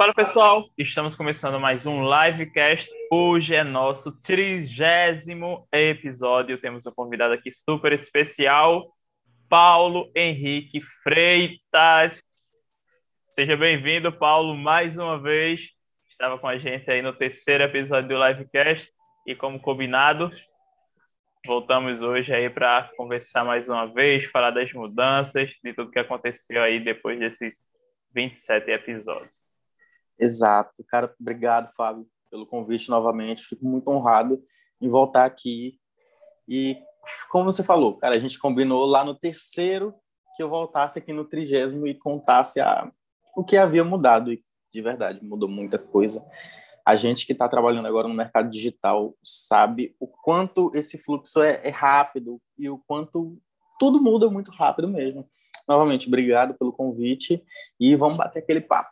Fala 0.00 0.14
pessoal, 0.14 0.64
estamos 0.78 1.14
começando 1.14 1.60
mais 1.60 1.84
um 1.84 2.00
livecast. 2.02 2.90
Hoje 3.12 3.54
é 3.54 3.62
nosso 3.62 4.10
trigésimo 4.22 5.68
episódio. 5.70 6.58
Temos 6.58 6.86
um 6.86 6.90
convidado 6.90 7.34
aqui 7.34 7.52
super 7.52 7.92
especial, 7.92 8.96
Paulo 9.46 10.10
Henrique 10.16 10.80
Freitas. 11.02 12.22
Seja 13.32 13.58
bem-vindo, 13.58 14.10
Paulo, 14.10 14.56
mais 14.56 14.96
uma 14.96 15.20
vez. 15.20 15.68
Estava 16.10 16.38
com 16.38 16.48
a 16.48 16.56
gente 16.56 16.90
aí 16.90 17.02
no 17.02 17.12
terceiro 17.12 17.64
episódio 17.64 18.08
do 18.08 18.26
livecast 18.26 18.90
e, 19.26 19.34
como 19.34 19.60
combinado, 19.60 20.30
voltamos 21.44 22.00
hoje 22.00 22.32
aí 22.32 22.48
para 22.48 22.90
conversar 22.96 23.44
mais 23.44 23.68
uma 23.68 23.84
vez, 23.84 24.24
falar 24.30 24.50
das 24.50 24.72
mudanças, 24.72 25.50
de 25.62 25.74
tudo 25.74 25.90
que 25.90 25.98
aconteceu 25.98 26.62
aí 26.62 26.82
depois 26.82 27.18
desses 27.18 27.66
27 28.14 28.70
episódios. 28.70 29.49
Exato. 30.20 30.84
Cara, 30.86 31.12
obrigado, 31.18 31.72
Fábio, 31.74 32.06
pelo 32.30 32.46
convite 32.46 32.90
novamente. 32.90 33.44
Fico 33.44 33.64
muito 33.64 33.88
honrado 33.90 34.42
em 34.80 34.88
voltar 34.88 35.24
aqui. 35.24 35.78
E, 36.46 36.76
como 37.30 37.50
você 37.50 37.64
falou, 37.64 37.96
cara, 37.96 38.14
a 38.14 38.18
gente 38.18 38.38
combinou 38.38 38.84
lá 38.84 39.04
no 39.04 39.14
terceiro 39.14 39.94
que 40.36 40.42
eu 40.42 40.48
voltasse 40.48 40.98
aqui 40.98 41.12
no 41.12 41.24
trigésimo 41.24 41.86
e 41.86 41.94
contasse 41.94 42.60
a, 42.60 42.90
o 43.34 43.42
que 43.42 43.56
havia 43.56 43.82
mudado. 43.82 44.32
E, 44.32 44.40
de 44.72 44.82
verdade, 44.82 45.24
mudou 45.24 45.48
muita 45.48 45.78
coisa. 45.78 46.24
A 46.84 46.96
gente 46.96 47.26
que 47.26 47.32
está 47.32 47.48
trabalhando 47.48 47.86
agora 47.86 48.08
no 48.08 48.14
mercado 48.14 48.50
digital 48.50 49.14
sabe 49.22 49.94
o 49.98 50.06
quanto 50.06 50.70
esse 50.74 50.98
fluxo 50.98 51.40
é, 51.40 51.60
é 51.66 51.70
rápido 51.70 52.40
e 52.58 52.68
o 52.68 52.78
quanto 52.78 53.38
tudo 53.78 54.02
muda 54.02 54.28
muito 54.28 54.50
rápido 54.50 54.88
mesmo. 54.88 55.28
Novamente, 55.68 56.08
obrigado 56.08 56.54
pelo 56.54 56.72
convite 56.72 57.42
e 57.78 57.94
vamos 57.94 58.18
bater 58.18 58.40
aquele 58.40 58.60
papo. 58.60 58.90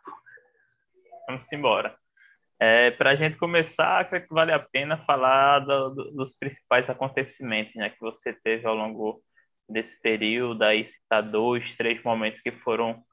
Vamos 1.29 1.51
embora. 1.53 1.93
É, 2.59 2.89
Para 2.89 3.11
a 3.11 3.15
gente 3.15 3.37
começar, 3.37 4.03
creio 4.09 4.27
que 4.27 4.33
vale 4.33 4.51
a 4.51 4.57
pena 4.57 4.97
falar 5.05 5.59
do, 5.59 5.91
do, 5.91 6.11
dos 6.11 6.35
principais 6.35 6.89
acontecimentos 6.89 7.75
né, 7.75 7.91
que 7.91 8.01
você 8.01 8.33
teve 8.33 8.65
ao 8.65 8.73
longo 8.73 9.21
desse 9.69 10.01
período, 10.01 10.63
aí 10.63 10.87
citar 10.87 11.21
dois, 11.21 11.75
três 11.77 12.01
momentos 12.03 12.41
que 12.41 12.51
foram 12.51 13.03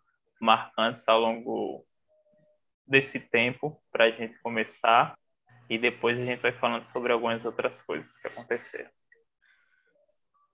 marcantes 0.41 1.07
ao 1.07 1.21
longo 1.21 1.85
desse 2.89 3.21
tempo 3.21 3.79
para 3.93 4.07
a 4.07 4.11
gente 4.11 4.39
começar 4.41 5.15
e 5.69 5.77
depois 5.77 6.19
a 6.19 6.25
gente 6.25 6.41
vai 6.41 6.53
falando 6.53 6.85
sobre 6.85 7.13
algumas 7.13 7.45
outras 7.45 7.83
coisas 7.83 8.17
que 8.17 8.29
aconteceram. 8.29 8.89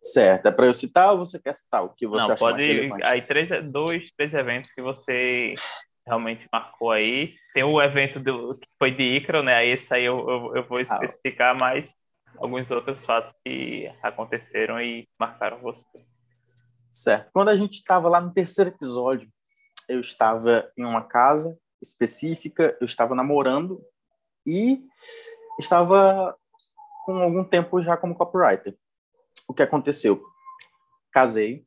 Certo, 0.00 0.48
é 0.48 0.50
para 0.50 0.66
eu 0.66 0.74
citar 0.74 1.12
ou 1.12 1.18
você 1.18 1.40
quer 1.40 1.55
citar 1.55 1.84
o 1.84 1.94
que 1.94 2.08
você 2.08 2.27
Não, 2.27 2.36
pode 2.36 2.90
aí 3.05 3.22
três, 3.22 3.50
dois, 3.70 4.10
três 4.16 4.34
eventos 4.34 4.72
que 4.72 4.83
você 4.83 5.55
realmente 6.06 6.48
marcou 6.53 6.91
aí. 6.91 7.34
Tem 7.55 7.62
o 7.62 7.81
evento 7.81 8.20
do, 8.20 8.56
que 8.56 8.69
foi 8.78 8.91
de 8.91 9.17
Icaro, 9.17 9.42
né? 9.42 9.67
Esse 9.67 9.95
aí 9.95 10.05
eu, 10.05 10.19
eu, 10.28 10.56
eu 10.56 10.69
vou 10.69 10.78
ah. 10.78 10.83
especificar 10.83 11.58
mais 11.58 11.95
alguns 12.39 12.70
outros 12.70 13.05
fatos 13.05 13.34
que 13.45 13.91
aconteceram 14.03 14.80
e 14.80 15.08
marcaram 15.19 15.61
você. 15.61 16.05
Certo. 16.91 17.30
Quando 17.33 17.48
a 17.48 17.56
gente 17.56 17.75
estava 17.75 18.08
lá 18.08 18.20
no 18.20 18.33
terceiro 18.33 18.70
episódio, 18.70 19.28
eu 19.89 20.00
estava 20.00 20.70
em 20.77 20.84
uma 20.84 21.03
casa 21.03 21.56
específica, 21.80 22.77
eu 22.80 22.84
estava 22.84 23.14
namorando 23.14 23.83
e 24.47 24.83
estava 25.58 26.36
com 27.05 27.19
algum 27.19 27.45
tempo 27.45 27.83
já 27.83 27.97
como 27.97 28.14
copywriter. 28.14 28.77
O 29.48 29.55
que 29.55 29.62
aconteceu? 29.62 30.23
Casei 31.11 31.64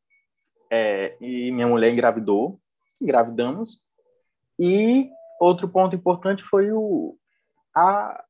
é, 0.72 1.18
e 1.22 1.52
minha 1.52 1.68
mulher 1.68 1.92
engravidou, 1.92 2.60
engravidamos 3.02 3.85
e 4.60 5.10
outro 5.40 5.68
ponto 5.68 5.96
importante 5.96 6.44
foi 6.44 6.72
o, 6.72 7.18
a, 7.76 8.24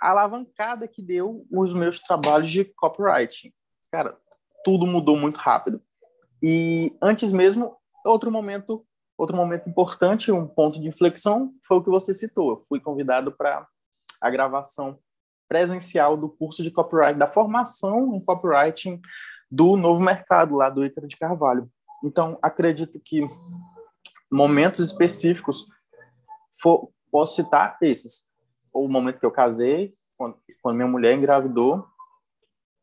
a 0.00 0.10
alavancada 0.10 0.88
que 0.88 1.02
deu 1.02 1.46
os 1.50 1.72
meus 1.74 2.00
trabalhos 2.00 2.50
de 2.50 2.64
copywriting. 2.64 3.52
Cara, 3.90 4.16
tudo 4.64 4.86
mudou 4.86 5.16
muito 5.16 5.38
rápido. 5.38 5.80
E 6.42 6.96
antes 7.00 7.32
mesmo, 7.32 7.76
outro 8.04 8.30
momento, 8.30 8.84
outro 9.16 9.36
momento 9.36 9.68
importante, 9.68 10.32
um 10.32 10.46
ponto 10.46 10.80
de 10.80 10.88
inflexão, 10.88 11.52
foi 11.66 11.76
o 11.76 11.82
que 11.82 11.90
você 11.90 12.12
citou. 12.12 12.50
Eu 12.50 12.64
fui 12.68 12.80
convidado 12.80 13.30
para 13.32 13.66
a 14.20 14.30
gravação 14.30 14.98
presencial 15.48 16.16
do 16.16 16.28
curso 16.28 16.62
de 16.62 16.70
copyright, 16.70 17.18
da 17.18 17.30
formação 17.30 18.14
em 18.14 18.24
copywriting 18.24 19.00
do 19.50 19.76
novo 19.76 20.00
mercado 20.00 20.56
lá 20.56 20.70
do 20.70 20.84
Ítalo 20.84 21.06
de 21.06 21.16
Carvalho. 21.16 21.70
Então, 22.02 22.38
acredito 22.42 22.98
que 22.98 23.20
momentos 24.32 24.80
específicos, 24.80 25.66
for, 26.60 26.90
posso 27.10 27.36
citar 27.36 27.76
esses. 27.82 28.30
O 28.74 28.88
momento 28.88 29.20
que 29.20 29.26
eu 29.26 29.30
casei, 29.30 29.94
quando, 30.16 30.38
quando 30.62 30.76
minha 30.76 30.88
mulher 30.88 31.14
engravidou, 31.14 31.86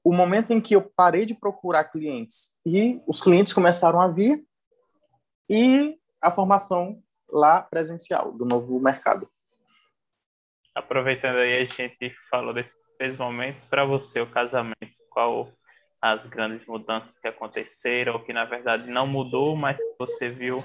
o 0.03 0.13
momento 0.13 0.51
em 0.51 0.61
que 0.61 0.75
eu 0.75 0.81
parei 0.81 1.25
de 1.25 1.33
procurar 1.33 1.85
clientes 1.85 2.57
e 2.65 3.01
os 3.07 3.19
clientes 3.19 3.51
começaram 3.51 3.99
a 3.99 4.07
vir 4.07 4.45
e 5.49 5.97
a 6.21 6.31
formação 6.31 7.01
lá 7.31 7.61
presencial 7.61 8.31
do 8.31 8.45
novo 8.45 8.79
mercado. 8.79 9.29
Aproveitando 10.75 11.37
aí, 11.37 11.61
a 11.61 11.65
gente 11.65 12.15
falou 12.29 12.53
desses 12.53 12.75
três 12.97 13.17
momentos. 13.17 13.65
Para 13.65 13.85
você, 13.85 14.21
o 14.21 14.29
casamento, 14.29 14.75
qual 15.09 15.51
as 16.01 16.25
grandes 16.27 16.65
mudanças 16.65 17.19
que 17.19 17.27
aconteceram, 17.27 18.13
ou 18.13 18.19
que 18.23 18.31
na 18.31 18.45
verdade 18.45 18.89
não 18.89 19.05
mudou, 19.05 19.55
mas 19.55 19.79
você 19.97 20.29
viu 20.29 20.63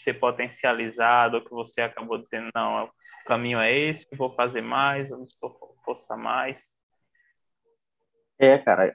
ser 0.00 0.14
potencializado, 0.14 1.36
ou 1.36 1.44
que 1.44 1.50
você 1.50 1.80
acabou 1.80 2.18
dizendo, 2.18 2.50
não, 2.54 2.84
o 2.84 2.90
caminho 3.26 3.58
é 3.58 3.72
esse, 3.72 4.06
vou 4.16 4.34
fazer 4.34 4.62
mais, 4.62 5.10
eu 5.10 5.24
vou 5.40 5.76
forçar 5.84 6.16
mais? 6.16 6.72
É, 8.38 8.58
cara, 8.58 8.94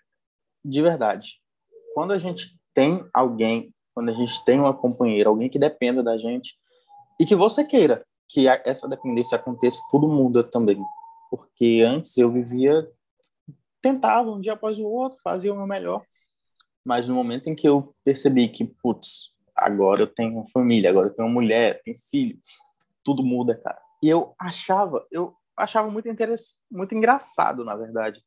de 0.64 0.82
verdade. 0.82 1.42
Quando 1.94 2.12
a 2.12 2.20
gente 2.20 2.58
tem 2.74 3.08
alguém, 3.14 3.74
quando 3.94 4.10
a 4.10 4.14
gente 4.14 4.44
tem 4.46 4.60
uma 4.60 4.74
companheira, 4.74 5.30
alguém 5.30 5.50
que 5.50 5.60
dependa 5.60 6.04
da 6.04 6.18
gente, 6.18 6.58
e 7.20 7.26
que 7.26 7.36
você 7.36 7.64
queira 7.64 8.06
que 8.28 8.48
essa 8.48 8.88
dependência 8.88 9.36
aconteça, 9.36 9.80
tudo 9.90 10.08
muda 10.08 10.44
também. 10.44 10.80
Porque 11.32 11.84
antes 11.86 12.18
eu 12.18 12.32
vivia 12.32 12.88
tentava 13.82 14.30
um 14.30 14.40
dia 14.40 14.54
após 14.54 14.78
o 14.80 14.86
outro, 14.86 15.18
fazia 15.24 15.54
o 15.54 15.56
meu 15.56 15.68
melhor. 15.68 16.04
Mas 16.84 17.08
no 17.08 17.16
momento 17.16 17.50
em 17.50 17.56
que 17.56 17.68
eu 17.68 17.94
percebi 18.04 18.50
que, 18.50 18.66
putz, 18.66 19.34
agora 19.60 20.02
eu 20.02 20.08
tenho 20.08 20.46
família, 20.54 20.90
agora 20.90 21.08
eu 21.08 21.14
tenho 21.14 21.30
mulher, 21.30 21.82
tenho 21.84 21.98
filho, 22.10 22.38
tudo 23.04 23.24
muda, 23.24 23.56
cara. 23.56 23.80
E 24.02 24.10
eu 24.10 24.34
achava, 24.40 25.06
eu 25.12 25.36
achava 25.58 25.90
muito 25.90 26.08
interessante, 26.08 26.60
muito 26.72 26.96
engraçado, 26.96 27.64
na 27.64 27.76
verdade. 27.76 28.24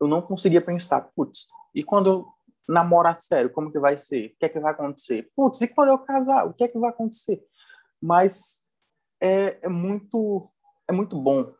Eu 0.00 0.08
não 0.08 0.22
conseguia 0.22 0.60
pensar, 0.60 1.02
putz, 1.14 1.48
e 1.74 1.84
quando 1.84 2.10
eu 2.10 2.26
namorar 2.68 3.16
sério, 3.16 3.50
como 3.50 3.70
que 3.70 3.78
vai 3.78 3.96
ser? 3.96 4.28
O 4.28 4.38
que 4.38 4.46
é 4.46 4.48
que 4.48 4.60
vai 4.60 4.72
acontecer? 4.72 5.30
Putz, 5.34 5.60
e 5.60 5.68
quando 5.68 5.88
eu 5.88 5.98
casar, 5.98 6.46
o 6.46 6.54
que 6.54 6.64
é 6.64 6.68
que 6.68 6.78
vai 6.78 6.90
acontecer? 6.90 7.42
Mas 8.00 8.66
é, 9.20 9.66
é 9.66 9.68
muito 9.68 10.48
é 10.88 10.92
muito 10.92 11.20
bom 11.20 11.52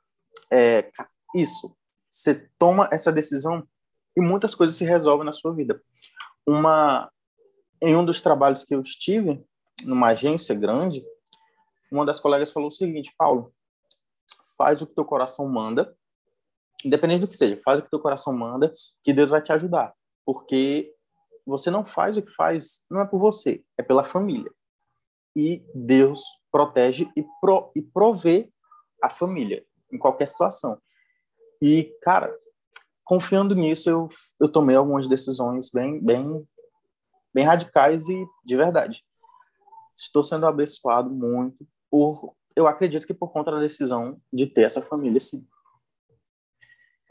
é, 0.51 0.91
isso 1.35 1.77
você 2.11 2.49
toma 2.59 2.89
essa 2.91 3.13
decisão 3.13 3.67
e 4.17 4.21
muitas 4.21 4.55
coisas 4.55 4.77
se 4.77 4.85
resolvem 4.85 5.25
na 5.25 5.33
sua 5.33 5.55
vida. 5.55 5.81
Uma 6.45 7.11
em 7.83 7.97
um 7.97 8.05
dos 8.05 8.21
trabalhos 8.21 8.65
que 8.65 8.75
eu 8.75 8.81
estive 8.81 9.45
numa 9.85 10.09
agência 10.09 10.55
grande, 10.55 11.05
uma 11.91 12.05
das 12.05 12.21
colegas 12.21 12.53
falou 12.53 12.69
o 12.69 12.73
seguinte, 12.73 13.13
Paulo, 13.17 13.53
faz 14.57 14.83
o 14.83 14.87
que 14.87 14.95
teu 14.95 15.05
coração 15.05 15.49
manda, 15.49 15.97
independente 16.85 17.23
do 17.23 17.29
que 17.29 17.37
seja, 17.37 17.61
faz 17.65 17.79
o 17.79 17.83
que 17.83 17.91
teu 17.91 18.01
coração 18.01 18.33
manda, 18.33 18.75
que 19.03 19.13
Deus 19.13 19.31
vai 19.31 19.43
te 19.43 19.53
ajudar, 19.53 19.95
porque 20.25 20.95
você 21.47 21.71
não 21.71 21.85
faz 21.85 22.17
o 22.17 22.23
que 22.23 22.33
faz, 22.33 22.85
não 22.91 23.01
é 23.01 23.07
por 23.07 23.19
você, 23.19 23.65
é 23.77 23.83
pela 23.83 24.05
família. 24.05 24.51
E 25.35 25.65
Deus 25.75 26.21
protege 26.51 27.11
e, 27.17 27.25
pro, 27.41 27.73
e 27.75 27.83
provê 27.83 28.53
a 29.03 29.09
família 29.09 29.65
em 29.93 29.99
qualquer 29.99 30.27
situação. 30.27 30.81
E, 31.63 31.93
cara, 32.03 32.33
confiando 33.05 33.55
nisso, 33.55 33.89
eu, 33.89 34.09
eu 34.41 34.51
tomei 34.51 34.77
algumas 34.77 35.09
decisões 35.09 35.71
bem, 35.71 36.01
bem, 36.01 36.47
bem 37.33 37.45
radicais 37.45 38.09
e 38.09 38.27
de 38.45 38.57
verdade. 38.57 39.05
Estou 39.97 40.23
sendo 40.23 40.47
abençoado 40.47 41.11
muito 41.11 41.67
por, 41.91 42.35
eu 42.57 42.67
acredito 42.67 43.07
que 43.07 43.15
por 43.15 43.33
conta 43.33 43.51
da 43.51 43.61
decisão 43.61 44.21
de 44.33 44.47
ter 44.47 44.63
essa 44.63 44.83
família, 44.83 45.21
sim. 45.21 45.47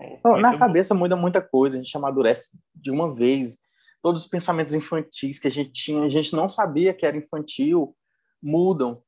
Então, 0.02 0.38
na 0.40 0.58
cabeça 0.58 0.96
muda 0.96 1.16
muita 1.16 1.42
coisa, 1.42 1.76
a 1.76 1.82
gente 1.82 1.96
amadurece 1.96 2.58
de 2.74 2.90
uma 2.90 3.14
vez. 3.14 3.60
Todos 4.02 4.24
os 4.24 4.28
pensamentos 4.30 4.74
infantis 4.74 5.40
que 5.40 5.48
a 5.48 5.52
gente 5.52 5.72
tinha, 5.72 6.04
a 6.04 6.10
gente 6.10 6.34
não 6.34 6.48
sabia 6.48 6.94
que 6.94 7.06
era 7.06 7.18
infantil, 7.18 7.96
mudam. 8.42 9.04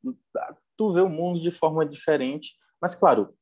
Tu 0.75 0.91
vê 0.91 0.99
o 0.99 1.07
mundo 1.07 1.41
de 1.41 1.49
forma 1.49 1.85
diferente. 1.85 2.55
Mas, 2.81 2.93
claro, 2.93 3.33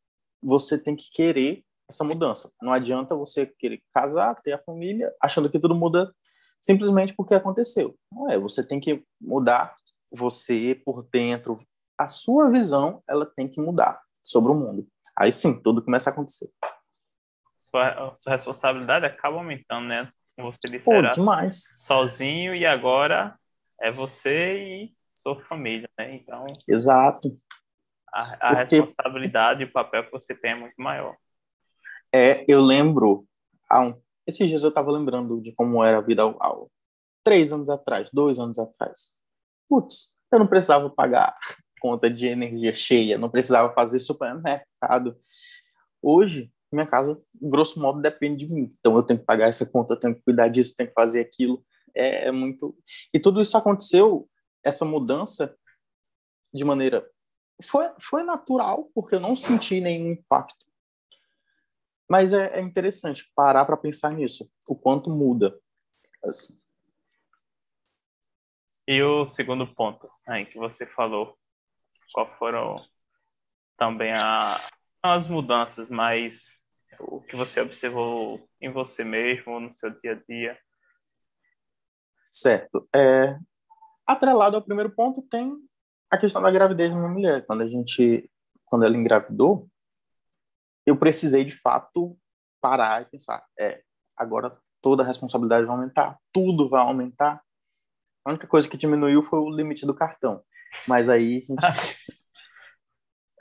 você 0.41 0.77
tem 0.77 0.95
que 0.95 1.09
querer 1.11 1.63
essa 1.89 2.03
mudança. 2.03 2.51
Não 2.61 2.71
adianta 2.71 3.15
você 3.15 3.47
querer 3.47 3.81
casar, 3.91 4.35
ter 4.35 4.53
a 4.53 4.61
família, 4.61 5.11
achando 5.19 5.49
que 5.49 5.59
tudo 5.59 5.73
muda 5.73 6.13
simplesmente 6.59 7.13
porque 7.13 7.33
aconteceu. 7.33 7.95
Não 8.11 8.29
é, 8.29 8.37
você 8.37 8.65
tem 8.65 8.79
que 8.79 9.03
mudar 9.21 9.73
você 10.11 10.79
por 10.83 11.03
dentro, 11.11 11.59
a 11.97 12.07
sua 12.07 12.49
visão 12.49 13.03
ela 13.07 13.25
tem 13.25 13.47
que 13.47 13.61
mudar 13.61 14.01
sobre 14.23 14.51
o 14.51 14.55
mundo. 14.55 14.87
Aí 15.17 15.31
sim, 15.31 15.61
tudo 15.61 15.83
começa 15.83 16.09
a 16.09 16.13
acontecer. 16.13 16.49
Sua, 17.57 18.15
sua 18.15 18.31
responsabilidade 18.33 19.05
acaba 19.05 19.37
aumentando, 19.37 19.87
né? 19.87 20.01
Você 20.37 20.57
disse, 20.71 20.85
Pô, 20.85 20.93
era 20.93 21.11
demais. 21.11 21.63
sozinho 21.77 22.55
e 22.55 22.65
agora 22.65 23.37
é 23.81 23.91
você 23.91 24.57
e 24.57 24.93
sua 25.13 25.39
família, 25.45 25.89
né? 25.97 26.15
Então, 26.15 26.45
Exato. 26.67 27.37
a, 28.11 28.21
a 28.21 28.55
Porque- 28.55 28.77
responsabilidade 28.77 29.61
e 29.61 29.65
o 29.65 29.71
papel 29.71 30.05
que 30.05 30.11
você 30.11 30.33
tem 30.33 30.51
é 30.51 30.55
muito 30.55 30.75
maior. 30.77 31.13
É, 32.13 32.43
eu 32.47 32.61
lembro, 32.61 33.25
há 33.69 33.81
um, 33.81 34.01
esses 34.29 34.47
dias 34.47 34.63
eu 34.63 34.69
estava 34.69 34.91
lembrando 34.91 35.41
de 35.41 35.51
como 35.53 35.83
era 35.83 35.97
a 35.97 36.01
vida 36.01 36.21
ao, 36.21 36.41
ao- 36.41 36.71
três 37.23 37.51
anos 37.51 37.69
atrás, 37.69 38.09
dois 38.13 38.39
anos 38.39 38.57
atrás. 38.57 39.11
Putz, 39.69 40.13
eu 40.31 40.39
não 40.39 40.47
precisava 40.47 40.89
pagar 40.89 41.37
conta 41.81 42.09
de 42.09 42.27
energia 42.27 42.73
cheia, 42.73 43.17
não 43.17 43.29
precisava 43.29 43.73
fazer 43.73 43.99
supermercado. 43.99 45.17
Hoje, 46.01 46.51
minha 46.71 46.85
casa, 46.87 47.19
grosso 47.41 47.79
modo, 47.79 48.01
depende 48.01 48.45
de 48.45 48.53
mim. 48.53 48.73
Então 48.79 48.95
eu 48.95 49.03
tenho 49.03 49.19
que 49.19 49.25
pagar 49.25 49.47
essa 49.47 49.65
conta, 49.65 49.93
eu 49.93 49.99
tenho 49.99 50.15
que 50.15 50.21
cuidar 50.21 50.47
disso, 50.47 50.75
tenho 50.75 50.89
que 50.89 50.95
fazer 50.95 51.19
aquilo. 51.19 51.63
É, 51.95 52.27
é 52.27 52.31
muito. 52.31 52.77
E 53.13 53.19
tudo 53.19 53.41
isso 53.41 53.57
aconteceu, 53.57 54.29
essa 54.63 54.85
mudança, 54.85 55.55
de 56.53 56.63
maneira. 56.63 57.07
Foi, 57.63 57.89
foi 57.99 58.23
natural, 58.23 58.89
porque 58.93 59.15
eu 59.15 59.19
não 59.19 59.35
senti 59.35 59.81
nenhum 59.81 60.11
impacto. 60.11 60.65
Mas 62.09 62.33
é, 62.33 62.59
é 62.59 62.61
interessante 62.61 63.31
parar 63.35 63.65
para 63.65 63.77
pensar 63.77 64.11
nisso, 64.11 64.49
o 64.67 64.75
quanto 64.75 65.09
muda. 65.09 65.59
Assim, 66.23 66.59
E 68.91 69.03
o 69.03 69.23
segundo 69.27 69.67
ponto 69.67 70.09
aí 70.27 70.47
que 70.47 70.57
você 70.57 70.83
falou, 70.83 71.37
qual 72.11 72.27
foram 72.39 72.83
também 73.77 74.11
a, 74.11 74.59
as 75.03 75.27
mudanças, 75.27 75.91
mas 75.91 76.63
o 76.99 77.21
que 77.21 77.35
você 77.35 77.61
observou 77.61 78.39
em 78.59 78.71
você 78.71 79.03
mesmo, 79.03 79.59
no 79.59 79.71
seu 79.71 79.91
dia 80.01 80.13
a 80.13 80.15
dia? 80.15 80.59
certo. 82.31 82.89
É, 82.95 83.37
atrelado 84.07 84.55
ao 84.55 84.63
primeiro 84.63 84.89
ponto, 84.89 85.21
tem 85.21 85.55
a 86.09 86.17
questão 86.17 86.41
da 86.41 86.49
gravidez 86.49 86.91
da 86.91 86.97
minha 86.97 87.11
mulher. 87.11 87.45
Quando 87.45 87.61
a 87.61 87.67
gente, 87.67 88.27
quando 88.65 88.85
ela 88.85 88.97
engravidou, 88.97 89.69
eu 90.89 90.97
precisei 90.97 91.43
de 91.43 91.55
fato 91.55 92.17
parar 92.61 93.01
e 93.01 93.05
pensar, 93.05 93.45
é, 93.59 93.81
agora 94.17 94.57
toda 94.81 95.03
a 95.03 95.05
responsabilidade 95.05 95.65
vai 95.65 95.75
aumentar, 95.75 96.17
tudo 96.33 96.67
vai 96.67 96.81
aumentar. 96.81 97.41
A 98.25 98.31
única 98.31 98.47
coisa 98.47 98.67
que 98.67 98.77
diminuiu 98.77 99.23
foi 99.23 99.39
o 99.39 99.49
limite 99.49 99.85
do 99.85 99.93
cartão. 99.93 100.43
Mas 100.87 101.09
aí 101.09 101.37
a 101.37 101.41
gente 101.41 101.55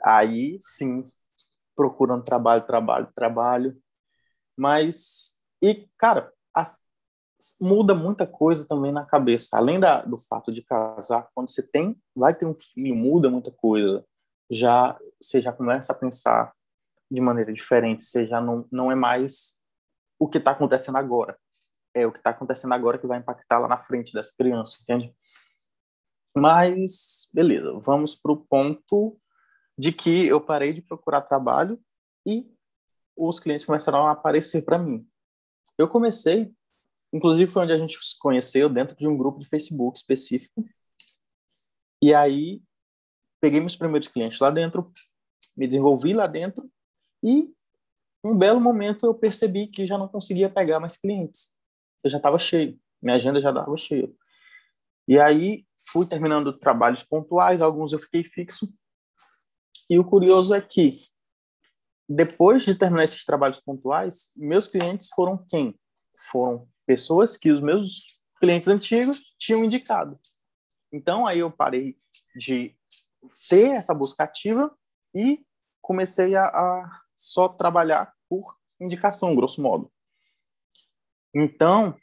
aí 0.03 0.57
sim 0.59 1.11
procurando 1.75 2.23
trabalho, 2.23 2.65
trabalho, 2.65 3.11
trabalho. 3.15 3.81
Mas 4.57 5.41
e 5.61 5.87
cara, 5.97 6.31
as- 6.53 6.85
muda 7.61 7.95
muita 7.95 8.27
coisa 8.27 8.67
também 8.67 8.91
na 8.91 9.05
cabeça. 9.05 9.57
Além 9.57 9.79
da, 9.79 10.01
do 10.03 10.17
fato 10.17 10.51
de 10.51 10.61
casar, 10.63 11.29
quando 11.33 11.49
você 11.51 11.63
tem, 11.63 12.01
vai 12.15 12.33
ter 12.33 12.45
um 12.45 12.55
filho, 12.55 12.95
muda 12.95 13.29
muita 13.29 13.51
coisa. 13.51 14.05
Já 14.51 14.97
você 15.21 15.41
já 15.41 15.51
começa 15.53 15.93
a 15.93 15.95
pensar 15.95 16.53
de 17.09 17.21
maneira 17.21 17.51
diferente. 17.53 18.03
Já 18.27 18.41
não 18.41 18.67
não 18.71 18.91
é 18.91 18.95
mais 18.95 19.61
o 20.19 20.27
que 20.27 20.37
está 20.37 20.51
acontecendo 20.51 20.97
agora. 20.97 21.37
É 21.93 22.05
o 22.05 22.11
que 22.11 22.19
está 22.19 22.31
acontecendo 22.31 22.73
agora 22.73 22.97
que 22.99 23.07
vai 23.07 23.19
impactar 23.19 23.59
lá 23.59 23.67
na 23.67 23.77
frente 23.77 24.13
dessa 24.13 24.33
criança, 24.37 24.77
entende? 24.81 25.15
Mas 26.35 27.29
beleza, 27.33 27.73
vamos 27.79 28.15
para 28.15 28.31
o 28.31 28.37
ponto 28.45 29.19
de 29.77 29.91
que 29.91 30.27
eu 30.27 30.39
parei 30.41 30.73
de 30.73 30.81
procurar 30.81 31.21
trabalho 31.21 31.81
e 32.27 32.45
os 33.15 33.39
clientes 33.39 33.65
começaram 33.65 34.05
a 34.07 34.11
aparecer 34.11 34.63
para 34.63 34.77
mim. 34.77 35.07
Eu 35.77 35.87
comecei, 35.87 36.53
inclusive 37.11 37.51
foi 37.51 37.63
onde 37.63 37.73
a 37.73 37.77
gente 37.77 37.97
se 37.97 38.17
conheceu, 38.19 38.69
dentro 38.69 38.95
de 38.95 39.07
um 39.07 39.17
grupo 39.17 39.39
de 39.39 39.47
Facebook 39.47 39.97
específico. 39.97 40.63
E 42.01 42.13
aí 42.13 42.61
peguei 43.41 43.59
meus 43.59 43.75
primeiros 43.75 44.07
clientes 44.07 44.39
lá 44.39 44.49
dentro, 44.51 44.91
me 45.55 45.67
desenvolvi 45.67 46.13
lá 46.13 46.27
dentro 46.27 46.69
e 47.23 47.53
um 48.23 48.37
belo 48.37 48.59
momento 48.59 49.05
eu 49.05 49.13
percebi 49.13 49.67
que 49.67 49.85
já 49.85 49.97
não 49.97 50.07
conseguia 50.07 50.49
pegar 50.49 50.79
mais 50.79 50.97
clientes. 50.97 51.57
Eu 52.03 52.09
já 52.09 52.17
estava 52.17 52.37
cheio, 52.37 52.79
minha 53.01 53.15
agenda 53.15 53.39
já 53.41 53.49
estava 53.49 53.75
cheia. 53.77 54.11
E 55.07 55.19
aí 55.19 55.65
fui 55.87 56.05
terminando 56.05 56.57
trabalhos 56.57 57.03
pontuais, 57.03 57.61
alguns 57.61 57.93
eu 57.93 57.99
fiquei 57.99 58.23
fixo. 58.23 58.71
E 59.89 59.97
o 59.97 60.05
curioso 60.05 60.53
é 60.53 60.61
que 60.61 60.93
depois 62.07 62.63
de 62.63 62.75
terminar 62.75 63.03
esses 63.03 63.23
trabalhos 63.23 63.59
pontuais, 63.59 64.33
meus 64.35 64.67
clientes 64.67 65.09
foram 65.15 65.45
quem? 65.47 65.79
Foram 66.31 66.67
pessoas 66.85 67.37
que 67.37 67.51
os 67.51 67.61
meus 67.61 68.19
clientes 68.39 68.67
antigos 68.67 69.21
tinham 69.37 69.63
indicado. 69.63 70.19
Então 70.91 71.25
aí 71.25 71.39
eu 71.39 71.51
parei 71.51 71.97
de 72.35 72.75
ter 73.47 73.75
essa 73.75 73.93
busca 73.93 74.23
ativa 74.23 74.75
e 75.13 75.45
comecei 75.81 76.35
a, 76.35 76.45
a 76.45 77.01
só 77.19 77.49
trabalhar 77.49 78.13
por 78.29 78.55
indicação, 78.79 79.35
grosso 79.35 79.61
modo. 79.61 79.91
Então, 81.35 81.93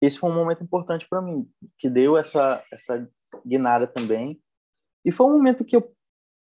esse 0.00 0.18
foi 0.18 0.30
um 0.30 0.34
momento 0.34 0.64
importante 0.64 1.06
para 1.06 1.20
mim, 1.20 1.46
que 1.76 1.90
deu 1.90 2.16
essa, 2.16 2.64
essa 2.72 3.06
guinada 3.46 3.86
também. 3.86 4.42
E 5.04 5.12
foi 5.12 5.26
um 5.26 5.32
momento 5.32 5.66
que 5.66 5.76
eu 5.76 5.94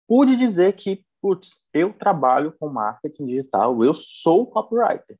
pude 0.08 0.34
dizer 0.34 0.72
que, 0.72 1.06
putz, 1.22 1.62
eu 1.72 1.92
trabalho 1.92 2.52
com 2.58 2.68
marketing 2.68 3.26
digital, 3.26 3.84
eu 3.84 3.94
sou 3.94 4.50
copywriter. 4.50 5.16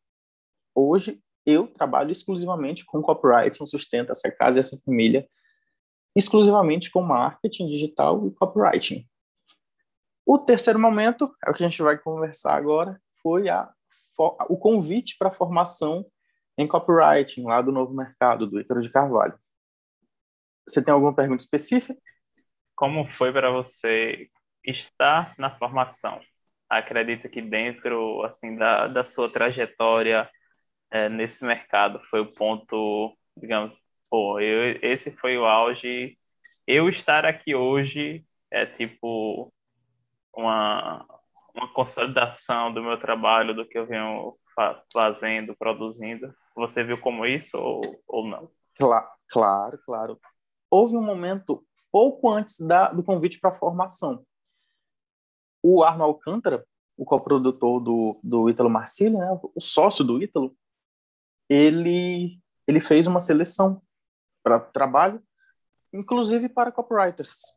Hoje, 0.74 1.22
eu 1.46 1.68
trabalho 1.68 2.10
exclusivamente 2.10 2.84
com 2.84 3.00
copywriting, 3.00 3.64
sustento 3.64 4.10
essa 4.10 4.28
casa 4.32 4.58
e 4.58 4.60
essa 4.60 4.76
família, 4.84 5.28
exclusivamente 6.16 6.90
com 6.90 7.00
marketing 7.00 7.68
digital 7.68 8.26
e 8.26 8.32
copywriting. 8.32 9.06
O 10.26 10.38
terceiro 10.40 10.76
momento, 10.76 11.32
é 11.46 11.50
o 11.50 11.54
que 11.54 11.62
a 11.62 11.68
gente 11.68 11.80
vai 11.80 11.96
conversar 11.96 12.56
agora, 12.56 13.00
foi 13.22 13.48
a, 13.48 13.72
o 14.48 14.58
convite 14.58 15.16
para 15.16 15.28
a 15.28 15.32
formação 15.32 16.04
em 16.58 16.66
copywriting, 16.66 17.44
lá 17.44 17.62
do 17.62 17.70
Novo 17.70 17.94
Mercado, 17.94 18.44
do 18.44 18.60
Ícaro 18.60 18.80
de 18.80 18.90
Carvalho. 18.90 19.38
Você 20.68 20.82
tem 20.82 20.92
alguma 20.92 21.14
pergunta 21.14 21.44
específica? 21.44 21.96
Como 22.74 23.08
foi 23.08 23.32
para 23.32 23.52
você 23.52 24.28
estar 24.64 25.32
na 25.38 25.56
formação? 25.56 26.20
Acredita 26.68 27.28
que 27.28 27.40
dentro 27.40 28.24
assim 28.24 28.56
da, 28.56 28.88
da 28.88 29.04
sua 29.04 29.30
trajetória 29.30 30.28
é, 30.90 31.08
nesse 31.08 31.44
mercado 31.44 32.00
foi 32.10 32.20
o 32.20 32.32
ponto, 32.32 33.16
digamos, 33.36 33.78
pô, 34.10 34.40
eu, 34.40 34.76
esse 34.82 35.12
foi 35.12 35.38
o 35.38 35.44
auge. 35.44 36.18
Eu 36.66 36.88
estar 36.88 37.24
aqui 37.24 37.54
hoje 37.54 38.24
é 38.50 38.66
tipo 38.66 39.52
uma, 40.36 41.04
uma 41.54 41.72
consolidação 41.72 42.72
do 42.72 42.82
meu 42.82 43.00
trabalho, 43.00 43.54
do 43.54 43.66
que 43.66 43.78
eu 43.78 43.86
venho 43.86 44.36
fa 44.54 44.82
fazendo, 44.92 45.56
produzindo. 45.56 46.32
Você 46.54 46.84
viu 46.84 47.00
como 47.00 47.26
isso 47.26 47.56
ou, 47.56 47.80
ou 48.06 48.28
não? 48.28 48.50
Claro, 48.78 49.08
claro, 49.28 49.78
claro. 49.86 50.20
Houve 50.70 50.96
um 50.96 51.02
momento 51.02 51.64
pouco 51.90 52.30
antes 52.30 52.60
da, 52.60 52.92
do 52.92 53.02
convite 53.02 53.40
para 53.40 53.50
a 53.50 53.58
formação. 53.58 54.24
O 55.62 55.82
Arno 55.82 56.04
Alcântara, 56.04 56.64
o 56.96 57.04
coprodutor 57.04 57.80
do, 57.80 58.20
do 58.22 58.50
Ítalo 58.50 58.70
Marcílio, 58.70 59.18
né, 59.18 59.40
o 59.54 59.60
sócio 59.60 60.04
do 60.04 60.22
Ítalo, 60.22 60.56
ele, 61.48 62.40
ele 62.66 62.80
fez 62.80 63.06
uma 63.06 63.20
seleção 63.20 63.82
para 64.42 64.60
trabalho, 64.60 65.22
inclusive 65.92 66.48
para 66.48 66.72
copywriters. 66.72 67.54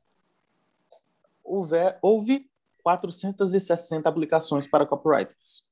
Houve, 1.44 1.78
houve 2.02 2.49
460 2.98 4.10
aplicações 4.10 4.66
para 4.66 4.86
copywriters. 4.86 5.68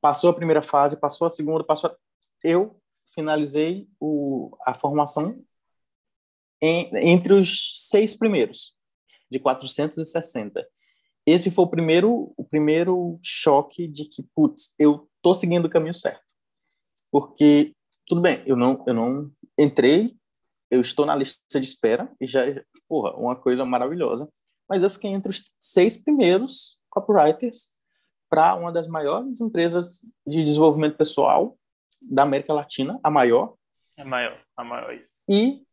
Passou 0.00 0.30
a 0.30 0.34
primeira 0.34 0.62
fase, 0.62 0.96
passou 0.96 1.26
a 1.26 1.30
segunda, 1.30 1.62
passou 1.62 1.90
a... 1.90 1.96
Eu 2.42 2.80
finalizei 3.14 3.86
o, 4.00 4.56
a 4.66 4.72
formação 4.72 5.44
em, 6.62 6.90
entre 6.96 7.34
os 7.34 7.88
seis 7.88 8.16
primeiros, 8.16 8.74
de 9.30 9.38
460. 9.38 10.66
Esse 11.26 11.50
foi 11.50 11.64
o 11.64 11.68
primeiro, 11.68 12.32
o 12.36 12.44
primeiro 12.44 13.18
choque 13.22 13.86
de 13.86 14.06
que, 14.06 14.22
putz, 14.34 14.74
eu 14.78 15.08
tô 15.20 15.34
seguindo 15.34 15.66
o 15.66 15.70
caminho 15.70 15.94
certo. 15.94 16.22
Porque, 17.10 17.74
tudo 18.06 18.22
bem, 18.22 18.42
eu 18.46 18.56
não, 18.56 18.82
eu 18.86 18.94
não 18.94 19.30
entrei, 19.58 20.16
eu 20.70 20.80
estou 20.80 21.04
na 21.04 21.14
lista 21.14 21.60
de 21.60 21.66
espera, 21.66 22.10
e 22.18 22.26
já, 22.26 22.42
porra, 22.88 23.14
uma 23.16 23.36
coisa 23.36 23.64
maravilhosa. 23.66 24.26
Mas 24.70 24.84
eu 24.84 24.90
fiquei 24.90 25.10
entre 25.10 25.28
os 25.28 25.44
seis 25.58 25.98
primeiros 25.98 26.78
copywriters 26.88 27.70
para 28.28 28.54
uma 28.54 28.72
das 28.72 28.86
maiores 28.86 29.40
empresas 29.40 30.00
de 30.24 30.44
desenvolvimento 30.44 30.96
pessoal 30.96 31.58
da 32.00 32.22
América 32.22 32.54
Latina, 32.54 32.98
a 33.02 33.10
maior. 33.10 33.54
A 33.98 34.04
maior, 34.04 34.40
a 34.56 34.64
maior 34.64 34.94
isso. 34.94 35.24
E 35.28 35.66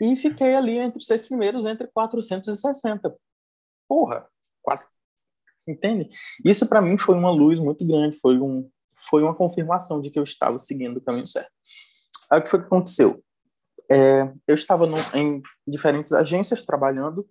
e 0.00 0.16
fiquei 0.16 0.54
ali 0.54 0.78
entre 0.78 0.98
os 0.98 1.06
seis 1.06 1.26
primeiros, 1.26 1.64
entre 1.64 1.86
460. 1.86 3.14
Porra, 3.88 4.28
quatro, 4.60 4.86
entende? 5.68 6.10
Isso 6.44 6.68
para 6.68 6.82
mim 6.82 6.98
foi 6.98 7.14
uma 7.14 7.30
luz 7.30 7.60
muito 7.60 7.86
grande, 7.86 8.18
foi, 8.18 8.38
um, 8.40 8.68
foi 9.08 9.22
uma 9.22 9.34
confirmação 9.34 10.00
de 10.00 10.10
que 10.10 10.18
eu 10.18 10.24
estava 10.24 10.58
seguindo 10.58 10.96
o 10.96 11.00
caminho 11.00 11.26
certo. 11.26 11.52
Aí 12.30 12.40
o 12.40 12.42
que 12.42 12.50
foi 12.50 12.60
que 12.60 12.66
aconteceu? 12.66 13.22
É, 13.90 14.32
eu 14.46 14.54
estava 14.54 14.86
no, 14.86 14.96
em 15.14 15.42
diferentes 15.66 16.12
agências 16.12 16.62
trabalhando, 16.62 17.28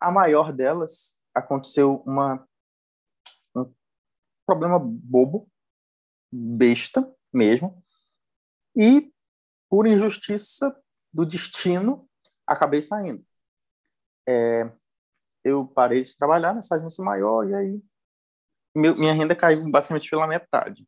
a 0.00 0.10
maior 0.10 0.52
delas 0.52 1.20
aconteceu 1.34 2.02
uma, 2.06 2.46
um 3.56 3.72
problema 4.46 4.78
bobo, 4.78 5.48
besta 6.32 7.08
mesmo, 7.32 7.82
e 8.76 9.12
por 9.70 9.86
injustiça 9.86 10.76
do 11.12 11.24
destino, 11.24 12.08
acabei 12.46 12.82
saindo. 12.82 13.24
É, 14.28 14.70
eu 15.44 15.66
parei 15.66 16.02
de 16.02 16.16
trabalhar 16.16 16.54
nessa 16.54 16.76
agência 16.76 17.04
maior 17.04 17.48
e 17.48 17.54
aí 17.54 17.82
meu, 18.74 18.96
minha 18.96 19.12
renda 19.12 19.36
caiu 19.36 19.70
basicamente 19.70 20.10
pela 20.10 20.26
metade. 20.26 20.86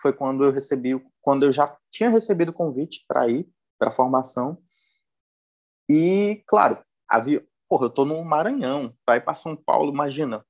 Foi 0.00 0.12
quando 0.12 0.44
eu 0.44 0.50
recebi, 0.50 0.92
quando 1.20 1.44
eu 1.44 1.52
já 1.52 1.76
tinha 1.90 2.08
recebido 2.08 2.48
o 2.48 2.54
convite 2.54 3.04
para 3.06 3.28
ir 3.28 3.48
para 3.78 3.90
a 3.90 3.94
formação. 3.94 4.62
E, 5.88 6.42
claro, 6.46 6.82
havia, 7.08 7.46
porra, 7.68 7.86
eu 7.86 7.90
tô 7.90 8.04
no 8.04 8.24
Maranhão, 8.24 8.94
vai 9.06 9.20
para 9.20 9.34
São 9.34 9.56
Paulo, 9.56 9.92
imagina. 9.92 10.44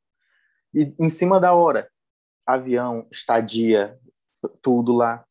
E 0.75 0.95
em 0.99 1.09
cima 1.09 1.41
da 1.41 1.55
hora, 1.55 1.91
avião, 2.47 3.07
estadia, 3.11 3.99
tudo 4.63 4.93
lá. 4.93 5.27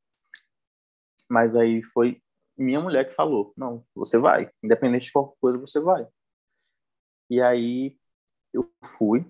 Mas 1.29 1.55
aí 1.55 1.81
foi 1.81 2.21
minha 2.57 2.79
mulher 2.79 3.07
que 3.07 3.15
falou: 3.15 3.53
não, 3.57 3.85
você 3.93 4.17
vai, 4.17 4.49
independente 4.63 5.05
de 5.05 5.11
qualquer 5.11 5.37
coisa, 5.39 5.59
você 5.59 5.79
vai. 5.79 6.07
E 7.29 7.41
aí 7.41 7.97
eu 8.53 8.71
fui, 8.83 9.29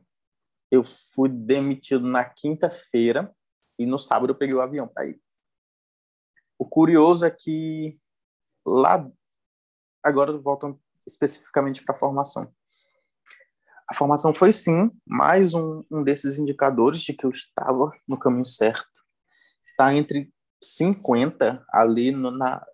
eu 0.71 0.83
fui 0.83 1.29
demitido 1.29 2.05
na 2.05 2.25
quinta-feira 2.25 3.33
e 3.79 3.85
no 3.85 3.97
sábado 3.97 4.31
eu 4.31 4.37
peguei 4.37 4.55
o 4.55 4.61
avião 4.61 4.87
para 4.87 5.07
ir. 5.07 5.21
O 6.57 6.65
curioso 6.65 7.25
é 7.25 7.31
que 7.31 7.99
lá, 8.65 9.09
agora 10.03 10.35
voltando 10.37 10.79
especificamente 11.05 11.83
para 11.83 11.95
a 11.95 11.99
formação. 11.99 12.51
A 13.87 13.93
formação 13.93 14.33
foi 14.33 14.51
sim 14.51 14.89
mais 15.05 15.53
um, 15.53 15.83
um 15.91 16.03
desses 16.03 16.39
indicadores 16.39 17.01
de 17.01 17.13
que 17.13 17.25
eu 17.25 17.29
estava 17.29 17.91
no 18.07 18.17
caminho 18.17 18.45
certo. 18.45 18.89
Está 19.63 19.93
entre 19.93 20.33
50 20.63 21.63
ali 21.69 22.11
no, 22.11 22.31
na, 22.31 22.65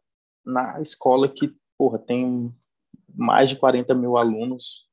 na 0.45 0.79
escola 0.79 1.27
que, 1.27 1.53
porra, 1.77 1.99
tem 1.99 2.55
mais 3.13 3.49
de 3.49 3.57
40 3.57 3.93
mil 3.93 4.15
alunos. 4.15 4.89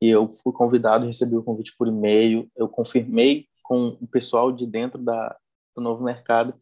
E 0.00 0.08
eu 0.08 0.32
fui 0.32 0.52
convidado, 0.52 1.06
recebi 1.06 1.36
o 1.36 1.42
convite 1.42 1.74
por 1.76 1.86
e-mail, 1.86 2.50
eu 2.56 2.66
confirmei 2.66 3.46
com 3.62 3.98
o 4.00 4.06
pessoal 4.06 4.50
de 4.50 4.66
dentro 4.66 4.98
da, 4.98 5.36
do 5.76 5.82
novo 5.82 6.02
mercado 6.02 6.58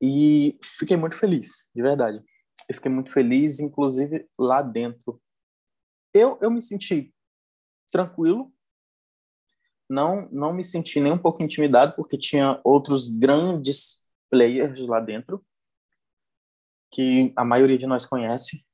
e 0.00 0.58
fiquei 0.62 0.96
muito 0.96 1.16
feliz, 1.16 1.68
de 1.74 1.82
verdade. 1.82 2.22
Eu 2.68 2.74
fiquei 2.74 2.90
muito 2.90 3.10
feliz, 3.10 3.60
inclusive 3.60 4.28
lá 4.38 4.62
dentro. 4.62 5.20
Eu, 6.12 6.38
eu 6.40 6.50
me 6.50 6.62
senti 6.62 7.12
tranquilo, 7.90 8.52
não, 9.88 10.28
não 10.30 10.52
me 10.52 10.64
senti 10.64 11.00
nem 11.00 11.12
um 11.12 11.18
pouco 11.18 11.42
intimidado, 11.42 11.94
porque 11.94 12.16
tinha 12.16 12.60
outros 12.64 13.08
grandes 13.08 14.08
players 14.30 14.86
lá 14.88 15.00
dentro 15.00 15.44
que 16.92 17.32
a 17.36 17.44
maioria 17.44 17.76
de 17.76 17.86
nós 17.86 18.06
conhece. 18.06 18.64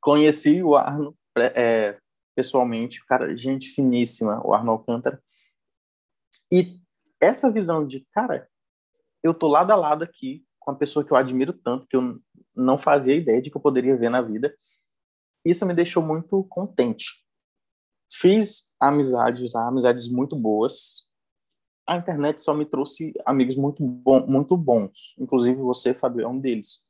Conheci 0.00 0.62
o 0.62 0.74
Arno 0.74 1.16
é, 1.36 1.98
pessoalmente, 2.34 3.04
cara, 3.04 3.36
gente 3.36 3.70
finíssima, 3.70 4.40
o 4.44 4.54
Arno 4.54 4.72
Alcântara. 4.72 5.22
E 6.50 6.80
essa 7.20 7.52
visão 7.52 7.86
de, 7.86 8.06
cara, 8.12 8.48
eu 9.22 9.34
tô 9.34 9.48
lado 9.48 9.70
a 9.70 9.76
lado 9.76 10.02
aqui 10.02 10.46
com 10.68 10.72
a 10.72 10.76
pessoa 10.76 11.02
que 11.02 11.10
eu 11.10 11.16
admiro 11.16 11.54
tanto, 11.54 11.86
que 11.86 11.96
eu 11.96 12.20
não 12.54 12.78
fazia 12.78 13.14
ideia 13.14 13.40
de 13.40 13.50
que 13.50 13.56
eu 13.56 13.60
poderia 13.60 13.96
ver 13.96 14.10
na 14.10 14.20
vida, 14.20 14.54
isso 15.42 15.64
me 15.64 15.72
deixou 15.72 16.02
muito 16.02 16.44
contente. 16.44 17.24
Fiz 18.12 18.74
amizades 18.78 19.50
lá, 19.50 19.66
amizades 19.66 20.10
muito 20.10 20.36
boas. 20.36 21.08
A 21.88 21.96
internet 21.96 22.42
só 22.42 22.52
me 22.52 22.66
trouxe 22.66 23.14
amigos 23.24 23.56
muito, 23.56 23.82
bom, 23.82 24.26
muito 24.26 24.58
bons. 24.58 25.14
Inclusive 25.18 25.58
você, 25.58 25.94
Fabio, 25.94 26.20
é 26.20 26.28
um 26.28 26.38
deles. 26.38 26.84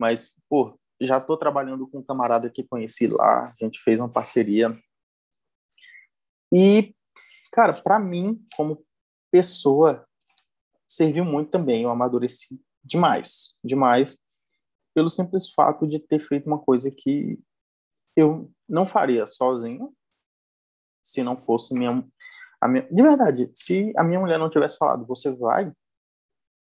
Mas, 0.00 0.34
pô, 0.48 0.76
já 1.00 1.18
estou 1.18 1.36
trabalhando 1.36 1.86
com 1.86 1.98
um 1.98 2.04
camarada 2.04 2.50
que 2.50 2.64
conheci 2.64 3.06
lá, 3.06 3.44
a 3.44 3.64
gente 3.64 3.78
fez 3.82 4.00
uma 4.00 4.08
parceria. 4.08 4.76
E, 6.52 6.92
cara, 7.52 7.72
para 7.72 8.00
mim, 8.00 8.44
como 8.56 8.84
pessoa, 9.30 10.04
serviu 10.88 11.24
muito 11.24 11.50
também. 11.50 11.84
Eu 11.84 11.90
amadureci 11.90 12.60
demais, 12.86 13.58
demais, 13.64 14.16
pelo 14.94 15.10
simples 15.10 15.50
fato 15.52 15.86
de 15.86 15.98
ter 15.98 16.20
feito 16.26 16.46
uma 16.46 16.58
coisa 16.58 16.90
que 16.90 17.38
eu 18.16 18.50
não 18.68 18.86
faria 18.86 19.26
sozinho, 19.26 19.94
se 21.04 21.22
não 21.22 21.38
fosse 21.38 21.74
minha, 21.74 22.04
a 22.60 22.68
minha, 22.68 22.88
de 22.90 23.02
verdade, 23.02 23.50
se 23.54 23.92
a 23.96 24.02
minha 24.02 24.18
mulher 24.18 24.38
não 24.38 24.50
tivesse 24.50 24.78
falado, 24.78 25.06
você 25.06 25.30
vai, 25.30 25.72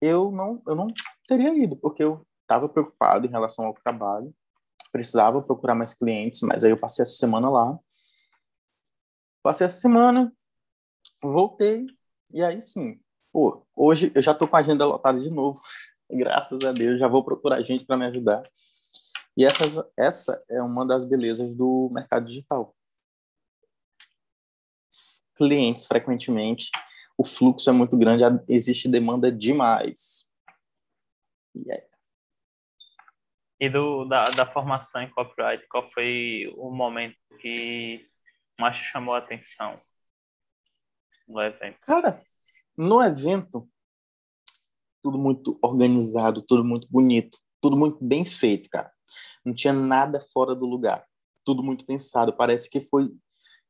eu 0.01 0.31
não, 0.31 0.61
eu 0.65 0.75
não 0.75 0.87
teria 1.27 1.53
ido, 1.53 1.75
porque 1.75 2.03
eu 2.03 2.25
estava 2.41 2.69
preocupado 2.69 3.27
em 3.27 3.29
relação 3.29 3.65
ao 3.65 3.73
trabalho, 3.73 4.33
precisava 4.91 5.41
procurar 5.41 5.75
mais 5.75 5.93
clientes, 5.93 6.41
mas 6.41 6.63
aí 6.63 6.71
eu 6.71 6.79
passei 6.79 7.03
essa 7.03 7.13
semana 7.13 7.49
lá. 7.49 7.79
Passei 9.43 9.65
essa 9.65 9.79
semana, 9.79 10.33
voltei, 11.21 11.87
e 12.33 12.43
aí 12.43 12.61
sim, 12.61 12.99
pô, 13.31 13.65
hoje 13.75 14.11
eu 14.13 14.21
já 14.21 14.33
tô 14.33 14.47
com 14.47 14.55
a 14.55 14.59
agenda 14.59 14.85
lotada 14.85 15.19
de 15.19 15.31
novo, 15.31 15.59
graças 16.11 16.63
a 16.63 16.71
Deus, 16.71 16.99
já 16.99 17.07
vou 17.07 17.23
procurar 17.23 17.61
gente 17.63 17.85
para 17.85 17.97
me 17.97 18.05
ajudar. 18.05 18.43
E 19.35 19.45
essa, 19.45 19.91
essa 19.97 20.45
é 20.49 20.61
uma 20.61 20.85
das 20.85 21.03
belezas 21.03 21.55
do 21.55 21.89
mercado 21.91 22.25
digital. 22.25 22.75
Clientes, 25.35 25.85
frequentemente, 25.85 26.69
o 27.17 27.23
fluxo 27.23 27.69
é 27.69 27.73
muito 27.73 27.97
grande, 27.97 28.23
existe 28.47 28.89
demanda 28.89 29.31
demais. 29.31 30.29
E 31.55 31.71
é 31.71 31.91
e 33.61 33.69
do, 33.69 34.05
da, 34.05 34.23
da 34.23 34.51
formação 34.51 35.03
em 35.03 35.09
copyright, 35.11 35.67
qual 35.67 35.87
foi 35.91 36.51
o 36.57 36.71
momento 36.71 37.15
que 37.39 38.09
mais 38.59 38.75
chamou 38.75 39.13
a 39.13 39.19
atenção 39.19 39.79
no 41.27 41.39
evento? 41.39 41.77
Cara, 41.81 42.19
no 42.75 43.03
evento, 43.03 43.69
tudo 45.01 45.17
muito 45.17 45.57
organizado, 45.61 46.41
tudo 46.41 46.63
muito 46.63 46.87
bonito, 46.89 47.37
tudo 47.61 47.77
muito 47.77 48.03
bem 48.03 48.23
feito, 48.25 48.69
cara. 48.69 48.91
Não 49.45 49.53
tinha 49.53 49.73
nada 49.73 50.23
fora 50.33 50.55
do 50.55 50.65
lugar. 50.65 51.05
Tudo 51.43 51.63
muito 51.63 51.85
pensado. 51.85 52.33
Parece 52.33 52.69
que 52.69 52.79
foi, 52.79 53.11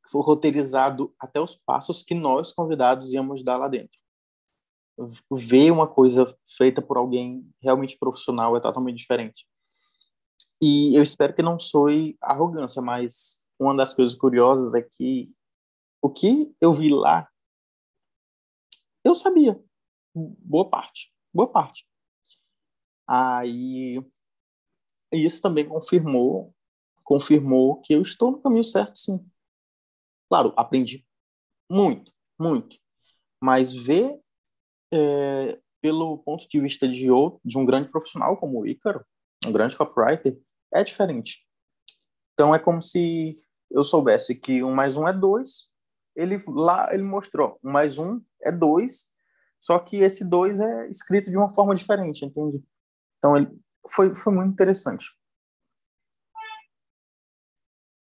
foi 0.10 0.22
roteirizado 0.22 1.14
até 1.20 1.40
os 1.40 1.56
passos 1.56 2.04
que 2.04 2.14
nós, 2.14 2.52
convidados, 2.52 3.14
íamos 3.14 3.44
dar 3.44 3.58
lá 3.58 3.68
dentro. 3.68 3.98
Ver 5.32 5.72
uma 5.72 5.88
coisa 5.88 6.36
feita 6.58 6.82
por 6.82 6.98
alguém 6.98 7.50
realmente 7.62 7.98
profissional 7.98 8.56
é 8.56 8.60
totalmente 8.60 8.98
diferente. 8.98 9.48
E 10.62 10.96
eu 10.96 11.02
espero 11.02 11.34
que 11.34 11.42
não 11.42 11.58
soe 11.58 12.18
arrogância, 12.22 12.82
mas 12.82 13.40
uma 13.60 13.76
das 13.76 13.94
coisas 13.94 14.16
curiosas 14.16 14.74
é 14.74 14.82
que 14.82 15.32
o 16.02 16.10
que 16.10 16.54
eu 16.60 16.74
vi 16.74 16.90
lá, 16.90 17.28
eu 19.04 19.16
sabia. 19.16 19.60
Boa 20.14 20.70
parte. 20.70 21.12
Boa 21.34 21.52
parte. 21.52 21.86
Aí, 23.08 24.04
isso 25.12 25.42
também 25.42 25.68
confirmou 25.68 26.54
confirmou 27.12 27.82
que 27.82 27.94
eu 27.94 28.02
estou 28.02 28.32
no 28.32 28.42
caminho 28.42 28.64
certo, 28.64 28.98
sim. 28.98 29.30
Claro, 30.30 30.54
aprendi 30.56 31.06
muito, 31.70 32.14
muito. 32.40 32.78
Mas 33.42 33.74
ver 33.74 34.18
é, 34.94 35.60
pelo 35.82 36.20
ponto 36.20 36.48
de 36.48 36.62
vista 36.62 36.88
de, 36.88 37.08
de 37.44 37.58
um 37.58 37.66
grande 37.66 37.90
profissional 37.90 38.38
como 38.38 38.62
o 38.62 38.68
Ícaro, 38.68 39.06
um 39.46 39.52
grande 39.52 39.76
copywriter, 39.76 40.40
é 40.74 40.86
diferente. 40.86 41.46
Então 42.34 42.56
é 42.56 42.60
como 42.60 42.82
se 42.82 43.34
eu 43.70 43.84
soubesse 43.84 44.40
que 44.40 44.64
um 44.64 44.74
mais 44.74 44.96
um 44.96 45.06
é 45.06 45.12
dois. 45.12 45.70
Ele 46.16 46.38
lá 46.48 46.88
ele 46.94 47.04
mostrou 47.04 47.60
um 47.62 47.72
mais 47.72 47.98
um 47.98 48.22
é 48.42 48.52
dois, 48.54 49.11
só 49.62 49.78
que 49.80 49.98
esse 49.98 50.28
dois 50.28 50.60
é 50.60 50.90
escrito 50.90 51.30
de 51.30 51.38
uma 51.38 51.54
forma 51.54 51.76
diferente, 51.76 52.26
entende? 52.26 52.64
Então 53.18 53.38
ele 53.38 53.48
foi 53.90 54.16
foi 54.16 54.34
muito 54.34 54.52
interessante. 54.52 55.06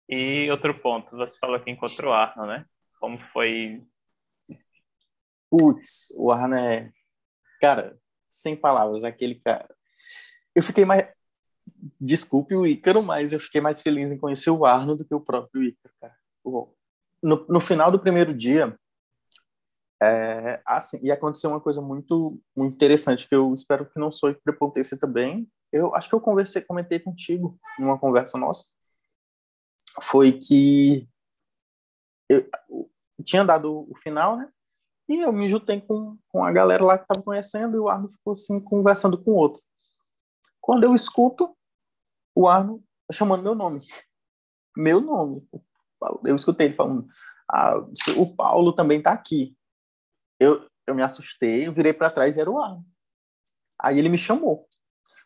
E 0.09 0.51
outro 0.51 0.81
ponto, 0.81 1.17
você 1.17 1.39
falou 1.39 1.61
que 1.61 1.71
encontrou 1.71 2.11
o 2.11 2.15
Arno, 2.15 2.47
né? 2.47 2.65
Como 2.99 3.19
foi? 3.33 3.87
Putz, 5.51 6.13
o 6.17 6.33
Arno 6.33 6.57
é, 6.57 6.91
cara, 7.61 7.97
sem 8.29 8.57
palavras, 8.57 9.05
aquele 9.05 9.37
cara. 9.37 9.73
Eu 10.55 10.63
fiquei 10.63 10.85
mais 10.85 11.13
Desculpe 12.01 12.55
o 12.55 12.67
Ícaro, 12.67 13.03
mas 13.03 13.33
eu 13.33 13.39
fiquei 13.39 13.61
mais 13.61 13.81
feliz 13.81 14.11
em 14.11 14.19
conhecer 14.19 14.51
o 14.51 14.65
Arno 14.65 14.97
do 14.97 15.05
que 15.05 15.15
o 15.15 15.21
próprio 15.21 15.63
Ícaro, 15.63 15.95
cara. 16.01 16.17
No, 17.23 17.47
no 17.49 17.61
final 17.61 17.91
do 17.91 18.01
primeiro 18.01 18.35
dia, 18.35 18.79
é, 20.03 20.63
assim, 20.65 20.99
e 21.03 21.11
aconteceu 21.13 21.51
uma 21.51 21.61
coisa 21.61 21.83
muito, 21.83 22.41
muito 22.57 22.75
interessante 22.75 23.29
que 23.29 23.35
eu 23.35 23.53
espero 23.53 23.89
que 23.89 23.99
não 23.99 24.11
soe 24.11 24.35
prepotência 24.35 24.99
também. 24.99 25.51
Eu 25.73 25.95
acho 25.95 26.09
que 26.09 26.15
eu 26.15 26.21
conversei, 26.21 26.63
comentei 26.63 26.99
contigo 26.99 27.59
numa 27.79 27.99
conversa 27.99 28.39
nossa, 28.39 28.65
foi 30.01 30.33
que 30.33 31.09
eu, 32.29 32.49
tinha 33.25 33.45
dado 33.45 33.87
o 33.91 33.95
final, 34.03 34.37
né? 34.37 34.51
E 35.09 35.19
eu 35.19 35.33
me 35.33 35.51
juntei 35.51 35.81
com, 35.81 36.17
com 36.29 36.45
a 36.45 36.53
galera 36.53 36.85
lá 36.85 36.97
que 36.97 37.05
estava 37.05 37.25
conhecendo 37.25 37.77
e 37.77 37.81
o 37.81 37.89
Arno 37.89 38.11
ficou 38.11 38.33
assim 38.33 38.61
conversando 38.61 39.23
com 39.23 39.33
o 39.33 39.37
outro. 39.37 39.61
Quando 40.61 40.85
eu 40.85 40.95
escuto 40.95 41.57
o 42.35 42.49
Arno 42.49 42.83
chamando 43.13 43.43
meu 43.43 43.55
nome, 43.55 43.81
meu 44.77 45.01
nome, 45.01 45.47
eu 46.25 46.37
escutei 46.37 46.69
ele 46.69 46.77
falando, 46.77 47.09
ah, 47.51 47.75
o 48.17 48.35
Paulo 48.35 48.73
também 48.73 48.99
está 48.99 49.13
aqui. 49.13 49.57
Eu, 50.41 50.67
eu 50.87 50.95
me 50.95 51.03
assustei, 51.03 51.67
eu 51.67 51.73
virei 51.73 51.93
para 51.93 52.11
trás 52.11 52.37
e 52.37 52.41
era 52.41 52.51
o 52.51 52.59
Arno. 52.59 52.85
Aí 53.79 53.99
ele 53.99 54.09
me 54.09 54.19
chamou, 54.19 54.67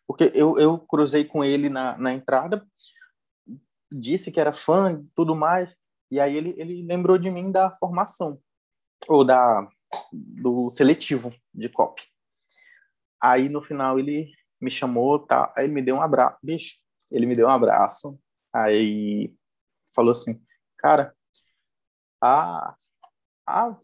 porque 0.06 0.32
eu, 0.34 0.58
eu 0.58 0.78
cruzei 0.78 1.24
com 1.24 1.42
ele 1.44 1.68
na, 1.68 1.96
na 1.96 2.12
entrada, 2.12 2.66
disse 3.90 4.30
que 4.30 4.40
era 4.40 4.52
fã 4.52 5.04
tudo 5.14 5.34
mais, 5.34 5.76
e 6.10 6.20
aí 6.20 6.36
ele, 6.36 6.54
ele 6.56 6.82
lembrou 6.84 7.16
de 7.16 7.30
mim 7.30 7.50
da 7.50 7.70
formação, 7.76 8.40
ou 9.08 9.24
da 9.24 9.68
do 10.12 10.68
seletivo 10.70 11.32
de 11.52 11.68
COP. 11.68 12.02
Aí 13.20 13.48
no 13.48 13.62
final 13.62 13.98
ele 13.98 14.32
me 14.60 14.70
chamou, 14.70 15.18
tá? 15.18 15.52
Aí 15.56 15.64
ele 15.64 15.74
me 15.74 15.82
deu 15.82 15.96
um 15.96 16.02
abraço, 16.02 16.38
bicho, 16.42 16.78
ele 17.10 17.26
me 17.26 17.34
deu 17.34 17.46
um 17.46 17.50
abraço, 17.50 18.18
aí 18.52 19.34
falou 19.94 20.10
assim, 20.10 20.44
cara, 20.78 21.14
a, 22.20 22.76
a 23.46 23.76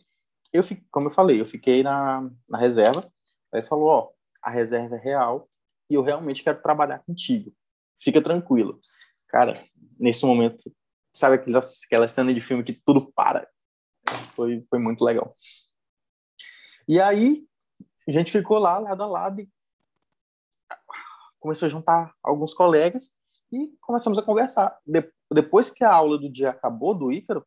eu 0.53 0.63
fiquei, 0.63 0.85
como 0.91 1.09
eu 1.09 1.13
falei, 1.13 1.41
eu 1.41 1.47
fiquei 1.47 1.83
na, 1.83 2.29
na 2.49 2.59
reserva. 2.59 3.11
Aí 3.53 3.63
falou, 3.63 3.89
ó, 3.89 4.11
a 4.43 4.51
reserva 4.51 4.97
é 4.97 5.01
real 5.01 5.49
e 5.89 5.95
eu 5.95 6.03
realmente 6.03 6.43
quero 6.43 6.63
trabalhar 6.63 7.01
contigo. 7.01 7.53
Fica 8.01 8.23
tranquilo. 8.23 8.81
Cara, 9.29 9.63
nesse 9.99 10.25
momento, 10.25 10.73
sabe 11.15 11.37
aquela 11.37 12.09
cena 12.09 12.33
de 12.33 12.41
filme 12.41 12.65
que 12.65 12.73
tudo 12.73 13.13
para? 13.13 13.49
Foi, 14.35 14.65
foi 14.69 14.79
muito 14.79 15.05
legal. 15.05 15.37
E 16.89 17.01
aí, 17.01 17.47
a 18.09 18.11
gente 18.11 18.33
ficou 18.33 18.59
lá, 18.59 18.79
lado 18.79 19.03
a 19.03 19.07
lado, 19.07 19.41
e 19.41 19.49
começou 21.39 21.67
a 21.67 21.69
juntar 21.69 22.13
alguns 22.23 22.53
colegas 22.55 23.17
e 23.53 23.69
começamos 23.81 24.19
a 24.19 24.23
conversar. 24.23 24.77
De, 24.87 25.11
depois 25.33 25.71
que 25.71 25.85
a 25.85 25.93
aula 25.93 26.19
do 26.19 26.31
dia 26.31 26.51
acabou, 26.51 26.95
do 26.95 27.13
Ícaro, 27.13 27.47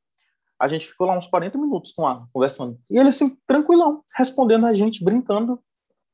a 0.64 0.68
gente 0.70 0.88
ficou 0.88 1.06
lá 1.06 1.18
uns 1.18 1.28
40 1.28 1.58
minutos 1.58 1.92
com 1.92 2.08
a 2.08 2.26
conversando. 2.32 2.80
E 2.90 2.98
ele, 2.98 3.10
assim, 3.10 3.38
tranquilão, 3.46 4.02
respondendo 4.16 4.66
a 4.66 4.74
gente, 4.74 5.04
brincando, 5.04 5.62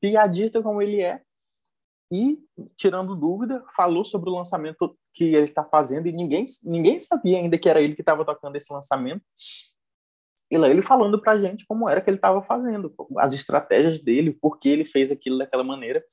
piadista 0.01 0.63
como 0.63 0.82
ele 0.82 1.01
é, 1.01 1.22
e 2.12 2.39
tirando 2.75 3.15
dúvida, 3.15 3.63
falou 3.75 4.03
sobre 4.03 4.27
o 4.27 4.34
lançamento 4.34 4.98
que 5.13 5.36
ele 5.36 5.46
está 5.46 5.63
fazendo, 5.63 6.08
e 6.08 6.12
ninguém, 6.12 6.46
ninguém 6.63 6.98
sabia 6.98 7.38
ainda 7.38 7.60
que 7.60 7.70
era 7.70 7.79
ele 7.79 7.94
que 7.94 8.01
estava 8.01 8.25
tocando 8.25 8.56
esse 8.56 8.74
lançamento. 8.74 9.22
E 10.50 10.58
lá 10.58 10.68
ele 10.68 10.82
falando 10.82 11.22
para 11.22 11.34
a 11.34 11.39
gente 11.39 11.68
como 11.68 11.88
era 11.88 12.01
que 12.01 12.10
ele 12.10 12.18
estava 12.18 12.41
fazendo, 12.41 12.91
as 13.20 13.34
estratégias 13.34 14.00
dele, 14.00 14.34
por 14.34 14.58
que 14.58 14.68
ele 14.68 14.84
fez 14.84 15.12
aquilo 15.12 15.38
daquela 15.38 15.63
maneira. 15.63 16.03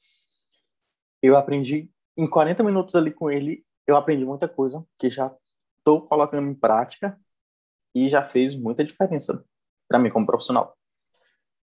Eu 1.23 1.39
aprendi, 1.39 1.91
em 2.15 2.29
40 2.29 2.63
minutos 2.63 2.95
ali 2.95 3.11
com 3.11 3.31
ele, 3.31 3.65
eu 3.87 3.97
aprendi 3.97 4.27
muita 4.27 4.47
coisa 4.47 4.85
que 4.99 5.09
já 5.09 5.35
estou 5.79 6.05
colocando 6.05 6.51
em 6.51 6.55
prática 6.55 7.19
e 7.97 8.11
já 8.11 8.23
fez 8.23 8.55
muita 8.55 8.85
diferença 8.85 9.43
para 9.89 9.99
mim 9.99 10.11
como 10.11 10.27
profissional. 10.27 10.77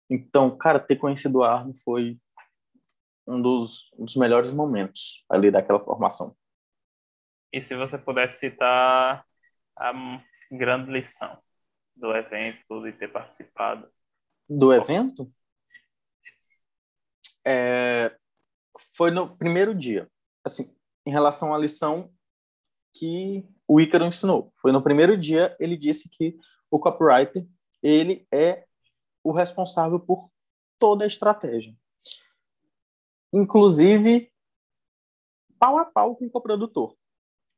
Então, 0.10 0.58
cara, 0.58 0.80
ter 0.80 0.96
conhecido 0.96 1.40
o 1.40 1.44
Arno 1.44 1.76
foi 1.84 2.18
um 3.28 3.42
dos, 3.42 3.92
um 3.98 4.06
dos 4.06 4.16
melhores 4.16 4.50
momentos 4.52 5.26
ali 5.30 5.52
daquela 5.52 5.84
formação. 5.84 6.34
E 7.52 7.62
se 7.62 7.76
você 7.76 7.98
pudesse 7.98 8.40
citar 8.40 9.26
a 9.78 9.94
grande 10.50 10.90
lição 10.90 11.38
do 11.96 12.16
evento, 12.16 12.82
de 12.82 12.94
ter 12.94 13.10
participado? 13.10 13.92
Do 14.50 14.74
evento? 14.74 15.30
É, 17.46 18.16
foi 18.96 19.12
no 19.12 19.36
primeiro 19.36 19.76
dia. 19.76 20.10
Assim, 20.46 20.74
em 21.06 21.12
relação 21.12 21.54
à 21.54 21.58
lição 21.58 22.10
que 22.94 23.46
o 23.68 23.80
Ícaro 23.80 24.06
ensinou. 24.06 24.52
Foi 24.62 24.72
no 24.72 24.82
primeiro 24.82 25.18
dia, 25.18 25.56
ele 25.60 25.78
disse 25.78 26.10
que 26.10 26.38
o 26.70 26.80
copywriter, 26.80 27.48
ele 27.82 28.28
é 28.32 28.66
o 29.24 29.32
responsável 29.32 30.00
por 30.00 30.30
toda 30.80 31.04
a 31.04 31.08
estratégia. 31.08 31.76
Inclusive, 33.34 34.32
pau 35.60 35.78
a 35.78 35.86
pau 35.86 36.16
com 36.16 36.26
o 36.26 36.30
coprodutor. 36.30 36.96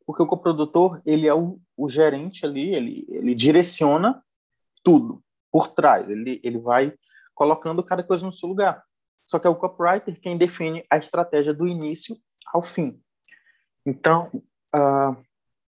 Porque 0.06 0.22
o 0.22 0.28
coprodutor, 0.28 1.02
ele 1.06 1.28
é 1.28 1.34
o, 1.34 1.60
o 1.78 1.88
gerente 1.88 2.46
ali, 2.46 2.76
ele, 2.76 3.06
ele 3.10 3.34
direciona 3.34 4.24
tudo 4.84 5.24
por 5.52 5.70
trás. 5.70 6.10
Ele, 6.10 6.42
ele 6.44 6.60
vai 6.60 6.94
colocando 7.34 7.84
cada 7.84 8.04
coisa 8.04 8.26
no 8.26 8.34
seu 8.34 8.50
lugar. 8.50 8.84
Só 9.26 9.40
que 9.40 9.48
é 9.48 9.50
o 9.50 9.56
copywriter 9.56 10.20
quem 10.20 10.38
define 10.38 10.86
a 10.90 10.98
estratégia 10.98 11.54
do 11.54 11.68
início 11.68 12.16
ao 12.54 12.62
fim. 12.62 13.02
Então, 13.86 14.26
uh, 14.76 15.16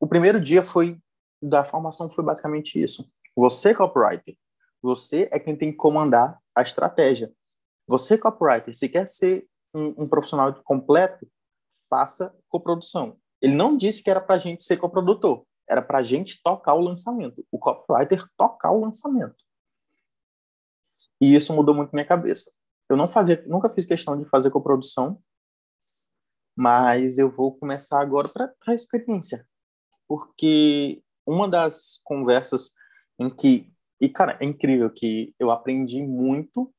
o 0.00 0.06
primeiro 0.06 0.40
dia 0.40 0.62
foi 0.62 0.98
da 1.40 1.64
formação 1.64 2.08
foi 2.08 2.24
basicamente 2.24 2.80
isso. 2.80 3.10
Você, 3.34 3.74
copywriter, 3.74 4.36
você 4.80 5.28
é 5.32 5.38
quem 5.38 5.56
tem 5.56 5.70
que 5.70 5.76
comandar 5.76 6.38
a 6.54 6.62
estratégia. 6.62 7.32
Você, 7.86 8.16
copywriter, 8.16 8.74
se 8.74 8.88
quer 8.88 9.06
ser 9.06 9.46
um, 9.74 10.04
um 10.04 10.08
profissional 10.08 10.54
completo, 10.62 11.26
faça 11.88 12.34
coprodução. 12.48 13.16
Ele 13.40 13.54
não 13.54 13.76
disse 13.76 14.02
que 14.02 14.10
era 14.10 14.20
para 14.20 14.38
gente 14.38 14.64
ser 14.64 14.76
coprodutor, 14.76 15.44
era 15.68 15.82
para 15.82 16.02
gente 16.02 16.40
tocar 16.42 16.74
o 16.74 16.80
lançamento. 16.80 17.44
O 17.50 17.58
copywriter 17.58 18.24
tocar 18.36 18.70
o 18.70 18.80
lançamento. 18.80 19.36
E 21.20 21.34
isso 21.34 21.52
mudou 21.52 21.74
muito 21.74 21.92
minha 21.92 22.04
cabeça. 22.04 22.52
Eu 22.88 22.96
não 22.96 23.08
fazia, 23.08 23.42
nunca 23.46 23.70
fiz 23.70 23.86
questão 23.86 24.18
de 24.18 24.28
fazer 24.28 24.50
coprodução, 24.50 25.20
mas 26.56 27.18
eu 27.18 27.30
vou 27.30 27.56
começar 27.56 28.00
agora 28.00 28.28
para 28.28 28.52
a 28.66 28.74
experiência. 28.74 29.46
Porque 30.06 31.02
uma 31.26 31.48
das 31.48 32.00
conversas 32.04 32.72
em 33.18 33.30
que 33.30 33.72
e 34.00 34.08
cara 34.08 34.36
é 34.40 34.44
incrível 34.44 34.90
que 34.90 35.34
eu 35.38 35.50
aprendi 35.50 36.02
muito 36.02 36.74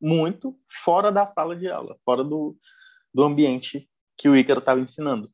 muito 0.00 0.56
fora 0.70 1.10
da 1.10 1.26
sala 1.26 1.56
de 1.56 1.68
aula 1.68 1.98
fora 2.04 2.22
do, 2.22 2.56
do 3.12 3.24
ambiente 3.24 3.90
que 4.16 4.28
o 4.28 4.36
Ícaro 4.36 4.60
estava 4.60 4.80
ensinando. 4.80 5.32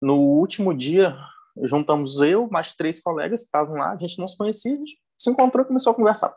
No 0.00 0.18
último 0.18 0.74
dia 0.74 1.16
juntamos 1.62 2.20
eu 2.20 2.46
mais 2.50 2.74
três 2.74 3.00
colegas 3.00 3.40
que 3.40 3.46
estavam 3.46 3.76
lá 3.76 3.92
a 3.92 3.96
gente 3.96 4.18
não 4.18 4.28
se 4.28 4.36
conhecia 4.36 4.74
a 4.74 4.76
gente 4.76 5.00
se 5.16 5.30
encontrou 5.30 5.64
e 5.64 5.68
começou 5.68 5.92
a 5.92 5.96
conversar. 5.96 6.34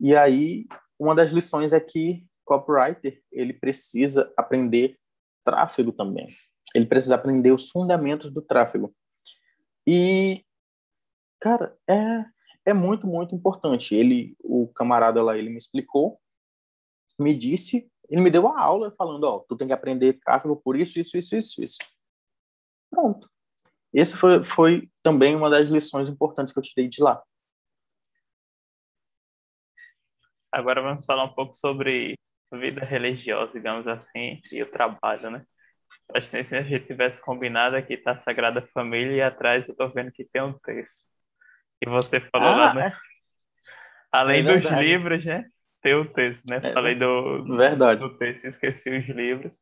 E 0.00 0.14
aí 0.16 0.66
uma 0.98 1.14
das 1.14 1.30
lições 1.30 1.72
é 1.72 1.78
que 1.78 2.26
copywriter 2.46 3.20
ele 3.30 3.52
precisa 3.52 4.32
aprender 4.36 4.96
tráfego 5.44 5.92
também 5.92 6.34
ele 6.74 6.86
precisa 6.86 7.14
aprender 7.14 7.52
os 7.52 7.70
fundamentos 7.70 8.30
do 8.30 8.42
tráfego. 8.42 8.94
E, 9.86 10.44
cara, 11.40 11.76
é, 11.88 12.24
é 12.66 12.74
muito, 12.74 13.06
muito 13.06 13.34
importante. 13.34 13.94
Ele, 13.94 14.36
o 14.42 14.68
camarada 14.68 15.22
lá, 15.22 15.36
ele 15.38 15.50
me 15.50 15.56
explicou, 15.56 16.20
me 17.18 17.32
disse, 17.32 17.90
ele 18.10 18.20
me 18.20 18.30
deu 18.30 18.46
a 18.48 18.60
aula 18.60 18.92
falando, 18.92 19.24
ó, 19.24 19.40
tu 19.40 19.56
tem 19.56 19.66
que 19.66 19.72
aprender 19.72 20.20
tráfego 20.20 20.56
por 20.56 20.76
isso, 20.76 20.98
isso, 20.98 21.16
isso, 21.16 21.36
isso, 21.36 21.62
isso. 21.62 21.78
Pronto. 22.90 23.30
Esse 23.92 24.16
foi, 24.16 24.44
foi 24.44 24.90
também 25.02 25.34
uma 25.34 25.48
das 25.48 25.68
lições 25.68 26.08
importantes 26.08 26.52
que 26.52 26.58
eu 26.58 26.62
tirei 26.62 26.88
de 26.88 27.02
lá. 27.02 27.22
Agora 30.52 30.82
vamos 30.82 31.04
falar 31.04 31.24
um 31.24 31.34
pouco 31.34 31.54
sobre 31.54 32.16
vida 32.52 32.84
religiosa, 32.84 33.52
digamos 33.52 33.86
assim, 33.86 34.40
e 34.52 34.62
o 34.62 34.70
trabalho, 34.70 35.30
né? 35.30 35.44
Acho 36.14 36.30
que 36.30 36.44
se 36.44 36.56
a 36.56 36.62
gente 36.62 36.86
tivesse 36.86 37.20
combinado 37.20 37.76
aqui 37.76 37.96
tá 37.96 38.12
a 38.12 38.18
Sagrada 38.18 38.66
Família 38.72 39.16
e 39.16 39.22
atrás 39.22 39.68
eu 39.68 39.76
tô 39.76 39.88
vendo 39.88 40.12
que 40.12 40.24
tem 40.24 40.42
um 40.42 40.52
texto. 40.52 41.08
E 41.80 41.88
você 41.88 42.20
falou 42.20 42.48
ah, 42.48 42.56
lá, 42.56 42.74
né? 42.74 42.86
É. 42.88 42.96
Além 44.12 44.48
é 44.48 44.58
dos 44.58 44.70
livros, 44.72 45.24
né? 45.24 45.44
Tem 45.82 45.94
o 45.94 46.04
texto, 46.12 46.44
né? 46.48 46.60
É 46.62 46.72
Falei 46.72 46.94
do, 46.94 47.44
verdade. 47.56 48.00
do 48.00 48.16
texto 48.16 48.44
esqueci 48.46 48.90
os 48.90 49.06
livros. 49.08 49.56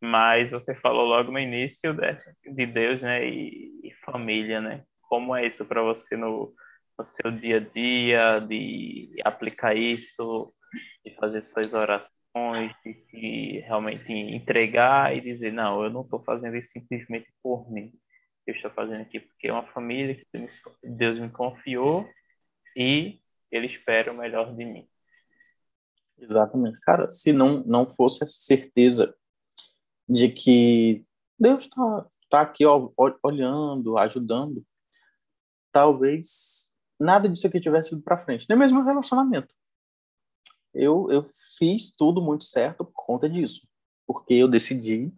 Mas 0.00 0.50
você 0.50 0.74
falou 0.74 1.06
logo 1.06 1.32
no 1.32 1.38
início 1.38 1.94
de, 1.94 2.54
de 2.54 2.66
Deus, 2.66 3.02
né? 3.02 3.26
E, 3.26 3.80
e, 3.82 3.94
família, 4.04 4.60
né? 4.60 4.84
Como 5.02 5.34
é 5.34 5.46
isso 5.46 5.64
para 5.64 5.82
você 5.82 6.16
no, 6.16 6.52
no 6.98 7.04
seu 7.04 7.30
dia 7.30 7.56
a 7.56 7.60
dia, 7.60 8.40
de 8.40 9.14
aplicar 9.24 9.76
isso, 9.76 10.52
de 11.04 11.14
fazer 11.16 11.42
suas 11.42 11.72
orações 11.74 12.14
de 12.84 12.94
se 12.94 13.60
realmente 13.60 14.12
entregar 14.12 15.16
e 15.16 15.20
dizer, 15.20 15.52
não, 15.52 15.84
eu 15.84 15.90
não 15.90 16.02
estou 16.02 16.22
fazendo 16.22 16.56
isso 16.56 16.70
simplesmente 16.70 17.32
por 17.42 17.70
mim. 17.70 17.92
Eu 18.46 18.54
estou 18.54 18.70
fazendo 18.72 19.02
aqui 19.02 19.20
porque 19.20 19.48
é 19.48 19.52
uma 19.52 19.66
família 19.72 20.14
que 20.14 20.24
Deus 20.82 21.18
me 21.18 21.30
confiou 21.30 22.04
e 22.76 23.20
ele 23.50 23.66
espera 23.66 24.12
o 24.12 24.16
melhor 24.16 24.54
de 24.54 24.64
mim. 24.64 24.88
Exatamente. 26.18 26.78
Cara, 26.80 27.08
se 27.08 27.32
não, 27.32 27.62
não 27.64 27.86
fosse 27.86 28.22
essa 28.22 28.36
certeza 28.38 29.14
de 30.08 30.28
que 30.28 31.04
Deus 31.38 31.64
está 31.64 32.06
tá 32.28 32.40
aqui 32.40 32.64
ó, 32.66 32.90
olhando, 33.22 33.96
ajudando, 33.98 34.64
talvez 35.72 36.74
nada 36.98 37.28
disso 37.28 37.46
aqui 37.46 37.60
tivesse 37.60 37.94
ido 37.94 38.02
para 38.02 38.22
frente. 38.24 38.46
Nem 38.48 38.58
mesmo 38.58 38.80
o 38.80 38.84
relacionamento. 38.84 39.52
Eu, 40.74 41.08
eu 41.10 41.26
fiz 41.58 41.94
tudo 41.94 42.20
muito 42.20 42.44
certo 42.44 42.84
por 42.84 42.92
conta 42.92 43.28
disso. 43.28 43.66
Porque 44.06 44.34
eu 44.34 44.48
decidi. 44.48 45.12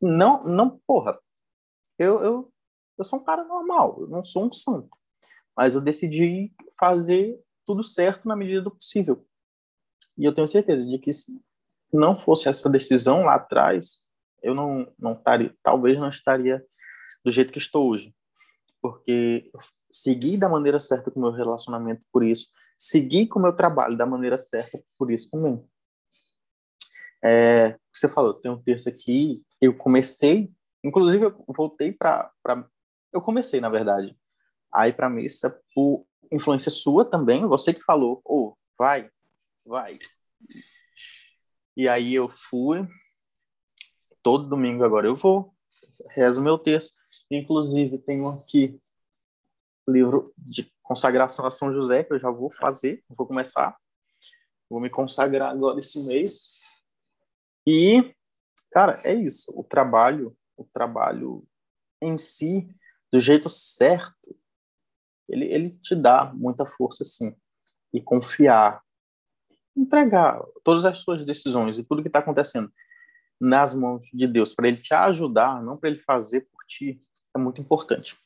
Não, 0.00 0.44
não, 0.44 0.78
porra. 0.86 1.18
Eu, 1.98 2.22
eu, 2.22 2.52
eu 2.98 3.04
sou 3.04 3.18
um 3.18 3.24
cara 3.24 3.44
normal, 3.44 4.00
eu 4.00 4.08
não 4.08 4.22
sou 4.22 4.46
um 4.46 4.52
santo. 4.52 4.88
Mas 5.56 5.74
eu 5.74 5.80
decidi 5.80 6.54
fazer 6.78 7.38
tudo 7.66 7.82
certo 7.82 8.26
na 8.26 8.36
medida 8.36 8.62
do 8.62 8.70
possível. 8.70 9.26
E 10.16 10.24
eu 10.24 10.34
tenho 10.34 10.48
certeza 10.48 10.86
de 10.86 10.98
que 10.98 11.12
se 11.12 11.40
não 11.92 12.18
fosse 12.20 12.48
essa 12.48 12.68
decisão 12.68 13.22
lá 13.24 13.34
atrás, 13.34 14.00
eu 14.42 14.54
não, 14.54 14.90
não 14.98 15.12
estaria, 15.12 15.54
talvez 15.62 15.98
não 15.98 16.08
estaria 16.08 16.64
do 17.24 17.30
jeito 17.30 17.52
que 17.52 17.58
estou 17.58 17.88
hoje. 17.88 18.14
Porque 18.80 19.50
segui 19.90 20.36
da 20.36 20.48
maneira 20.48 20.80
certa 20.80 21.10
com 21.10 21.20
o 21.20 21.22
meu 21.22 21.32
relacionamento 21.32 22.02
por 22.12 22.24
isso, 22.24 22.48
segui 22.80 23.26
com 23.26 23.38
o 23.38 23.42
meu 23.42 23.54
trabalho 23.54 23.94
da 23.94 24.06
maneira 24.06 24.38
certa 24.38 24.82
por 24.96 25.12
isso 25.12 25.30
também. 25.30 25.62
É, 27.22 27.78
você 27.92 28.08
falou, 28.08 28.32
tem 28.32 28.50
um 28.50 28.62
texto 28.62 28.88
aqui, 28.88 29.44
eu 29.60 29.76
comecei, 29.76 30.50
inclusive 30.82 31.26
eu 31.26 31.44
voltei 31.48 31.92
para. 31.92 32.32
Eu 33.12 33.20
comecei, 33.20 33.60
na 33.60 33.68
verdade, 33.68 34.16
a 34.72 34.88
ir 34.88 34.94
para 34.94 35.10
missa 35.10 35.60
por 35.74 36.06
influência 36.32 36.70
sua 36.70 37.04
também, 37.04 37.46
você 37.46 37.74
que 37.74 37.82
falou, 37.82 38.22
oh, 38.24 38.54
vai, 38.78 39.10
vai. 39.66 39.98
E 41.76 41.86
aí 41.86 42.14
eu 42.14 42.30
fui, 42.48 42.88
todo 44.22 44.48
domingo 44.48 44.84
agora 44.84 45.06
eu 45.06 45.16
vou, 45.16 45.52
rezo 46.10 46.40
meu 46.40 46.56
texto. 46.56 46.94
Inclusive, 47.30 47.98
tenho 47.98 48.28
aqui 48.28 48.80
livro 49.86 50.32
de 50.38 50.72
consagração 50.90 51.46
a 51.46 51.52
São 51.52 51.72
José, 51.72 52.02
que 52.02 52.12
eu 52.12 52.18
já 52.18 52.28
vou 52.32 52.50
fazer, 52.50 53.04
vou 53.08 53.24
começar. 53.24 53.76
Vou 54.68 54.80
me 54.80 54.90
consagrar 54.90 55.52
agora 55.52 55.78
esse 55.78 56.04
mês. 56.04 56.58
E, 57.64 58.12
cara, 58.72 58.98
é 59.04 59.14
isso. 59.14 59.52
O 59.54 59.62
trabalho, 59.62 60.36
o 60.56 60.64
trabalho 60.64 61.46
em 62.02 62.18
si, 62.18 62.68
do 63.12 63.20
jeito 63.20 63.48
certo, 63.48 64.36
ele, 65.28 65.44
ele 65.44 65.70
te 65.80 65.94
dá 65.94 66.24
muita 66.34 66.66
força, 66.66 67.04
sim. 67.04 67.36
E 67.94 68.00
confiar, 68.00 68.82
entregar 69.76 70.42
todas 70.64 70.84
as 70.84 70.98
suas 70.98 71.24
decisões 71.24 71.78
e 71.78 71.84
tudo 71.84 72.02
que 72.02 72.08
está 72.08 72.18
acontecendo 72.18 72.68
nas 73.40 73.76
mãos 73.76 74.06
de 74.12 74.26
Deus, 74.26 74.52
para 74.52 74.66
Ele 74.66 74.78
te 74.78 74.92
ajudar, 74.92 75.62
não 75.62 75.76
para 75.76 75.88
Ele 75.88 76.00
fazer 76.00 76.48
por 76.50 76.64
ti, 76.66 77.00
é 77.32 77.38
muito 77.38 77.60
importante. 77.60 78.18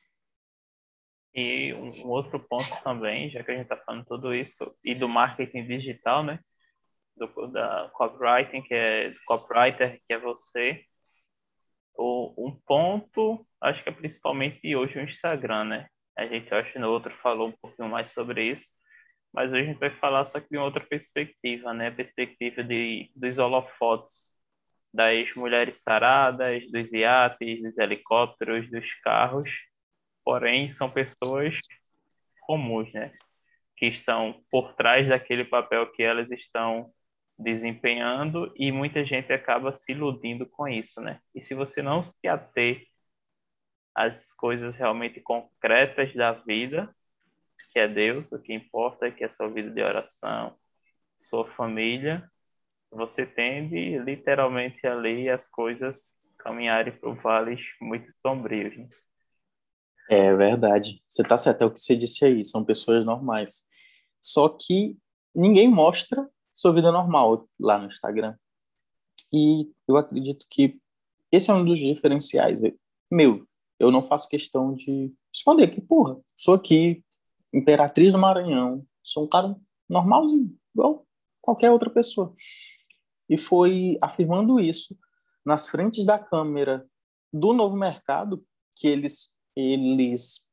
E 1.34 1.74
um 1.74 2.08
outro 2.08 2.38
ponto 2.38 2.70
também, 2.84 3.28
já 3.30 3.42
que 3.42 3.50
a 3.50 3.54
gente 3.54 3.64
está 3.64 3.76
falando 3.76 4.04
tudo 4.06 4.32
isso, 4.32 4.72
e 4.84 4.94
do 4.94 5.08
marketing 5.08 5.66
digital, 5.66 6.22
né? 6.22 6.38
Do, 7.16 7.48
da 7.48 7.90
copywriting, 7.92 8.62
que 8.62 8.74
é 8.74 9.12
copywriter, 9.26 10.00
que 10.06 10.12
é 10.12 10.18
você. 10.18 10.84
O, 11.96 12.34
um 12.46 12.52
ponto, 12.66 13.46
acho 13.60 13.82
que 13.82 13.88
é 13.88 13.92
principalmente 13.92 14.76
hoje 14.76 14.98
o 14.98 15.02
Instagram, 15.02 15.64
né? 15.64 15.88
A 16.16 16.26
gente, 16.26 16.52
acho 16.54 16.72
que 16.72 16.78
no 16.78 16.90
outro 16.90 17.12
falou 17.22 17.48
um 17.48 17.52
pouquinho 17.52 17.88
mais 17.88 18.10
sobre 18.12 18.50
isso, 18.50 18.72
mas 19.32 19.52
hoje 19.52 19.62
a 19.62 19.66
gente 19.66 19.80
vai 19.80 19.90
falar 19.98 20.24
só 20.26 20.40
que 20.40 20.48
de 20.48 20.56
outra 20.56 20.84
perspectiva, 20.84 21.74
né? 21.74 21.88
A 21.88 21.92
perspectiva 21.92 22.62
de, 22.62 23.10
dos 23.16 23.38
holofotes 23.38 24.32
das 24.92 25.34
mulheres 25.34 25.82
saradas, 25.82 26.70
dos 26.70 26.92
iates, 26.92 27.60
dos 27.62 27.78
helicópteros, 27.78 28.70
dos 28.70 28.86
carros, 29.02 29.50
porém 30.24 30.68
são 30.70 30.90
pessoas 30.90 31.54
comuns, 32.40 32.92
né? 32.92 33.10
Que 33.76 33.86
estão 33.86 34.42
por 34.50 34.74
trás 34.74 35.08
daquele 35.08 35.44
papel 35.44 35.90
que 35.92 36.02
elas 36.02 36.30
estão 36.30 36.92
desempenhando 37.38 38.52
e 38.56 38.70
muita 38.70 39.04
gente 39.04 39.32
acaba 39.32 39.74
se 39.74 39.92
iludindo 39.92 40.46
com 40.46 40.68
isso, 40.68 41.00
né? 41.00 41.20
E 41.34 41.40
se 41.40 41.54
você 41.54 41.82
não 41.82 42.02
se 42.02 42.28
ater 42.28 42.86
às 43.94 44.32
coisas 44.32 44.74
realmente 44.74 45.20
concretas 45.20 46.14
da 46.14 46.32
vida, 46.32 46.94
que 47.74 47.80
é 47.80 47.88
Deus, 47.88 48.30
o 48.30 48.40
que 48.40 48.54
importa 48.54 49.06
é 49.06 49.10
que 49.10 49.24
é 49.24 49.28
sua 49.28 49.48
vida 49.48 49.68
de 49.68 49.82
oração, 49.82 50.56
sua 51.16 51.44
família, 51.54 52.30
você 52.88 53.26
tende 53.26 53.98
literalmente 53.98 54.86
ali 54.86 55.28
as 55.28 55.48
coisas 55.48 56.16
caminharem 56.38 56.92
para 56.92 57.10
vales 57.14 57.60
muito 57.80 58.12
sombrios. 58.22 58.76
Né? 58.76 58.88
É 60.10 60.34
verdade. 60.34 61.02
Você 61.08 61.22
está 61.22 61.38
certo, 61.38 61.62
é 61.62 61.66
o 61.66 61.70
que 61.70 61.80
você 61.80 61.96
disse 61.96 62.24
aí, 62.24 62.44
são 62.44 62.64
pessoas 62.64 63.04
normais. 63.04 63.64
Só 64.20 64.48
que 64.48 64.96
ninguém 65.34 65.68
mostra 65.68 66.28
sua 66.52 66.72
vida 66.72 66.92
normal 66.92 67.48
lá 67.58 67.78
no 67.78 67.86
Instagram. 67.86 68.36
E 69.32 69.70
eu 69.88 69.96
acredito 69.96 70.46
que 70.50 70.78
esse 71.32 71.50
é 71.50 71.54
um 71.54 71.64
dos 71.64 71.78
diferenciais 71.78 72.60
meu. 73.10 73.44
Eu 73.78 73.90
não 73.90 74.02
faço 74.02 74.28
questão 74.28 74.74
de 74.74 75.12
esconder 75.32 75.68
que, 75.68 75.80
porra, 75.80 76.20
sou 76.36 76.54
aqui, 76.54 77.02
imperatriz 77.52 78.12
do 78.12 78.18
Maranhão, 78.18 78.86
sou 79.02 79.24
um 79.24 79.28
cara 79.28 79.56
normalzinho, 79.88 80.56
igual 80.74 81.06
qualquer 81.40 81.70
outra 81.70 81.90
pessoa 81.90 82.34
e 83.28 83.36
foi 83.36 83.96
afirmando 84.02 84.60
isso 84.60 84.96
nas 85.44 85.66
frentes 85.66 86.04
da 86.04 86.18
câmera 86.18 86.86
do 87.32 87.52
novo 87.52 87.76
mercado 87.76 88.44
que 88.76 88.86
eles 88.86 89.33
eles 89.56 90.50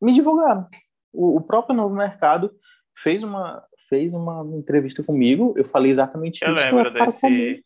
me 0.00 0.12
divulgaram. 0.12 0.68
O, 1.12 1.36
o 1.36 1.40
próprio 1.40 1.76
novo 1.76 1.94
mercado 1.94 2.54
fez 2.96 3.22
uma 3.22 3.66
fez 3.88 4.14
uma 4.14 4.44
entrevista 4.56 5.02
comigo. 5.02 5.54
Eu 5.56 5.64
falei 5.64 5.90
exatamente 5.90 6.44
eu 6.44 6.54
isso. 6.54 6.64
Lembro 6.64 6.88
eu 6.88 6.92
desse... 7.06 7.20
comum. 7.20 7.62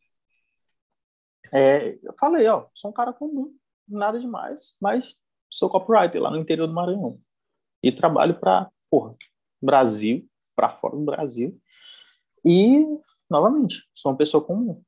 É, 1.52 1.98
eu 2.02 2.14
falei, 2.18 2.46
ó, 2.48 2.66
sou 2.74 2.90
um 2.90 2.94
cara 2.94 3.12
comum, 3.12 3.54
nada 3.88 4.18
demais, 4.18 4.76
mas 4.80 5.16
sou 5.48 5.70
copywriter 5.70 6.20
lá 6.20 6.30
no 6.30 6.38
interior 6.38 6.66
do 6.66 6.74
Maranhão 6.74 7.20
e 7.82 7.92
trabalho 7.92 8.38
para 8.38 8.68
porra 8.90 9.14
Brasil, 9.62 10.28
para 10.56 10.70
fora 10.70 10.96
do 10.96 11.04
Brasil 11.04 11.56
e 12.44 12.84
novamente, 13.30 13.88
sou 13.94 14.10
uma 14.10 14.18
pessoa 14.18 14.44
comum. 14.44 14.82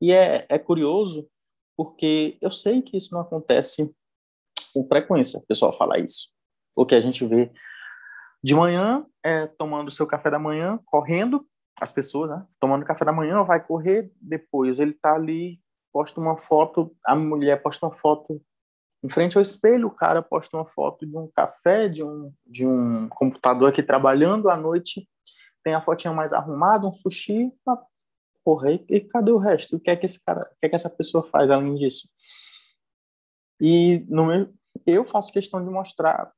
E 0.00 0.12
é, 0.12 0.46
é 0.48 0.58
curioso 0.58 1.28
porque 1.76 2.38
eu 2.40 2.50
sei 2.50 2.82
que 2.82 2.96
isso 2.96 3.14
não 3.14 3.20
acontece 3.20 3.94
com 4.78 4.84
frequência, 4.84 5.40
o 5.40 5.46
pessoal 5.46 5.72
falar 5.72 5.98
isso. 5.98 6.30
O 6.76 6.86
que 6.86 6.94
a 6.94 7.00
gente 7.00 7.26
vê 7.26 7.50
de 8.42 8.54
manhã 8.54 9.04
é 9.24 9.46
tomando 9.46 9.90
seu 9.90 10.06
café 10.06 10.30
da 10.30 10.38
manhã, 10.38 10.78
correndo, 10.86 11.44
as 11.80 11.90
pessoas, 11.90 12.30
né? 12.30 12.46
Tomando 12.60 12.84
café 12.84 13.04
da 13.04 13.12
manhã, 13.12 13.42
vai 13.42 13.64
correr, 13.64 14.12
depois 14.20 14.78
ele 14.78 14.92
tá 14.92 15.14
ali, 15.14 15.60
posta 15.92 16.20
uma 16.20 16.36
foto, 16.36 16.94
a 17.04 17.16
mulher 17.16 17.60
posta 17.60 17.86
uma 17.86 17.94
foto 17.96 18.40
em 19.02 19.08
frente 19.08 19.36
ao 19.36 19.42
espelho, 19.42 19.88
o 19.88 19.94
cara 19.94 20.22
posta 20.22 20.56
uma 20.56 20.66
foto 20.66 21.06
de 21.06 21.16
um 21.16 21.28
café, 21.34 21.88
de 21.88 22.04
um, 22.04 22.32
de 22.46 22.66
um 22.66 23.08
computador 23.08 23.70
aqui 23.70 23.82
trabalhando 23.82 24.48
à 24.48 24.56
noite, 24.56 25.08
tem 25.64 25.74
a 25.74 25.80
fotinha 25.80 26.12
mais 26.12 26.32
arrumada, 26.32 26.86
um 26.86 26.94
sushi, 26.94 27.52
ah, 27.68 27.80
porra, 28.44 28.70
e, 28.70 28.84
e, 28.88 29.00
cadê 29.00 29.32
o 29.32 29.38
resto? 29.38 29.76
O 29.76 29.80
que 29.80 29.90
é 29.90 29.96
que 29.96 30.06
esse 30.06 30.24
cara, 30.24 30.42
o 30.42 30.60
que 30.60 30.66
é 30.66 30.68
que 30.68 30.74
essa 30.76 30.90
pessoa 30.90 31.28
faz 31.30 31.50
além 31.50 31.74
disso? 31.74 32.08
E 33.60 34.04
no 34.08 34.24
eu 34.86 35.04
faço 35.04 35.32
questão 35.32 35.64
de 35.64 35.70
mostrar 35.70 36.32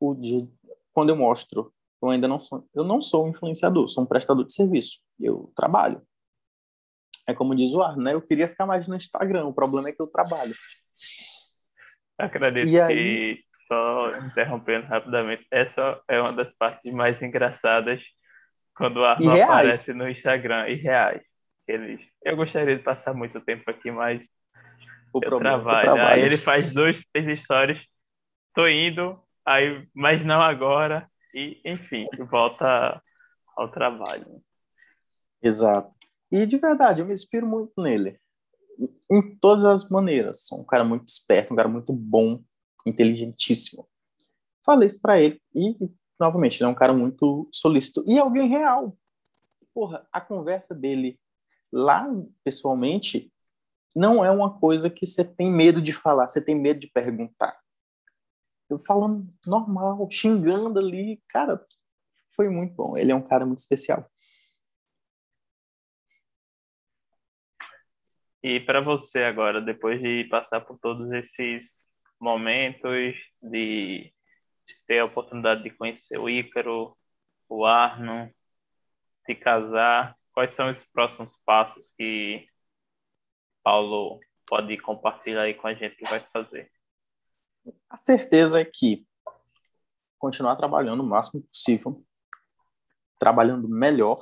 o 0.00 0.14
de 0.14 0.48
quando 0.92 1.10
eu 1.10 1.16
mostro, 1.16 1.72
eu 2.02 2.10
ainda 2.10 2.28
não 2.28 2.38
sou, 2.38 2.66
eu 2.74 2.84
não 2.84 3.00
sou 3.00 3.26
um 3.26 3.28
influenciador, 3.28 3.88
sou 3.88 4.04
um 4.04 4.06
prestador 4.06 4.46
de 4.46 4.54
serviço. 4.54 5.00
Eu 5.18 5.52
trabalho. 5.54 6.02
É 7.26 7.34
como 7.34 7.54
diz 7.54 7.72
o 7.72 7.82
Ar, 7.82 7.96
né? 7.96 8.14
Eu 8.14 8.22
queria 8.22 8.48
ficar 8.48 8.66
mais 8.66 8.86
no 8.86 8.94
Instagram, 8.94 9.46
o 9.46 9.54
problema 9.54 9.88
é 9.88 9.92
que 9.92 10.00
eu 10.00 10.06
trabalho. 10.06 10.54
Acredito 12.18 12.68
e 12.68 12.80
aí... 12.80 13.38
só 13.66 14.16
interrompendo 14.18 14.86
rapidamente, 14.86 15.46
essa 15.50 16.00
é 16.08 16.20
uma 16.20 16.32
das 16.32 16.56
partes 16.56 16.92
mais 16.94 17.20
engraçadas 17.20 18.00
quando 18.74 18.98
o 18.98 19.06
Arno 19.06 19.42
aparece 19.42 19.92
no 19.92 20.08
Instagram, 20.08 20.68
e 20.68 20.74
reais. 20.74 21.22
Eles, 21.66 22.08
eu 22.24 22.36
gostaria 22.36 22.76
de 22.76 22.82
passar 22.82 23.12
muito 23.12 23.40
tempo 23.40 23.68
aqui, 23.70 23.90
mas 23.90 24.28
o 25.18 25.24
eu 25.24 25.28
problema, 25.28 25.56
trabalho. 25.62 25.82
trabalho. 25.82 26.14
Aí 26.14 26.20
ele 26.20 26.36
faz 26.36 26.72
dois, 26.72 27.04
três 27.12 27.40
histórias, 27.40 27.80
tô 28.54 28.66
indo, 28.68 29.18
aí, 29.44 29.86
mas 29.94 30.24
não 30.24 30.40
agora, 30.40 31.08
e 31.34 31.60
enfim, 31.64 32.06
volta 32.30 33.02
ao 33.56 33.70
trabalho. 33.70 34.42
Exato. 35.42 35.94
E 36.30 36.44
de 36.46 36.56
verdade, 36.58 37.00
eu 37.00 37.06
me 37.06 37.12
inspiro 37.12 37.46
muito 37.46 37.80
nele. 37.80 38.18
Em 39.10 39.36
todas 39.36 39.64
as 39.64 39.88
maneiras. 39.88 40.50
Um 40.52 40.64
cara 40.64 40.84
muito 40.84 41.08
esperto, 41.08 41.52
um 41.52 41.56
cara 41.56 41.68
muito 41.68 41.92
bom, 41.92 42.42
inteligentíssimo. 42.84 43.88
Falei 44.64 44.88
isso 44.88 45.00
para 45.00 45.20
ele 45.20 45.40
e, 45.54 45.76
novamente, 46.18 46.60
ele 46.60 46.68
é 46.68 46.72
um 46.72 46.74
cara 46.74 46.92
muito 46.92 47.48
solícito. 47.52 48.02
E 48.06 48.18
alguém 48.18 48.48
real. 48.48 48.96
Porra, 49.72 50.06
a 50.12 50.20
conversa 50.20 50.74
dele 50.74 51.18
lá, 51.72 52.06
pessoalmente, 52.42 53.32
não 53.96 54.22
é 54.24 54.30
uma 54.30 54.58
coisa 54.60 54.90
que 54.90 55.06
você 55.06 55.24
tem 55.24 55.50
medo 55.50 55.80
de 55.80 55.92
falar, 55.92 56.28
você 56.28 56.44
tem 56.44 56.54
medo 56.54 56.80
de 56.80 56.88
perguntar. 56.88 57.58
Eu 58.68 58.78
falando 58.78 59.26
normal, 59.46 60.08
xingando 60.10 60.78
ali, 60.78 61.22
cara, 61.28 61.64
foi 62.34 62.48
muito 62.50 62.74
bom. 62.74 62.96
Ele 62.96 63.12
é 63.12 63.14
um 63.14 63.22
cara 63.22 63.46
muito 63.46 63.60
especial. 63.60 64.10
E 68.42 68.60
para 68.60 68.80
você 68.80 69.24
agora, 69.24 69.60
depois 69.60 70.00
de 70.00 70.24
passar 70.30 70.60
por 70.60 70.78
todos 70.78 71.10
esses 71.12 71.92
momentos, 72.20 73.14
de 73.42 74.12
ter 74.86 75.00
a 75.00 75.04
oportunidade 75.04 75.62
de 75.62 75.70
conhecer 75.70 76.18
o 76.18 76.28
Ícaro, 76.28 76.96
o 77.48 77.64
Arno, 77.64 78.30
de 79.26 79.34
casar, 79.34 80.16
quais 80.32 80.52
são 80.52 80.70
os 80.70 80.82
próximos 80.84 81.32
passos 81.44 81.92
que 81.96 82.46
Paulo 83.66 84.20
pode 84.46 84.78
compartilhar 84.78 85.42
aí 85.42 85.54
com 85.54 85.66
a 85.66 85.74
gente 85.74 85.96
que 85.96 86.08
vai 86.08 86.24
fazer? 86.32 86.70
A 87.90 87.96
certeza 87.96 88.60
é 88.60 88.64
que 88.64 89.04
continuar 90.20 90.54
trabalhando 90.54 91.00
o 91.00 91.06
máximo 91.06 91.42
possível, 91.42 92.00
trabalhando 93.18 93.68
melhor. 93.68 94.18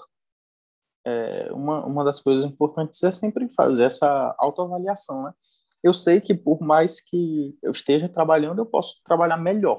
É, 1.07 1.53
uma, 1.53 1.85
uma 1.85 2.03
das 2.03 2.21
coisas 2.21 2.43
importantes 2.51 3.03
é 3.03 3.11
sempre 3.11 3.51
fazer 3.51 3.85
essa 3.85 4.35
autoavaliação, 4.39 5.25
né? 5.25 5.35
Eu 5.83 5.93
sei 5.93 6.23
que 6.23 6.33
por 6.33 6.63
mais 6.63 6.99
que 7.03 7.55
eu 7.63 7.71
esteja 7.71 8.09
trabalhando, 8.09 8.61
eu 8.61 8.67
posso 8.67 9.03
trabalhar 9.05 9.37
melhor. 9.37 9.77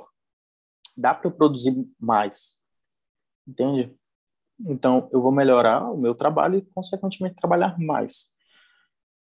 Dá 0.95 1.11
para 1.15 1.27
eu 1.27 1.35
produzir 1.35 1.73
mais, 1.99 2.61
entende? 3.47 3.97
Então, 4.59 5.09
eu 5.11 5.23
vou 5.23 5.31
melhorar 5.31 5.91
o 5.91 5.97
meu 5.97 6.13
trabalho 6.13 6.59
e, 6.59 6.65
consequentemente, 6.71 7.35
trabalhar 7.35 7.75
mais 7.79 8.34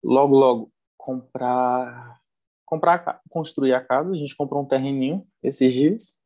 logo, 0.03 0.35
logo, 0.35 0.71
comprar, 0.97 2.19
comprar, 2.65 3.21
construir 3.29 3.73
a 3.73 3.83
casa. 3.83 4.11
A 4.11 4.15
gente 4.15 4.35
comprou 4.35 4.61
um 4.61 4.67
terreninho 4.67 5.25
esses 5.41 5.73
dias. 5.73 6.19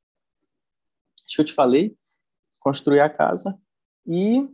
Acho 1.25 1.35
que 1.35 1.41
eu 1.41 1.45
te 1.45 1.53
falei, 1.53 1.97
construir 2.59 3.01
a 3.01 3.09
casa. 3.09 3.59
E 4.05 4.47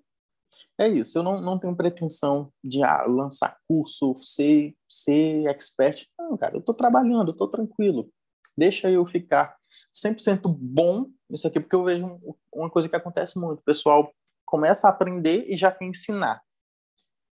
é 0.78 0.88
isso. 0.88 1.18
Eu 1.18 1.24
não, 1.24 1.40
não 1.40 1.60
tenho 1.60 1.76
pretensão 1.76 2.52
de 2.64 2.84
ah, 2.84 3.06
lançar 3.06 3.58
curso, 3.68 4.16
ser, 4.16 4.76
ser 4.90 5.48
expert. 5.48 6.08
Não, 6.18 6.38
cara, 6.38 6.56
eu 6.56 6.60
estou 6.60 6.74
trabalhando, 6.74 7.30
eu 7.30 7.34
estou 7.34 7.48
tranquilo. 7.48 8.12
Deixa 8.58 8.90
eu 8.90 9.06
ficar 9.06 9.56
100% 9.94 10.42
bom 10.60 11.08
nisso 11.30 11.48
aqui, 11.48 11.60
porque 11.60 11.76
eu 11.76 11.84
vejo 11.84 12.20
uma 12.52 12.70
coisa 12.70 12.90
que 12.90 12.96
acontece 12.96 13.40
muito. 13.40 13.60
O 13.60 13.64
pessoal 13.64 14.12
começa 14.46 14.88
a 14.88 14.92
aprender 14.92 15.46
e 15.48 15.58
já 15.58 15.72
quer 15.72 15.86
ensinar. 15.86 16.42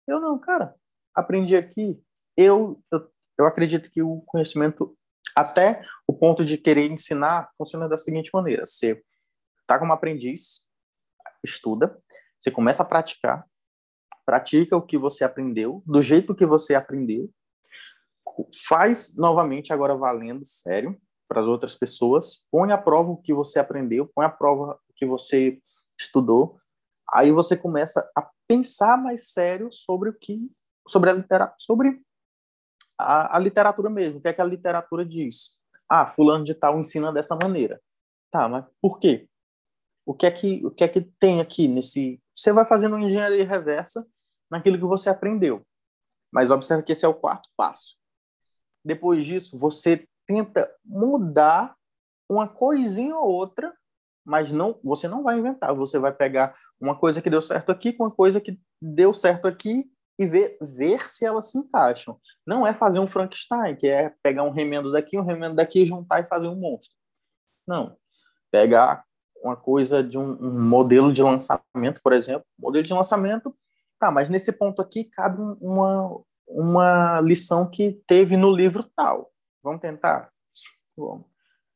Eu 0.07 0.19
não, 0.19 0.39
cara, 0.39 0.75
aprendi 1.15 1.55
aqui, 1.55 2.01
eu, 2.35 2.81
eu, 2.91 3.11
eu 3.37 3.45
acredito 3.45 3.89
que 3.91 4.01
o 4.01 4.21
conhecimento, 4.25 4.97
até 5.35 5.81
o 6.07 6.13
ponto 6.13 6.43
de 6.43 6.57
querer 6.57 6.89
ensinar, 6.89 7.49
funciona 7.57 7.87
da 7.87 7.97
seguinte 7.97 8.29
maneira: 8.33 8.65
você 8.65 9.03
está 9.61 9.77
como 9.77 9.93
aprendiz, 9.93 10.65
estuda, 11.43 12.01
você 12.39 12.49
começa 12.49 12.83
a 12.83 12.85
praticar, 12.85 13.45
pratica 14.25 14.75
o 14.77 14.81
que 14.81 14.97
você 14.97 15.23
aprendeu, 15.23 15.83
do 15.85 16.01
jeito 16.01 16.35
que 16.35 16.45
você 16.45 16.75
aprendeu, 16.75 17.29
faz 18.67 19.15
novamente 19.17 19.73
agora 19.73 19.95
valendo, 19.95 20.45
sério, 20.45 20.99
para 21.27 21.41
as 21.41 21.47
outras 21.47 21.75
pessoas, 21.75 22.47
põe 22.51 22.71
à 22.71 22.77
prova 22.77 23.11
o 23.11 23.17
que 23.17 23.33
você 23.33 23.59
aprendeu, 23.59 24.07
põe 24.07 24.25
à 24.25 24.29
prova 24.29 24.79
o 24.89 24.93
que 24.95 25.05
você 25.05 25.61
estudou, 25.99 26.57
aí 27.13 27.31
você 27.31 27.55
começa 27.55 28.09
a 28.17 28.29
pensar 28.47 28.97
mais 28.97 29.31
sério 29.31 29.71
sobre 29.71 30.09
o 30.09 30.13
que 30.13 30.49
sobre 30.89 31.09
a 31.09 31.13
literatura, 31.13 31.55
sobre 31.57 32.01
a, 32.97 33.37
a, 33.37 33.39
literatura 33.39 33.89
mesmo. 33.89 34.19
O 34.19 34.21
que 34.21 34.27
é 34.27 34.33
que 34.33 34.41
a 34.41 34.45
literatura 34.45 35.05
diz? 35.05 35.59
Ah, 35.87 36.07
fulano 36.07 36.43
de 36.43 36.53
tal 36.53 36.79
ensina 36.79 37.13
dessa 37.13 37.35
maneira. 37.35 37.81
Tá, 38.31 38.49
mas 38.49 38.65
por 38.81 38.99
quê? 38.99 39.27
O 40.05 40.13
que 40.13 40.25
é 40.25 40.31
que 40.31 40.65
o 40.65 40.71
que 40.71 40.83
é 40.83 40.87
que 40.87 41.01
tem 41.19 41.39
aqui 41.39 41.67
nesse? 41.67 42.21
Você 42.35 42.51
vai 42.51 42.65
fazendo 42.65 42.95
uma 42.95 43.05
engenharia 43.05 43.47
reversa 43.47 44.05
naquilo 44.49 44.77
que 44.77 44.85
você 44.85 45.09
aprendeu. 45.09 45.65
Mas 46.31 46.51
observe 46.51 46.83
que 46.83 46.91
esse 46.91 47.05
é 47.05 47.07
o 47.07 47.13
quarto 47.13 47.49
passo. 47.55 47.95
Depois 48.83 49.25
disso, 49.25 49.57
você 49.57 50.07
tenta 50.25 50.71
mudar 50.85 51.75
uma 52.29 52.47
coisinha 52.47 53.15
ou 53.17 53.27
outra, 53.29 53.75
mas 54.23 54.51
não, 54.51 54.79
você 54.83 55.07
não 55.07 55.23
vai 55.23 55.37
inventar. 55.37 55.73
Você 55.75 55.97
vai 55.97 56.13
pegar 56.13 56.55
uma 56.79 56.97
coisa 56.97 57.21
que 57.21 57.29
deu 57.29 57.41
certo 57.41 57.71
aqui 57.71 57.91
com 57.91 58.03
uma 58.03 58.11
coisa 58.11 58.39
que 58.39 58.59
deu 58.81 59.13
certo 59.13 59.47
aqui 59.47 59.91
e 60.19 60.25
ver, 60.25 60.57
ver 60.59 61.09
se 61.09 61.25
elas 61.25 61.49
se 61.49 61.57
encaixam. 61.57 62.19
Não 62.45 62.67
é 62.67 62.73
fazer 62.73 62.99
um 62.99 63.07
Frankenstein, 63.07 63.77
que 63.77 63.87
é 63.87 64.13
pegar 64.21 64.43
um 64.43 64.51
remendo 64.51 64.91
daqui, 64.91 65.17
um 65.17 65.23
remendo 65.23 65.55
daqui, 65.55 65.85
juntar 65.85 66.19
e 66.19 66.27
fazer 66.27 66.49
um 66.49 66.55
monstro. 66.55 66.93
Não. 67.65 67.95
Pegar 68.51 69.05
uma 69.41 69.55
coisa 69.55 70.03
de 70.03 70.17
um, 70.17 70.31
um 70.41 70.61
modelo 70.61 71.13
de 71.13 71.23
lançamento, 71.23 72.01
por 72.03 72.11
exemplo. 72.11 72.45
Modelo 72.59 72.85
de 72.85 72.93
lançamento, 72.93 73.55
tá, 73.97 74.11
mas 74.11 74.27
nesse 74.27 74.51
ponto 74.51 74.81
aqui 74.81 75.05
cabe 75.05 75.41
uma, 75.61 76.21
uma 76.45 77.21
lição 77.21 77.69
que 77.69 78.01
teve 78.05 78.35
no 78.35 78.51
livro 78.51 78.83
tal. 78.93 79.31
Vamos 79.63 79.79
tentar? 79.79 80.29
Vamos. 80.97 81.25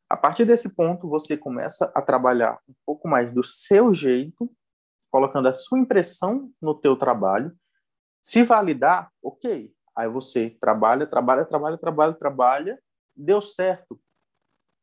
A 0.10 0.17
partir 0.17 0.43
desse 0.43 0.75
ponto, 0.75 1.08
você 1.08 1.38
começa 1.38 1.89
a 1.95 2.01
trabalhar 2.01 2.60
um 2.67 2.73
pouco 2.86 3.08
mais 3.08 3.32
do 3.32 3.43
seu 3.43 3.93
jeito, 3.93 4.51
colocando 5.10 5.47
a 5.47 5.53
sua 5.53 5.79
impressão 5.79 6.51
no 6.62 6.75
teu 6.75 6.97
trabalho, 6.97 7.56
se 8.23 8.41
validar, 8.41 9.12
ok. 9.21 9.69
Aí 9.95 10.07
você 10.07 10.51
trabalha, 10.62 11.05
trabalha, 11.05 11.45
trabalha, 11.45 11.77
trabalha, 11.77 12.13
trabalha, 12.13 12.83
deu 13.13 13.41
certo 13.41 13.99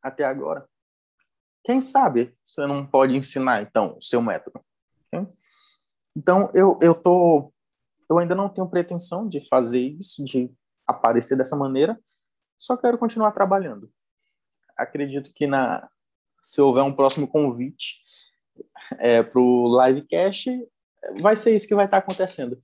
até 0.02 0.24
agora. 0.24 0.68
Quem 1.64 1.80
sabe 1.80 2.36
você 2.44 2.66
não 2.66 2.86
pode 2.86 3.16
ensinar 3.16 3.62
então 3.62 3.96
o 3.96 4.02
seu 4.02 4.20
método? 4.20 4.60
Okay? 5.06 5.26
Então 6.14 6.50
eu 6.54 6.78
eu 6.82 6.94
tô 6.94 7.52
eu 8.08 8.18
ainda 8.18 8.34
não 8.34 8.48
tenho 8.48 8.68
pretensão 8.68 9.26
de 9.26 9.46
fazer 9.48 9.80
isso, 9.80 10.24
de 10.24 10.52
aparecer 10.86 11.36
dessa 11.36 11.56
maneira. 11.56 11.98
Só 12.58 12.76
quero 12.76 12.98
continuar 12.98 13.32
trabalhando. 13.32 13.90
Acredito 14.76 15.32
que 15.32 15.46
na 15.46 15.88
se 16.42 16.60
houver 16.60 16.82
um 16.82 16.94
próximo 16.94 17.26
convite 17.26 18.02
é, 18.98 19.22
para 19.22 19.40
o 19.40 19.86
livecast, 19.86 20.50
vai 21.20 21.36
ser 21.36 21.54
isso 21.54 21.68
que 21.68 21.74
vai 21.74 21.84
estar 21.84 21.98
acontecendo. 21.98 22.58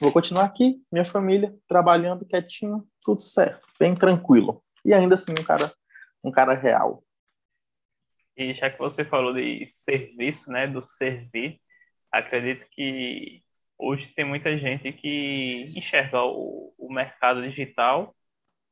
Vou 0.00 0.12
continuar 0.12 0.44
aqui, 0.44 0.82
minha 0.92 1.04
família, 1.04 1.54
trabalhando 1.68 2.26
quietinho, 2.26 2.84
tudo 3.02 3.22
certo, 3.22 3.66
bem 3.78 3.94
tranquilo. 3.94 4.62
E 4.84 4.92
ainda 4.92 5.14
assim, 5.14 5.32
um 5.32 5.44
cara, 5.44 5.72
um 6.22 6.32
cara 6.32 6.52
real. 6.52 7.02
E 8.36 8.52
já 8.54 8.68
que 8.68 8.78
você 8.78 9.04
falou 9.04 9.32
de 9.32 9.64
serviço, 9.68 10.50
né, 10.50 10.66
do 10.66 10.82
servir, 10.82 11.60
acredito 12.10 12.66
que 12.72 13.40
hoje 13.78 14.12
tem 14.14 14.24
muita 14.24 14.58
gente 14.58 14.92
que 14.92 15.72
enxerga 15.76 16.24
o, 16.24 16.74
o 16.76 16.92
mercado 16.92 17.40
digital 17.48 18.14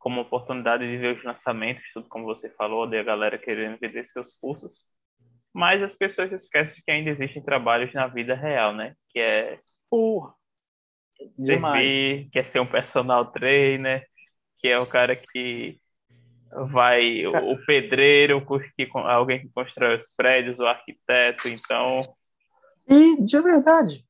como 0.00 0.22
oportunidade 0.22 0.84
de 0.84 0.96
ver 0.96 1.16
os 1.16 1.24
lançamentos, 1.24 1.84
tudo 1.94 2.08
como 2.08 2.24
você 2.24 2.50
falou, 2.50 2.84
de 2.88 2.98
a 2.98 3.04
galera 3.04 3.38
querendo 3.38 3.78
vender 3.78 4.04
seus 4.04 4.36
cursos. 4.38 4.84
Mas 5.54 5.80
as 5.80 5.94
pessoas 5.94 6.32
esquecem 6.32 6.82
que 6.84 6.90
ainda 6.90 7.10
existem 7.10 7.40
trabalhos 7.40 7.94
na 7.94 8.08
vida 8.08 8.34
real, 8.34 8.74
né? 8.74 8.96
Que 9.10 9.20
é 9.20 9.60
Porra 9.88 10.34
servir, 11.36 12.28
quer 12.30 12.46
ser 12.46 12.60
um 12.60 12.66
personal 12.66 13.30
trainer, 13.32 14.06
que 14.58 14.68
é 14.68 14.78
o 14.78 14.86
cara 14.86 15.16
que 15.16 15.78
vai, 16.70 17.26
o 17.26 17.64
pedreiro, 17.66 18.44
que, 18.76 18.88
alguém 18.94 19.40
que 19.40 19.48
constrói 19.48 19.96
os 19.96 20.06
prédios, 20.16 20.58
o 20.58 20.66
arquiteto, 20.66 21.48
então... 21.48 22.00
E, 22.88 23.22
de 23.22 23.40
verdade, 23.40 24.04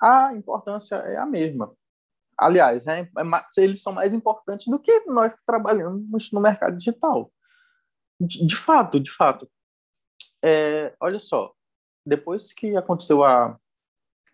a 0.00 0.34
importância 0.34 0.96
é 0.96 1.16
a 1.16 1.26
mesma. 1.26 1.72
Aliás, 2.36 2.86
é, 2.86 3.00
é, 3.00 3.06
eles 3.56 3.82
são 3.82 3.92
mais 3.92 4.14
importantes 4.14 4.68
do 4.68 4.78
que 4.78 5.04
nós 5.06 5.34
que 5.34 5.44
trabalhamos 5.44 6.30
no 6.32 6.40
mercado 6.40 6.76
digital. 6.76 7.32
De, 8.20 8.46
de 8.46 8.56
fato, 8.56 9.00
de 9.00 9.10
fato. 9.10 9.50
É, 10.44 10.94
olha 11.00 11.18
só, 11.18 11.52
depois 12.06 12.52
que 12.52 12.76
aconteceu 12.76 13.24
a, 13.24 13.58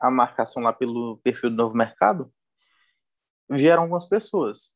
a 0.05 0.11
marcação 0.11 0.63
lá 0.63 0.73
pelo 0.73 1.19
perfil 1.25 1.51
do 1.51 1.57
Novo 1.57 1.75
Mercado, 1.75 2.33
vieram 3.49 3.83
algumas 3.83 4.07
pessoas 4.07 4.75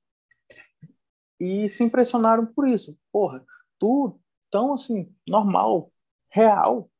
e 1.40 1.68
se 1.68 1.84
impressionaram 1.84 2.46
por 2.46 2.66
isso. 2.66 2.98
Porra, 3.12 3.44
tu 3.78 4.18
tão 4.50 4.72
assim, 4.72 5.14
normal, 5.26 5.92
real, 6.30 6.90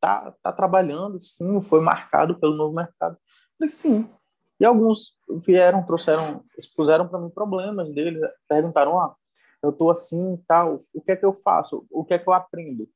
tá, 0.00 0.32
tá 0.42 0.52
trabalhando, 0.52 1.20
sim, 1.20 1.62
foi 1.62 1.80
marcado 1.80 2.38
pelo 2.38 2.56
Novo 2.56 2.74
Mercado. 2.74 3.18
Falei, 3.58 3.68
sim, 3.68 4.08
E 4.58 4.64
alguns 4.64 5.18
vieram, 5.46 5.84
trouxeram, 5.84 6.44
expuseram 6.56 7.08
para 7.08 7.18
mim 7.20 7.30
problemas 7.30 7.92
deles, 7.94 8.22
perguntaram: 8.48 8.98
ah, 8.98 9.14
eu 9.62 9.70
estou 9.70 9.90
assim 9.90 10.42
tal, 10.46 10.84
o 10.94 11.00
que 11.02 11.12
é 11.12 11.16
que 11.16 11.24
eu 11.26 11.34
faço? 11.34 11.86
O 11.90 12.04
que 12.04 12.14
é 12.14 12.18
que 12.18 12.28
eu 12.28 12.32
aprendo? 12.32 12.88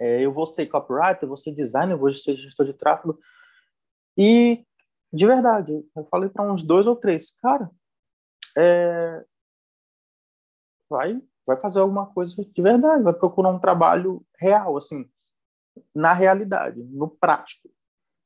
É, 0.00 0.20
eu 0.20 0.32
vou 0.32 0.46
ser 0.46 0.66
copywriter, 0.66 1.28
vou 1.28 1.36
ser 1.36 1.52
designer, 1.52 1.96
vou 1.96 2.12
ser 2.12 2.34
gestor 2.34 2.66
de 2.66 2.72
tráfego. 2.72 3.18
E, 4.16 4.64
de 5.12 5.26
verdade, 5.26 5.72
eu 5.96 6.04
falei 6.06 6.28
para 6.28 6.50
uns 6.50 6.62
dois 6.62 6.86
ou 6.86 6.96
três, 6.96 7.34
cara, 7.40 7.70
é, 8.56 9.24
vai, 10.88 11.22
vai 11.46 11.58
fazer 11.60 11.80
alguma 11.80 12.06
coisa 12.12 12.36
de 12.36 12.62
verdade, 12.62 13.02
vai 13.02 13.14
procurar 13.14 13.50
um 13.50 13.60
trabalho 13.60 14.24
real, 14.38 14.76
assim, 14.76 15.08
na 15.94 16.12
realidade, 16.12 16.84
no 16.84 17.08
prático. 17.08 17.70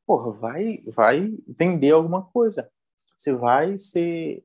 Porra, 0.07 0.31
vai, 0.33 0.83
vai 0.87 1.37
vender 1.47 1.93
alguma 1.93 2.25
coisa. 2.25 2.71
Você 3.17 3.33
vai 3.33 3.77
ser 3.79 4.45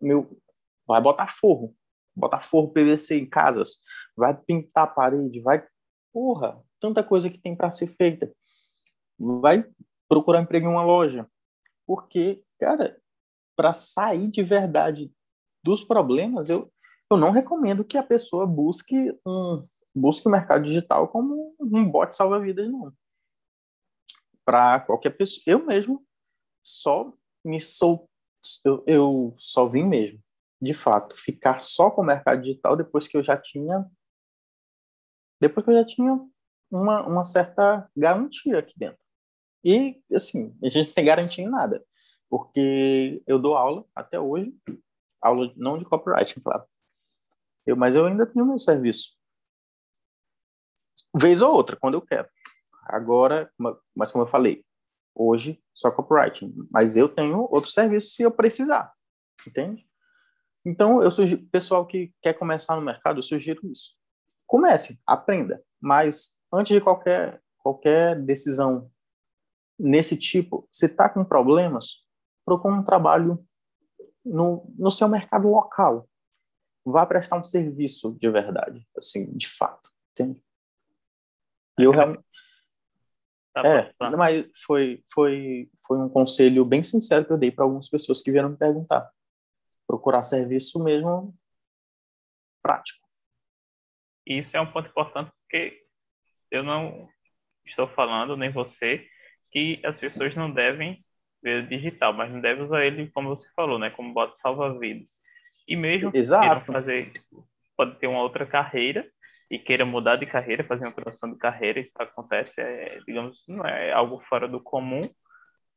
meu, 0.00 0.38
vai 0.86 1.00
botar 1.00 1.28
forro, 1.28 1.74
botar 2.14 2.40
forro 2.40 2.72
PVC 2.72 3.18
em 3.18 3.28
casas, 3.28 3.80
vai 4.16 4.36
pintar 4.36 4.84
a 4.84 4.86
parede, 4.86 5.40
vai, 5.40 5.66
porra, 6.12 6.62
tanta 6.80 7.02
coisa 7.02 7.30
que 7.30 7.38
tem 7.38 7.56
para 7.56 7.72
ser 7.72 7.88
feita. 7.88 8.32
Vai 9.18 9.64
procurar 10.08 10.42
emprego 10.42 10.66
em 10.66 10.70
uma 10.70 10.84
loja, 10.84 11.28
porque, 11.86 12.44
cara, 12.58 13.00
para 13.56 13.72
sair 13.72 14.30
de 14.30 14.42
verdade 14.42 15.12
dos 15.64 15.82
problemas, 15.82 16.48
eu, 16.48 16.72
eu 17.10 17.16
não 17.16 17.30
recomendo 17.30 17.84
que 17.84 17.98
a 17.98 18.02
pessoa 18.02 18.46
busque 18.46 19.12
um 19.26 19.66
busque 19.96 20.28
o 20.28 20.30
mercado 20.30 20.66
digital 20.66 21.08
como 21.08 21.56
um 21.58 21.90
bote 21.90 22.14
salva-vidas, 22.14 22.70
não. 22.70 22.92
Para 24.44 24.80
qualquer 24.80 25.10
pessoa. 25.16 25.42
Eu 25.46 25.64
mesmo 25.64 26.06
só 26.62 27.12
me 27.44 27.58
sou. 27.60 28.08
Eu, 28.64 28.84
eu 28.86 29.34
só 29.38 29.66
vim 29.68 29.82
mesmo, 29.82 30.22
de 30.62 30.72
fato, 30.72 31.16
ficar 31.16 31.58
só 31.58 31.90
com 31.90 32.02
o 32.02 32.04
mercado 32.04 32.42
digital 32.42 32.76
depois 32.76 33.08
que 33.08 33.16
eu 33.16 33.24
já 33.24 33.36
tinha. 33.36 33.90
Depois 35.40 35.64
que 35.64 35.72
eu 35.72 35.76
já 35.76 35.84
tinha 35.84 36.12
uma, 36.70 37.02
uma 37.06 37.24
certa 37.24 37.90
garantia 37.96 38.58
aqui 38.58 38.78
dentro. 38.78 38.98
E, 39.66 40.00
assim, 40.14 40.56
a 40.62 40.68
gente 40.68 40.86
não 40.86 40.94
tem 40.94 41.04
garantia 41.04 41.44
em 41.44 41.50
nada, 41.50 41.84
porque 42.30 43.20
eu 43.26 43.36
dou 43.36 43.56
aula 43.56 43.84
até 43.92 44.20
hoje, 44.20 44.56
aula 45.20 45.52
não 45.56 45.76
de 45.76 45.84
copyright, 45.84 46.40
claro. 46.40 46.64
Eu, 47.66 47.74
mas 47.76 47.96
eu 47.96 48.06
ainda 48.06 48.24
tenho 48.24 48.46
meu 48.46 48.60
serviço 48.60 49.18
vez 51.12 51.42
ou 51.42 51.52
outra, 51.52 51.74
quando 51.74 51.94
eu 51.94 52.00
quero. 52.00 52.28
Agora, 52.84 53.50
mas 53.92 54.12
como 54.12 54.22
eu 54.22 54.28
falei, 54.28 54.64
hoje 55.12 55.60
só 55.74 55.90
copywriting, 55.90 56.54
mas 56.70 56.96
eu 56.96 57.08
tenho 57.08 57.48
outro 57.50 57.68
serviço 57.68 58.14
se 58.14 58.22
eu 58.22 58.30
precisar, 58.30 58.92
entende? 59.44 59.84
Então, 60.64 61.02
eu 61.02 61.10
sugiro, 61.10 61.44
pessoal 61.50 61.84
que 61.84 62.14
quer 62.22 62.34
começar 62.34 62.76
no 62.76 62.82
mercado, 62.82 63.18
eu 63.18 63.22
sugiro 63.22 63.60
isso. 63.68 63.96
Comece, 64.46 65.00
aprenda, 65.04 65.60
mas 65.80 66.38
antes 66.52 66.72
de 66.72 66.80
qualquer 66.80 67.42
qualquer 67.58 68.14
decisão 68.22 68.88
nesse 69.78 70.16
tipo, 70.16 70.68
se 70.70 70.86
está 70.86 71.08
com 71.08 71.24
problemas, 71.24 72.04
procure 72.44 72.74
um 72.74 72.84
trabalho 72.84 73.44
no, 74.24 74.72
no 74.78 74.90
seu 74.90 75.08
mercado 75.08 75.48
local. 75.48 76.08
Vá 76.84 77.04
prestar 77.04 77.36
um 77.36 77.44
serviço 77.44 78.16
de 78.20 78.30
verdade, 78.30 78.86
assim, 78.96 79.36
de 79.36 79.48
fato, 79.48 79.90
entende? 80.12 80.42
E 81.78 81.82
eu 81.82 81.90
realmente. 81.90 82.24
Tá 83.52 83.62
é, 83.66 83.92
mas 84.16 84.46
foi, 84.66 85.02
foi, 85.12 85.70
foi 85.86 85.98
um 85.98 86.08
conselho 86.08 86.64
bem 86.64 86.82
sincero 86.82 87.24
que 87.24 87.32
eu 87.32 87.38
dei 87.38 87.50
para 87.50 87.64
algumas 87.64 87.88
pessoas 87.88 88.20
que 88.20 88.30
vieram 88.30 88.50
me 88.50 88.56
perguntar. 88.56 89.10
Procurar 89.86 90.22
serviço 90.22 90.82
mesmo 90.82 91.34
prático. 92.62 93.06
Isso 94.26 94.56
é 94.56 94.60
um 94.60 94.70
ponto 94.70 94.88
importante 94.88 95.32
porque 95.40 95.86
eu 96.50 96.62
não 96.62 97.08
estou 97.64 97.88
falando, 97.88 98.36
nem 98.36 98.52
você, 98.52 99.06
que 99.56 99.80
as 99.86 99.98
pessoas 99.98 100.34
não 100.34 100.50
devem 100.50 101.02
ver 101.42 101.64
o 101.64 101.66
digital, 101.66 102.12
mas 102.12 102.30
não 102.30 102.42
devem 102.42 102.62
usar 102.62 102.84
ele, 102.84 103.10
como 103.10 103.30
você 103.30 103.48
falou, 103.56 103.78
né, 103.78 103.88
como 103.88 104.12
bota 104.12 104.36
salva-vidas. 104.36 105.12
E 105.66 105.74
mesmo 105.74 106.10
Exato. 106.12 106.70
fazer, 106.70 107.10
pode 107.74 107.98
ter 107.98 108.06
uma 108.06 108.20
outra 108.20 108.44
carreira, 108.44 109.10
e 109.50 109.58
queira 109.58 109.86
mudar 109.86 110.16
de 110.16 110.26
carreira, 110.26 110.62
fazer 110.62 110.84
uma 110.84 110.92
transição 110.92 111.32
de 111.32 111.38
carreira, 111.38 111.80
isso 111.80 111.94
acontece, 111.98 112.60
é, 112.60 113.00
digamos, 113.06 113.42
não 113.48 113.64
é 113.64 113.92
algo 113.92 114.22
fora 114.28 114.46
do 114.46 114.60
comum, 114.60 115.00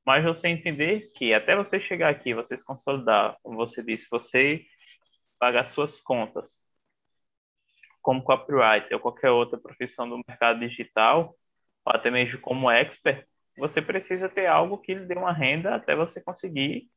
mas 0.06 0.26
você 0.26 0.50
entender 0.50 1.10
que 1.15 1.34
até 1.34 1.56
você 1.56 1.80
chegar 1.80 2.10
aqui, 2.10 2.34
você 2.34 2.58
se 2.58 2.65
consolidar, 2.65 3.38
como 3.42 3.56
você 3.56 3.82
disse, 3.82 4.10
você 4.12 4.65
pagar 5.39 5.63
suas 5.63 6.02
contas, 6.02 6.65
como 8.02 8.24
copywriter 8.24 8.92
ou 8.92 9.00
qualquer 9.00 9.30
outra 9.30 9.58
profissão 9.58 10.10
do 10.10 10.22
mercado 10.28 10.60
digital, 10.60 11.34
ou 11.86 11.94
até 11.94 12.12
mesmo 12.12 12.42
como 12.42 12.70
expert, 12.70 13.26
você 13.60 13.82
precisa 13.82 14.30
ter 14.30 14.48
algo 14.48 14.78
que 14.78 14.93
lhe 14.93 15.06
dê 15.06 15.15
uma 15.15 15.34
renda 15.34 15.76
até 15.76 15.95
você 15.95 16.22
conseguir 16.22 16.89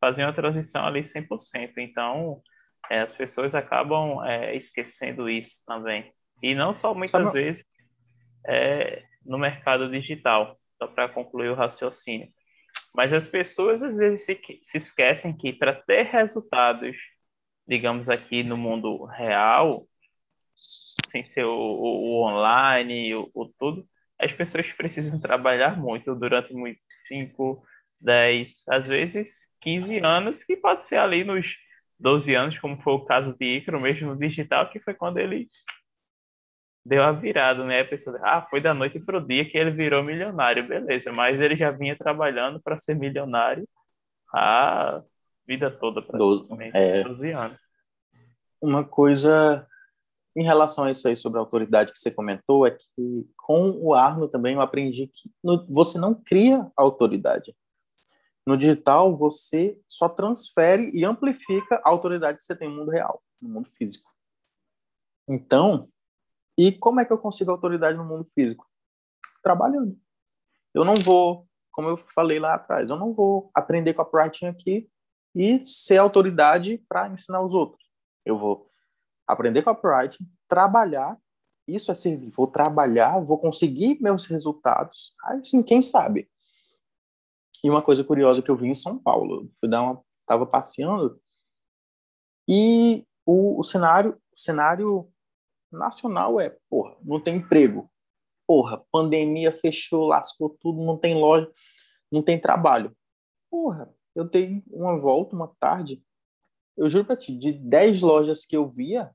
fazer 0.00 0.24
uma 0.24 0.34
transição 0.34 0.84
ali 0.84 1.02
100%. 1.02 1.74
Então, 1.78 2.42
é, 2.90 3.00
as 3.00 3.14
pessoas 3.14 3.54
acabam 3.54 4.24
é, 4.24 4.56
esquecendo 4.56 5.28
isso 5.28 5.56
também. 5.66 6.12
E 6.42 6.54
não 6.54 6.74
só 6.74 6.94
muitas 6.94 7.28
só 7.28 7.32
vezes 7.32 7.64
é, 8.46 9.02
no 9.24 9.38
mercado 9.38 9.90
digital, 9.90 10.58
só 10.78 10.86
para 10.86 11.08
concluir 11.08 11.50
o 11.50 11.54
raciocínio. 11.54 12.28
Mas 12.94 13.12
as 13.12 13.26
pessoas 13.28 13.82
às 13.82 13.96
vezes 13.96 14.24
se, 14.24 14.40
se 14.62 14.76
esquecem 14.76 15.36
que 15.36 15.52
para 15.52 15.74
ter 15.74 16.04
resultados, 16.04 16.96
digamos 17.66 18.08
aqui 18.08 18.42
no 18.42 18.56
mundo 18.56 19.04
real, 19.04 19.86
sem 21.10 21.22
ser 21.24 21.44
o, 21.44 21.52
o, 21.52 22.20
o 22.20 22.26
online, 22.26 23.14
o, 23.14 23.30
o, 23.34 23.46
tudo, 23.58 23.86
as 24.18 24.32
pessoas 24.32 24.72
precisam 24.72 25.20
trabalhar 25.20 25.76
muito 25.78 26.14
durante 26.14 26.52
muito 26.54 26.80
5, 27.06 27.62
10, 28.02 28.64
às 28.68 28.86
vezes 28.86 29.50
15 29.60 29.98
anos, 29.98 30.42
que 30.42 30.56
pode 30.56 30.84
ser 30.84 30.96
ali 30.96 31.24
nos 31.24 31.56
12 31.98 32.34
anos, 32.34 32.58
como 32.58 32.80
foi 32.82 32.94
o 32.94 33.04
caso 33.04 33.36
de 33.38 33.58
Icaro, 33.58 33.80
mesmo 33.80 34.08
no 34.08 34.18
digital, 34.18 34.68
que 34.70 34.80
foi 34.80 34.94
quando 34.94 35.18
ele 35.18 35.48
deu 36.84 37.02
a 37.02 37.10
virada, 37.12 37.64
né? 37.64 37.80
A 37.80 37.84
pessoa, 37.84 38.18
ah, 38.22 38.42
foi 38.48 38.60
da 38.60 38.72
noite 38.72 39.00
para 39.00 39.18
o 39.18 39.26
dia 39.26 39.48
que 39.48 39.58
ele 39.58 39.70
virou 39.70 40.04
milionário, 40.04 40.66
beleza, 40.66 41.12
mas 41.12 41.40
ele 41.40 41.56
já 41.56 41.70
vinha 41.70 41.96
trabalhando 41.96 42.60
para 42.60 42.78
ser 42.78 42.94
milionário 42.94 43.66
a 44.32 45.02
vida 45.46 45.70
toda, 45.70 46.02
praticamente, 46.02 46.76
é, 46.76 47.02
12 47.02 47.30
anos. 47.32 47.58
Uma 48.60 48.84
coisa 48.84 49.66
em 50.36 50.44
relação 50.44 50.84
a 50.84 50.90
isso 50.90 51.08
aí 51.08 51.16
sobre 51.16 51.38
a 51.38 51.40
autoridade 51.40 51.92
que 51.92 51.98
você 51.98 52.10
comentou 52.10 52.66
é 52.66 52.70
que 52.70 53.26
com 53.38 53.70
o 53.70 53.94
Arno 53.94 54.28
também 54.28 54.54
eu 54.54 54.60
aprendi 54.60 55.06
que 55.06 55.32
no, 55.42 55.66
você 55.66 55.98
não 55.98 56.14
cria 56.14 56.70
autoridade. 56.76 57.56
No 58.46 58.56
digital, 58.56 59.16
você 59.16 59.80
só 59.88 60.10
transfere 60.10 60.90
e 60.92 61.04
amplifica 61.04 61.80
a 61.82 61.88
autoridade 61.88 62.36
que 62.36 62.44
você 62.44 62.54
tem 62.54 62.68
no 62.68 62.76
mundo 62.76 62.90
real, 62.90 63.22
no 63.40 63.48
mundo 63.48 63.66
físico. 63.66 64.08
Então, 65.26 65.88
e 66.56 66.70
como 66.70 67.00
é 67.00 67.04
que 67.04 67.12
eu 67.12 67.18
consigo 67.18 67.50
autoridade 67.50 67.96
no 67.96 68.04
mundo 68.04 68.26
físico? 68.28 68.68
Trabalhando. 69.42 69.98
Eu 70.74 70.84
não 70.84 70.96
vou, 70.96 71.48
como 71.72 71.88
eu 71.88 71.96
falei 72.14 72.38
lá 72.38 72.54
atrás, 72.54 72.90
eu 72.90 72.96
não 72.96 73.14
vou 73.14 73.50
aprender 73.54 73.94
com 73.94 74.02
a 74.02 74.04
copywriting 74.04 74.46
aqui 74.46 74.88
e 75.34 75.64
ser 75.64 75.96
autoridade 75.96 76.84
para 76.86 77.08
ensinar 77.08 77.40
os 77.40 77.54
outros. 77.54 77.82
Eu 78.24 78.38
vou 78.38 78.70
aprender 79.26 79.62
copywriting, 79.62 80.24
trabalhar, 80.48 81.18
isso 81.66 81.90
é 81.90 81.94
servir. 81.94 82.30
Vou 82.30 82.46
trabalhar, 82.46 83.18
vou 83.20 83.38
conseguir 83.38 83.98
meus 84.00 84.26
resultados. 84.26 85.14
Aí 85.24 85.44
sim, 85.44 85.62
quem 85.62 85.82
sabe? 85.82 86.30
E 87.64 87.70
uma 87.70 87.82
coisa 87.82 88.04
curiosa 88.04 88.42
que 88.42 88.50
eu 88.50 88.56
vi 88.56 88.68
em 88.68 88.74
São 88.74 88.98
Paulo, 88.98 89.50
fui 89.58 89.68
dar 89.68 89.82
uma, 89.82 90.02
tava 90.26 90.46
passeando 90.46 91.20
e 92.48 93.04
o, 93.24 93.58
o 93.58 93.64
cenário, 93.64 94.20
o 94.32 94.38
cenário 94.38 95.12
nacional 95.72 96.40
é, 96.40 96.56
porra, 96.70 96.96
não 97.02 97.20
tem 97.20 97.36
emprego. 97.36 97.90
Porra, 98.46 98.84
pandemia 98.92 99.56
fechou, 99.56 100.06
lascou 100.06 100.56
tudo, 100.60 100.84
não 100.84 100.96
tem 100.96 101.18
loja, 101.18 101.50
não 102.10 102.22
tem 102.22 102.40
trabalho. 102.40 102.96
Porra, 103.50 103.92
eu 104.14 104.24
dei 104.24 104.62
uma 104.68 104.96
volta 104.96 105.34
uma 105.34 105.48
tarde, 105.58 106.02
eu 106.76 106.88
juro 106.88 107.04
pra 107.04 107.16
ti, 107.16 107.36
de 107.36 107.52
10 107.52 108.02
lojas 108.02 108.44
que 108.44 108.56
eu 108.56 108.68
via, 108.68 109.10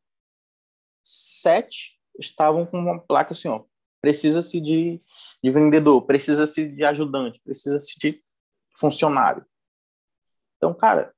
sete 1.04 2.00
estavam 2.20 2.66
com 2.66 2.78
uma 2.78 3.00
placa 3.00 3.34
assim, 3.34 3.48
ó, 3.48 3.64
precisa-se 4.02 4.60
de, 4.60 5.02
de 5.44 5.52
vendedor, 5.52 6.02
precisa-se 6.04 6.68
de 6.68 6.84
ajudante, 6.84 7.40
precisa-se 7.44 8.00
de 8.00 8.24
funcionário. 8.78 9.46
Então, 10.58 10.74
cara, 10.74 11.14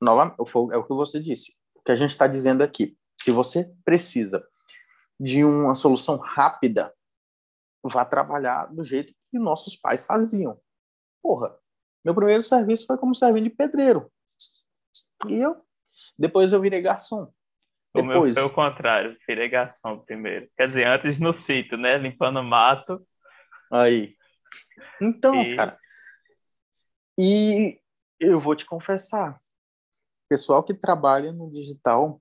nova, 0.00 0.34
é 0.72 0.76
o 0.76 0.84
que 0.84 0.94
você 0.94 1.20
disse. 1.20 1.56
O 1.74 1.82
que 1.82 1.92
a 1.92 1.96
gente 1.96 2.10
está 2.10 2.26
dizendo 2.26 2.62
aqui. 2.62 2.96
Se 3.20 3.30
você 3.30 3.74
precisa 3.84 4.46
de 5.18 5.44
uma 5.44 5.74
solução 5.74 6.16
rápida, 6.16 6.94
vá 7.82 8.04
trabalhar 8.04 8.66
do 8.66 8.82
jeito 8.82 9.14
que 9.30 9.38
nossos 9.38 9.76
pais 9.76 10.04
faziam. 10.04 10.60
Porra, 11.22 11.58
Meu 12.04 12.14
primeiro 12.14 12.44
serviço 12.44 12.86
foi 12.86 12.98
como 12.98 13.14
servente 13.14 13.44
de 13.44 13.56
pedreiro. 13.56 14.12
E 15.26 15.34
eu, 15.34 15.56
depois 16.18 16.52
eu 16.52 16.60
virei 16.60 16.82
garçom. 16.82 17.32
O 17.94 18.02
depois... 18.02 18.34
meu 18.34 18.48
foi 18.48 18.52
o 18.52 18.54
contrário, 18.54 19.16
virei 19.26 19.48
garçom 19.48 19.98
primeiro. 20.00 20.48
Quer 20.56 20.66
dizer, 20.66 20.86
antes 20.86 21.20
no 21.20 21.32
sítio, 21.32 21.78
né? 21.78 21.96
Limpando 21.96 22.42
mato. 22.42 23.06
Aí. 23.72 24.16
Então, 25.00 25.40
e... 25.42 25.56
cara. 25.56 25.76
E 27.16 27.80
eu 28.18 28.40
vou 28.40 28.56
te 28.56 28.66
confessar, 28.66 29.40
pessoal 30.28 30.64
que 30.64 30.74
trabalha 30.74 31.32
no 31.32 31.50
digital 31.50 32.20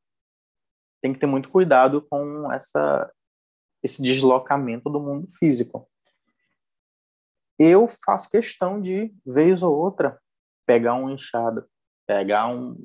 tem 1.01 1.11
que 1.11 1.19
ter 1.19 1.25
muito 1.25 1.49
cuidado 1.49 2.01
com 2.01 2.51
essa 2.51 3.11
esse 3.81 4.01
deslocamento 4.01 4.89
do 4.89 4.99
mundo 4.99 5.27
físico. 5.37 5.89
Eu 7.59 7.87
faço 8.05 8.29
questão 8.29 8.79
de 8.79 9.13
vez 9.25 9.61
ou 9.61 9.75
outra 9.75 10.17
pegar 10.65 10.93
uma 10.93 11.11
enxada, 11.11 11.67
pegar 12.07 12.47
um 12.47 12.77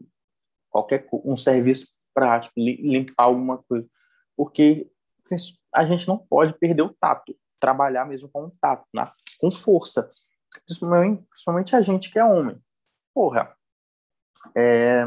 qualquer 0.68 1.06
um 1.12 1.36
serviço 1.36 1.94
prático, 2.18 2.54
limpar 2.56 3.24
alguma 3.24 3.58
coisa, 3.58 3.88
porque 4.36 4.90
a 5.72 5.84
gente 5.84 6.08
não 6.08 6.18
pode 6.18 6.58
perder 6.58 6.82
o 6.82 6.92
tato, 6.92 7.36
trabalhar 7.60 8.04
mesmo 8.04 8.28
com 8.28 8.46
o 8.46 8.52
tato, 8.60 8.84
na, 8.92 9.12
com 9.38 9.50
força, 9.50 10.10
principalmente, 10.66 11.22
principalmente 11.28 11.76
a 11.76 11.82
gente 11.82 12.10
que 12.10 12.18
é 12.18 12.24
homem. 12.24 12.58
Porra, 13.14 13.54
é, 14.56 15.04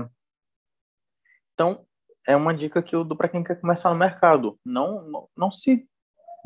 então, 1.54 1.86
é 2.28 2.36
uma 2.36 2.56
dica 2.56 2.82
que 2.82 2.96
eu 2.96 3.04
dou 3.04 3.18
para 3.18 3.28
quem 3.28 3.44
quer 3.44 3.60
começar 3.60 3.90
no 3.90 4.00
mercado. 4.00 4.60
Não, 4.64 5.04
não, 5.04 5.30
não 5.36 5.52
se 5.52 5.88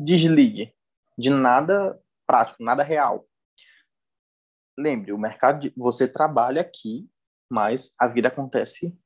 desligue 0.00 0.74
de 1.16 1.30
nada 1.30 2.00
prático, 2.26 2.62
nada 2.62 2.82
real. 2.82 3.26
Lembre, 4.78 5.12
o 5.12 5.18
mercado 5.18 5.60
de, 5.60 5.72
você 5.76 6.06
trabalha 6.08 6.60
aqui, 6.60 7.08
mas 7.50 7.94
a 7.98 8.08
vida 8.08 8.28
acontece 8.28 8.98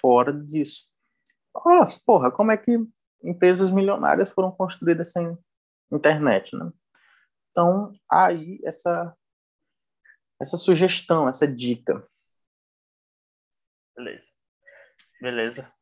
fora 0.00 0.32
disso. 0.32 0.93
Oh, 1.54 1.86
porra, 2.04 2.32
como 2.32 2.52
é 2.52 2.56
que 2.56 2.78
empresas 3.22 3.70
milionárias 3.70 4.30
foram 4.30 4.50
construídas 4.50 5.12
sem 5.12 5.36
internet, 5.92 6.56
né? 6.56 6.70
Então, 7.50 7.92
aí 8.10 8.60
essa 8.64 9.16
essa 10.40 10.56
sugestão, 10.56 11.28
essa 11.28 11.46
dica. 11.46 12.06
Beleza. 13.96 14.32
Beleza. 15.20 15.72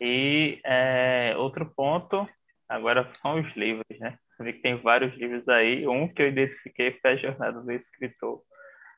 E 0.00 0.60
é, 0.64 1.34
outro 1.36 1.66
ponto, 1.74 2.26
agora 2.68 3.12
são 3.20 3.40
os 3.40 3.52
livros, 3.54 3.98
né? 3.98 4.18
Vi 4.40 4.54
que 4.54 4.62
tem 4.62 4.80
vários 4.80 5.12
livros 5.14 5.46
aí. 5.48 5.86
Um 5.86 6.08
que 6.12 6.22
eu 6.22 6.28
identifiquei 6.28 6.98
foi 6.98 7.10
a 7.10 7.16
Jornada 7.16 7.60
do 7.60 7.70
Escritor. 7.72 8.42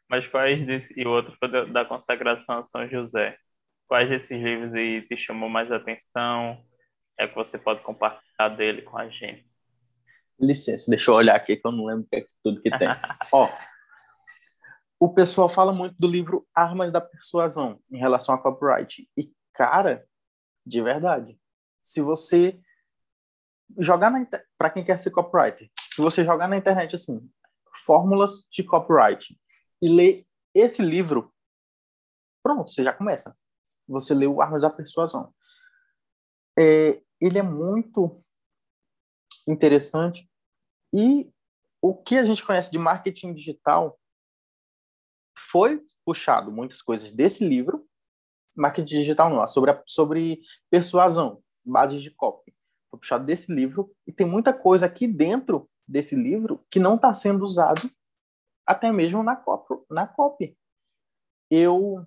Mas 0.09 0.27
quais 0.29 0.65
desse, 0.65 1.01
e 1.01 1.07
outro 1.07 1.35
foi 1.39 1.49
da 1.73 1.85
consagração 1.85 2.59
a 2.59 2.63
São 2.63 2.89
José. 2.89 3.37
Quais 3.93 4.09
desses 4.09 4.31
livros 4.31 4.73
aí 4.73 5.07
te 5.07 5.19
chamou 5.19 5.51
mais 5.51 5.71
atenção? 5.71 6.65
É 7.19 7.29
que 7.29 7.35
você 7.35 7.59
pode 7.59 7.83
compartilhar 7.83 8.49
dele 8.57 8.81
com 8.81 8.97
a 8.97 9.07
gente. 9.11 9.47
Licença, 10.41 10.91
deixa 10.91 11.11
eu 11.11 11.15
olhar 11.15 11.37
aqui 11.37 11.59
que 11.59 11.67
eu 11.67 11.73
não 11.73 11.85
lembro 11.85 12.07
que 12.11 12.17
é 12.17 12.27
tudo 12.43 12.63
que 12.63 12.71
tem. 12.71 12.89
Ó, 13.31 13.51
o 14.99 15.13
pessoal 15.13 15.47
fala 15.47 15.75
muito 15.75 15.95
do 15.99 16.09
livro 16.09 16.49
Armas 16.55 16.91
da 16.91 17.03
Persuasão 17.03 17.83
em 17.91 17.99
relação 17.99 18.35
a 18.35 18.39
copyright. 18.39 19.07
E, 19.15 19.31
cara, 19.53 20.07
de 20.65 20.81
verdade, 20.81 21.39
se 21.83 22.01
você 22.01 22.59
jogar 23.79 24.09
na 24.09 24.27
para 24.57 24.71
quem 24.71 24.83
quer 24.83 24.99
ser 25.01 25.11
copywriter, 25.11 25.71
se 25.95 26.01
você 26.01 26.25
jogar 26.25 26.49
na 26.49 26.57
internet 26.57 26.95
assim, 26.95 27.31
fórmulas 27.85 28.49
de 28.51 28.65
copyright 28.65 29.39
e 29.83 29.89
ler 29.91 30.27
esse 30.55 30.81
livro, 30.81 31.31
pronto, 32.43 32.73
você 32.73 32.83
já 32.83 32.95
começa. 32.95 33.37
Você 33.89 34.15
lê 34.15 34.27
o 34.27 34.41
Armas 34.41 34.63
da 34.63 34.71
Persuasão. 34.71 35.35
É, 36.59 37.03
ele 37.21 37.39
é 37.39 37.43
muito 37.43 38.23
interessante 39.47 40.31
e 40.95 41.33
o 41.81 41.95
que 41.95 42.17
a 42.17 42.25
gente 42.25 42.45
conhece 42.45 42.71
de 42.71 42.79
marketing 42.79 43.35
digital 43.35 43.99
foi 45.37 45.85
puxado 46.05 46.53
muitas 46.53 46.81
coisas 46.81 47.11
desse 47.11 47.47
livro, 47.47 47.87
marketing 48.57 49.01
digital 49.01 49.31
não, 49.31 49.47
sobre, 49.47 49.71
a, 49.71 49.83
sobre 49.87 50.41
persuasão, 50.71 51.43
bases 51.65 52.03
de 52.03 52.11
copy. 52.11 52.55
Foi 52.91 53.01
puxado 53.01 53.25
desse 53.25 53.53
livro 53.53 53.95
e 54.07 54.13
tem 54.13 54.27
muita 54.27 54.53
coisa 54.53 54.87
aqui 54.87 55.07
dentro 55.07 55.69
desse 55.87 56.15
livro 56.15 56.65
que 56.71 56.79
não 56.79 56.97
está 56.97 57.13
sendo 57.13 57.45
usado 57.45 57.91
até 58.67 58.93
mesmo 58.93 59.23
na 59.23 59.37
copy. 59.37 59.75
Na 59.91 60.07
copy. 60.07 60.57
Eu 61.51 62.07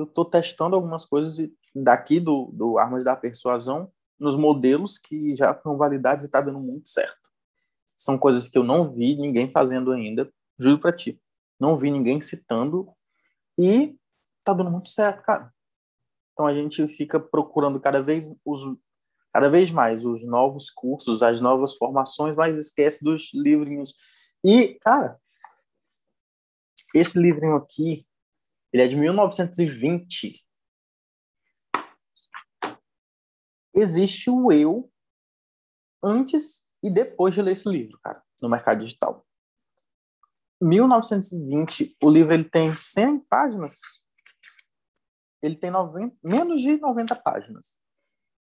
eu 0.00 0.04
estou 0.04 0.24
testando 0.24 0.76
algumas 0.76 1.04
coisas 1.04 1.36
daqui 1.74 2.20
do, 2.20 2.50
do 2.52 2.78
Armas 2.78 3.04
da 3.04 3.16
Persuasão 3.16 3.90
nos 4.18 4.36
modelos 4.36 4.98
que 4.98 5.34
já 5.34 5.52
estão 5.52 5.76
validados 5.76 6.24
e 6.24 6.26
está 6.26 6.40
dando 6.40 6.60
muito 6.60 6.90
certo. 6.90 7.16
São 7.96 8.18
coisas 8.18 8.48
que 8.48 8.58
eu 8.58 8.64
não 8.64 8.92
vi 8.92 9.16
ninguém 9.16 9.50
fazendo 9.50 9.92
ainda, 9.92 10.30
juro 10.58 10.78
para 10.78 10.92
ti 10.92 11.20
não 11.60 11.76
vi 11.76 11.90
ninguém 11.90 12.20
citando 12.20 12.90
e 13.58 13.94
tá 14.42 14.54
dando 14.54 14.70
muito 14.70 14.88
certo, 14.88 15.22
cara. 15.22 15.52
Então 16.32 16.46
a 16.46 16.54
gente 16.54 16.88
fica 16.88 17.20
procurando 17.20 17.78
cada 17.78 18.02
vez 18.02 18.32
os 18.44 18.62
cada 19.32 19.48
vez 19.48 19.70
mais 19.70 20.04
os 20.04 20.24
novos 20.24 20.70
cursos, 20.70 21.22
as 21.22 21.40
novas 21.40 21.76
formações, 21.76 22.34
mas 22.34 22.58
esquece 22.58 23.04
dos 23.04 23.30
livrinhos. 23.32 23.94
E, 24.42 24.74
cara, 24.80 25.20
esse 26.92 27.16
livrinho 27.16 27.54
aqui, 27.54 28.04
ele 28.72 28.82
é 28.82 28.86
de 28.86 28.96
1920. 28.96 30.44
Existe 33.74 34.30
o 34.30 34.50
eu 34.52 34.90
antes 36.02 36.70
e 36.82 36.90
depois 36.90 37.34
de 37.34 37.42
ler 37.42 37.52
esse 37.52 37.68
livro, 37.68 37.98
cara, 38.02 38.22
no 38.42 38.48
mercado 38.48 38.84
digital. 38.84 39.26
1920, 40.60 41.94
o 42.02 42.10
livro 42.10 42.34
ele 42.34 42.44
tem 42.44 42.76
100 42.76 43.20
páginas. 43.20 43.80
Ele 45.42 45.56
tem 45.56 45.70
90, 45.70 46.16
menos 46.22 46.60
de 46.60 46.78
90 46.78 47.16
páginas. 47.16 47.78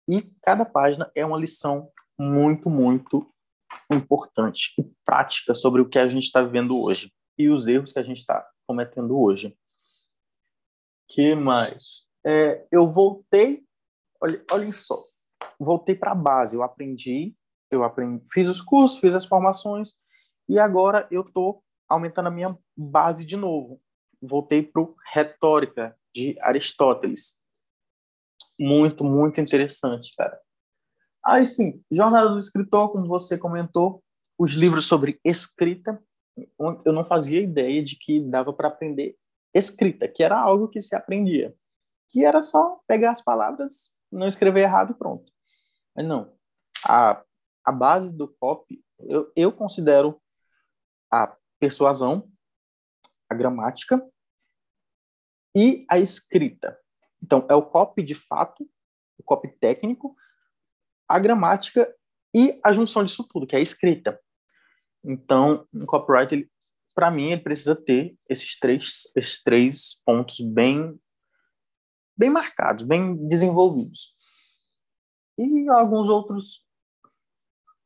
E 0.08 0.22
cada 0.42 0.64
página 0.64 1.10
é 1.14 1.24
uma 1.24 1.38
lição 1.38 1.90
muito, 2.18 2.70
muito 2.70 3.28
importante 3.92 4.72
e 4.78 4.84
prática 5.04 5.54
sobre 5.54 5.80
o 5.80 5.88
que 5.88 5.98
a 5.98 6.08
gente 6.08 6.24
está 6.24 6.40
vivendo 6.42 6.78
hoje 6.78 7.12
e 7.36 7.48
os 7.48 7.66
erros 7.66 7.92
que 7.92 7.98
a 7.98 8.02
gente 8.02 8.18
está 8.18 8.48
cometendo 8.66 9.18
hoje. 9.18 9.56
Que 11.08 11.34
mais? 11.34 12.04
É, 12.24 12.66
eu 12.72 12.90
voltei, 12.90 13.64
olha, 14.20 14.42
olhem 14.50 14.72
só, 14.72 14.98
voltei 15.58 15.94
para 15.94 16.12
a 16.12 16.14
base. 16.14 16.56
Eu 16.56 16.62
aprendi, 16.62 17.34
eu 17.70 17.84
aprendi, 17.84 18.24
fiz 18.32 18.48
os 18.48 18.60
cursos, 18.60 18.98
fiz 18.98 19.14
as 19.14 19.26
formações 19.26 19.94
e 20.48 20.58
agora 20.58 21.06
eu 21.10 21.22
estou 21.22 21.62
aumentando 21.88 22.28
a 22.28 22.30
minha 22.32 22.58
base 22.76 23.24
de 23.24 23.36
novo. 23.36 23.80
Voltei 24.20 24.62
para 24.62 24.82
o 24.82 24.94
Retórica, 25.12 25.96
de 26.14 26.38
Aristóteles. 26.40 27.42
Muito, 28.58 29.04
muito 29.04 29.40
interessante, 29.40 30.14
cara. 30.16 30.40
Aí 31.24 31.46
sim, 31.46 31.82
Jornada 31.90 32.28
do 32.28 32.38
Escritor, 32.38 32.92
como 32.92 33.06
você 33.06 33.36
comentou, 33.36 34.02
os 34.38 34.52
livros 34.52 34.86
sobre 34.86 35.18
escrita, 35.24 36.02
eu 36.58 36.92
não 36.92 37.04
fazia 37.04 37.40
ideia 37.40 37.82
de 37.82 37.96
que 37.96 38.20
dava 38.20 38.52
para 38.52 38.68
aprender 38.68 39.16
escrita, 39.54 40.08
que 40.08 40.22
era 40.22 40.38
algo 40.38 40.68
que 40.68 40.80
se 40.80 40.94
aprendia, 40.94 41.54
que 42.08 42.24
era 42.24 42.42
só 42.42 42.80
pegar 42.86 43.12
as 43.12 43.22
palavras, 43.22 43.92
não 44.10 44.26
escrever 44.26 44.62
errado 44.62 44.92
e 44.92 44.98
pronto. 44.98 45.32
Mas 45.94 46.06
não, 46.06 46.36
a, 46.84 47.22
a 47.64 47.72
base 47.72 48.10
do 48.10 48.28
copy, 48.28 48.84
eu, 48.98 49.32
eu 49.36 49.52
considero 49.52 50.20
a 51.10 51.36
persuasão, 51.60 52.28
a 53.28 53.34
gramática 53.34 54.04
e 55.56 55.84
a 55.88 55.98
escrita. 55.98 56.78
Então, 57.22 57.46
é 57.48 57.54
o 57.54 57.62
copy 57.62 58.02
de 58.02 58.14
fato, 58.14 58.68
o 59.18 59.22
copy 59.22 59.48
técnico, 59.58 60.16
a 61.08 61.18
gramática 61.18 61.94
e 62.34 62.60
a 62.64 62.72
junção 62.72 63.04
disso 63.04 63.26
tudo, 63.28 63.46
que 63.46 63.54
é 63.54 63.58
a 63.58 63.62
escrita. 63.62 64.20
Então, 65.04 65.66
o 65.72 65.86
copyright, 65.86 66.50
para 66.94 67.10
mim, 67.10 67.32
ele 67.32 67.42
precisa 67.42 67.74
ter 67.74 68.16
esses 68.28 68.58
três, 68.58 69.02
esses 69.16 69.42
três 69.42 70.00
pontos 70.04 70.40
bem, 70.40 70.98
bem 72.16 72.30
marcados, 72.30 72.86
bem 72.86 73.16
desenvolvidos. 73.26 74.14
E 75.36 75.68
alguns 75.70 76.08
outros, 76.08 76.64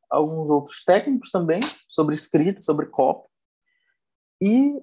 alguns 0.09 0.49
outros 0.49 0.83
técnicos 0.83 1.31
também 1.31 1.59
sobre 1.87 2.13
escrita, 2.13 2.61
sobre 2.61 2.85
copy, 2.85 3.29
e 4.41 4.73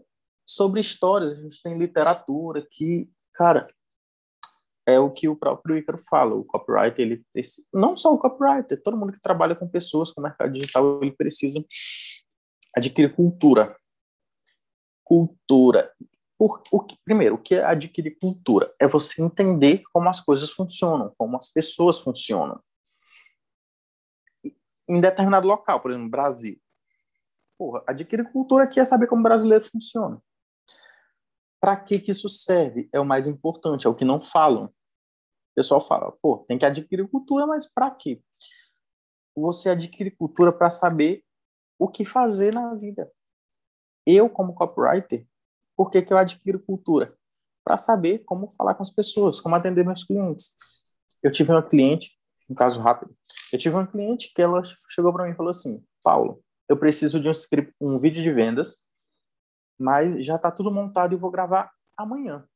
sobre 0.47 0.81
histórias, 0.81 1.39
a 1.39 1.43
gente 1.43 1.63
tem 1.63 1.79
literatura 1.79 2.67
que, 2.71 3.11
cara, 3.33 3.69
é 4.87 5.01
o 5.01 5.11
que 5.11 5.29
o 5.29 5.37
próprio 5.37 5.77
Ícaro 5.77 5.99
fala, 6.09 6.35
o 6.35 6.45
copyright, 6.45 7.01
ele 7.01 7.25
não 7.73 7.97
só 7.97 8.15
o 8.15 8.19
copyright, 8.19 8.77
todo 8.83 8.97
mundo 8.97 9.13
que 9.13 9.21
trabalha 9.21 9.57
com 9.57 9.69
pessoas, 9.69 10.13
com 10.13 10.21
mercado 10.21 10.53
digital, 10.53 11.03
ele 11.03 11.11
precisa 11.11 11.65
adquirir 12.77 13.15
cultura. 13.15 13.77
Cultura. 15.07 15.95
Por, 16.37 16.63
o 16.71 16.81
que, 16.81 16.99
primeiro, 17.03 17.37
o 17.37 17.39
que 17.39 17.55
é 17.55 17.65
adquirir 17.65 18.19
cultura? 18.19 18.75
É 18.79 18.87
você 18.87 19.23
entender 19.23 19.83
como 19.93 20.09
as 20.09 20.21
coisas 20.21 20.51
funcionam, 20.51 21.15
como 21.17 21.37
as 21.37 21.49
pessoas 21.49 22.01
funcionam. 22.01 22.61
Em 24.89 25.01
determinado 25.01 25.47
local, 25.47 25.81
por 25.81 25.91
exemplo, 25.91 26.11
Brasil. 26.11 26.61
Porra, 27.57 27.83
adquirir 27.87 28.31
cultura 28.31 28.65
aqui 28.65 28.79
é 28.79 28.85
saber 28.85 29.07
como 29.07 29.21
o 29.21 29.23
brasileiro 29.23 29.65
funciona. 29.65 30.21
Para 31.59 31.77
que, 31.77 31.99
que 31.99 32.11
isso 32.11 32.29
serve? 32.29 32.89
É 32.93 33.01
o 33.01 33.05
mais 33.05 33.27
importante, 33.27 33.87
é 33.87 33.91
o 33.91 33.95
que 33.95 34.05
não 34.05 34.21
falam. 34.21 34.67
O 34.67 35.55
pessoal 35.55 35.81
fala, 35.81 36.13
pô, 36.21 36.45
tem 36.47 36.59
que 36.59 36.67
adquirir 36.67 37.09
cultura, 37.09 37.47
mas 37.47 37.73
para 37.73 37.91
quê? 37.91 38.21
Você 39.35 39.71
adquire 39.71 40.11
cultura 40.11 40.53
para 40.53 40.69
saber 40.69 41.25
o 41.79 41.89
que 41.89 42.05
fazer 42.05 42.53
na 42.53 42.75
vida. 42.75 43.11
Eu, 44.07 44.31
como 44.31 44.55
copywriter, 44.55 45.27
por 45.77 45.91
que, 45.91 46.01
que 46.01 46.13
eu 46.13 46.17
adquiro 46.17 46.61
cultura? 46.61 47.17
Para 47.65 47.77
saber 47.77 48.21
como 48.21 48.53
falar 48.53 48.75
com 48.75 48.83
as 48.83 48.91
pessoas, 48.91 49.41
como 49.41 49.55
atender 49.55 49.85
meus 49.85 50.05
clientes. 50.05 50.55
Eu 51.23 51.33
tive 51.33 51.51
uma 51.51 51.63
cliente, 51.63 52.17
um 52.49 52.55
caso 52.55 52.81
rápido, 52.81 53.17
eu 53.53 53.59
tive 53.59 53.75
uma 53.75 53.87
cliente 53.87 54.33
que 54.33 54.41
ela 54.41 54.63
chegou 54.89 55.13
para 55.13 55.25
mim 55.25 55.33
e 55.33 55.37
falou 55.37 55.51
assim, 55.51 55.85
Paulo, 56.03 56.43
eu 56.69 56.77
preciso 56.77 57.21
de 57.21 57.29
um 57.29 57.33
script, 57.33 57.75
um 57.81 57.99
vídeo 57.99 58.23
de 58.23 58.33
vendas, 58.33 58.87
mas 59.79 60.25
já 60.25 60.37
está 60.37 60.51
tudo 60.51 60.71
montado 60.71 61.13
e 61.13 61.19
vou 61.19 61.31
gravar 61.31 61.71
amanhã. 61.97 62.47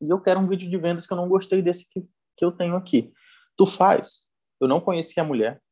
E 0.00 0.12
eu 0.12 0.20
quero 0.20 0.40
um 0.40 0.48
vídeo 0.48 0.68
de 0.68 0.76
vendas 0.76 1.06
que 1.06 1.12
eu 1.12 1.16
não 1.16 1.28
gostei 1.28 1.62
desse 1.62 1.88
que, 1.90 2.06
que 2.36 2.44
eu 2.44 2.52
tenho 2.52 2.76
aqui. 2.76 3.12
Tu 3.56 3.64
faz? 3.66 4.28
Eu 4.60 4.68
não 4.68 4.80
conhecia 4.80 5.22
a 5.22 5.26
mulher, 5.26 5.62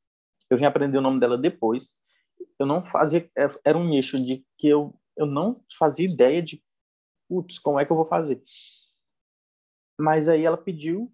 eu 0.49 0.57
vim 0.57 0.65
aprender 0.65 0.99
o 0.99 1.03
nome 1.03 1.21
dela 1.21 1.37
depois. 1.37 2.01
Eu 2.59 2.67
não 2.67 2.85
fazia, 2.85 3.31
é, 3.37 3.49
era 3.65 3.79
um 3.79 3.89
nicho 3.89 4.19
de 4.19 4.45
que 4.59 4.69
eu 4.69 4.95
eu 5.17 5.27
não 5.27 5.63
fazia 5.79 6.09
ideia 6.09 6.43
de, 6.43 6.63
putz, 7.29 7.59
como 7.59 7.79
é 7.79 7.85
que 7.85 7.93
eu 7.93 7.97
vou 7.97 8.05
fazer? 8.05 8.43
Mas 9.99 10.29
aí 10.29 10.45
ela 10.45 10.57
pediu 10.57 11.13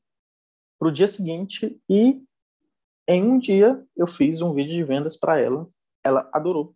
para 0.78 0.88
o 0.88 0.92
dia 0.92 1.06
seguinte 1.06 1.80
e 1.88 2.24
em 3.06 3.22
um 3.22 3.38
dia 3.38 3.86
eu 3.96 4.06
fiz 4.06 4.40
um 4.40 4.54
vídeo 4.54 4.72
de 4.72 4.84
vendas 4.84 5.16
para 5.16 5.38
ela. 5.38 5.68
Ela 6.02 6.30
adorou. 6.32 6.74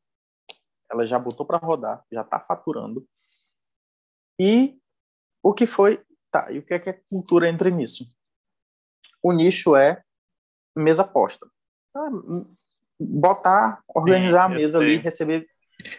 Ela 0.91 1.07
já 1.07 1.19
botou 1.19 1.47
para 1.47 1.59
rodar, 1.59 2.05
já 2.13 2.21
está 2.21 2.39
faturando. 2.39 3.09
E 4.39 4.79
o 5.43 5.55
que 5.55 5.67
foi, 5.67 6.05
tá, 6.31 6.53
e 6.53 6.59
o 6.59 6.63
que 6.63 6.75
é 6.75 6.79
que 6.79 6.91
a 6.91 7.01
cultura 7.09 7.49
entra 7.49 7.71
nisso? 7.71 8.15
O 9.23 9.33
nicho 9.33 9.75
é 9.75 10.05
mesa 10.77 11.05
posta. 11.05 11.51
Botar, 12.99 13.83
organizar 13.89 14.49
Sim, 14.49 14.55
a 14.55 14.57
mesa 14.57 14.79
sei. 14.79 14.87
ali, 14.87 14.97
receber 14.99 15.47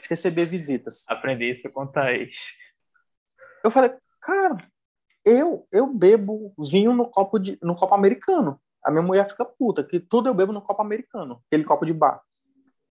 receber 0.10 0.46
visitas. 0.46 1.04
Aprendi 1.10 1.52
isso 1.52 1.70
com 1.72 1.86
Thaís. 1.86 2.36
Eu 3.64 3.72
falei, 3.72 3.92
cara, 4.22 4.56
eu 5.26 5.68
eu 5.72 5.94
bebo 5.94 6.54
vinho 6.58 6.94
no 6.94 7.10
copo 7.10 7.40
de 7.40 7.58
no 7.62 7.76
copo 7.76 7.94
americano. 7.94 8.60
A 8.84 8.92
minha 8.92 9.04
mulher 9.04 9.28
fica 9.28 9.44
puta, 9.44 9.84
que 9.84 10.00
tudo 10.00 10.30
eu 10.30 10.34
bebo 10.34 10.54
no 10.54 10.62
copo 10.62 10.82
americano, 10.82 11.42
aquele 11.48 11.64
copo 11.64 11.86
de 11.86 11.94
bar. 11.94 12.22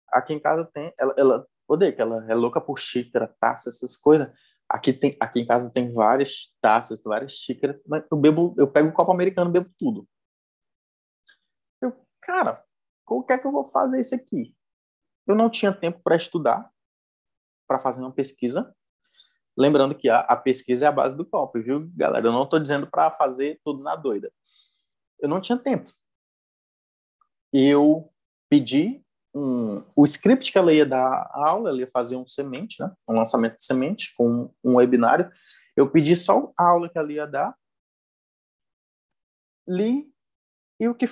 Aqui 0.10 0.34
em 0.34 0.40
casa 0.40 0.66
tem, 0.74 0.94
ela, 0.98 1.14
ela 1.18 1.48
odeia 1.68 1.92
que 1.92 2.02
ela 2.02 2.26
é 2.30 2.34
louca 2.34 2.62
por 2.62 2.80
xícara, 2.80 3.34
taça, 3.40 3.70
essas 3.70 3.98
coisas. 3.98 4.30
Aqui 4.70 4.94
tem, 4.94 5.18
aqui 5.20 5.42
em 5.42 5.46
casa 5.46 5.70
tem 5.70 5.94
várias 5.94 6.54
taças, 6.62 7.02
várias 7.04 7.34
xícaras, 7.34 7.78
mas 7.86 8.04
eu 8.10 8.18
bebo, 8.18 8.56
eu 8.58 8.72
pego 8.72 8.88
o 8.88 8.94
copo 8.94 9.12
americano, 9.12 9.52
bebo 9.52 9.70
tudo. 9.78 10.08
Eu, 11.82 11.94
cara, 12.22 12.64
como 13.12 13.26
que 13.26 13.34
é 13.34 13.38
que 13.38 13.46
eu 13.46 13.52
vou 13.52 13.66
fazer 13.66 14.00
isso 14.00 14.16
aqui? 14.16 14.56
Eu 15.28 15.36
não 15.36 15.50
tinha 15.50 15.74
tempo 15.74 16.00
para 16.02 16.16
estudar, 16.16 16.72
para 17.68 17.78
fazer 17.78 18.00
uma 18.00 18.14
pesquisa. 18.14 18.74
Lembrando 19.58 19.94
que 19.94 20.08
a, 20.08 20.22
a, 20.22 20.38
pesquisa 20.38 20.86
é 20.86 20.88
a 20.88 20.94
base 20.94 21.14
do 21.14 21.26
copo, 21.26 21.62
viu, 21.62 21.92
galera? 21.94 22.26
Eu 22.26 22.32
não 22.32 22.44
estou 22.44 22.58
dizendo 22.58 22.88
para 22.88 23.12
fazer 23.12 23.60
tudo 23.66 23.84
na 23.84 23.98
doida. 23.98 24.32
Eu 25.20 25.28
não 25.28 25.42
tinha 25.42 25.58
tempo. 25.58 25.94
Eu 27.52 28.10
pedi 28.50 29.04
um, 29.36 29.84
o 29.94 30.06
script 30.06 30.50
que 30.50 30.58
ela 30.58 30.72
ia 30.72 30.86
dar 30.86 31.06
a 31.06 31.50
aula, 31.50 31.68
ela 31.68 31.80
ia 31.80 31.92
fazer 31.92 32.16
um 32.16 32.26
semente, 32.26 32.82
né? 32.82 32.96
um 33.06 33.18
lançamento 33.18 33.58
de 33.58 33.66
semente 33.66 34.16
com 34.16 34.50
um 34.64 34.76
webinário. 34.76 35.30
Eu 35.76 35.92
pedi 35.92 36.16
só 36.16 36.54
a 36.58 36.64
aula 36.64 36.88
que 36.88 36.98
ela 36.98 37.12
ia 37.12 37.28
dar, 37.28 37.54
li 39.68 40.10
e 40.80 40.88
o 40.88 40.96
que 40.96 41.08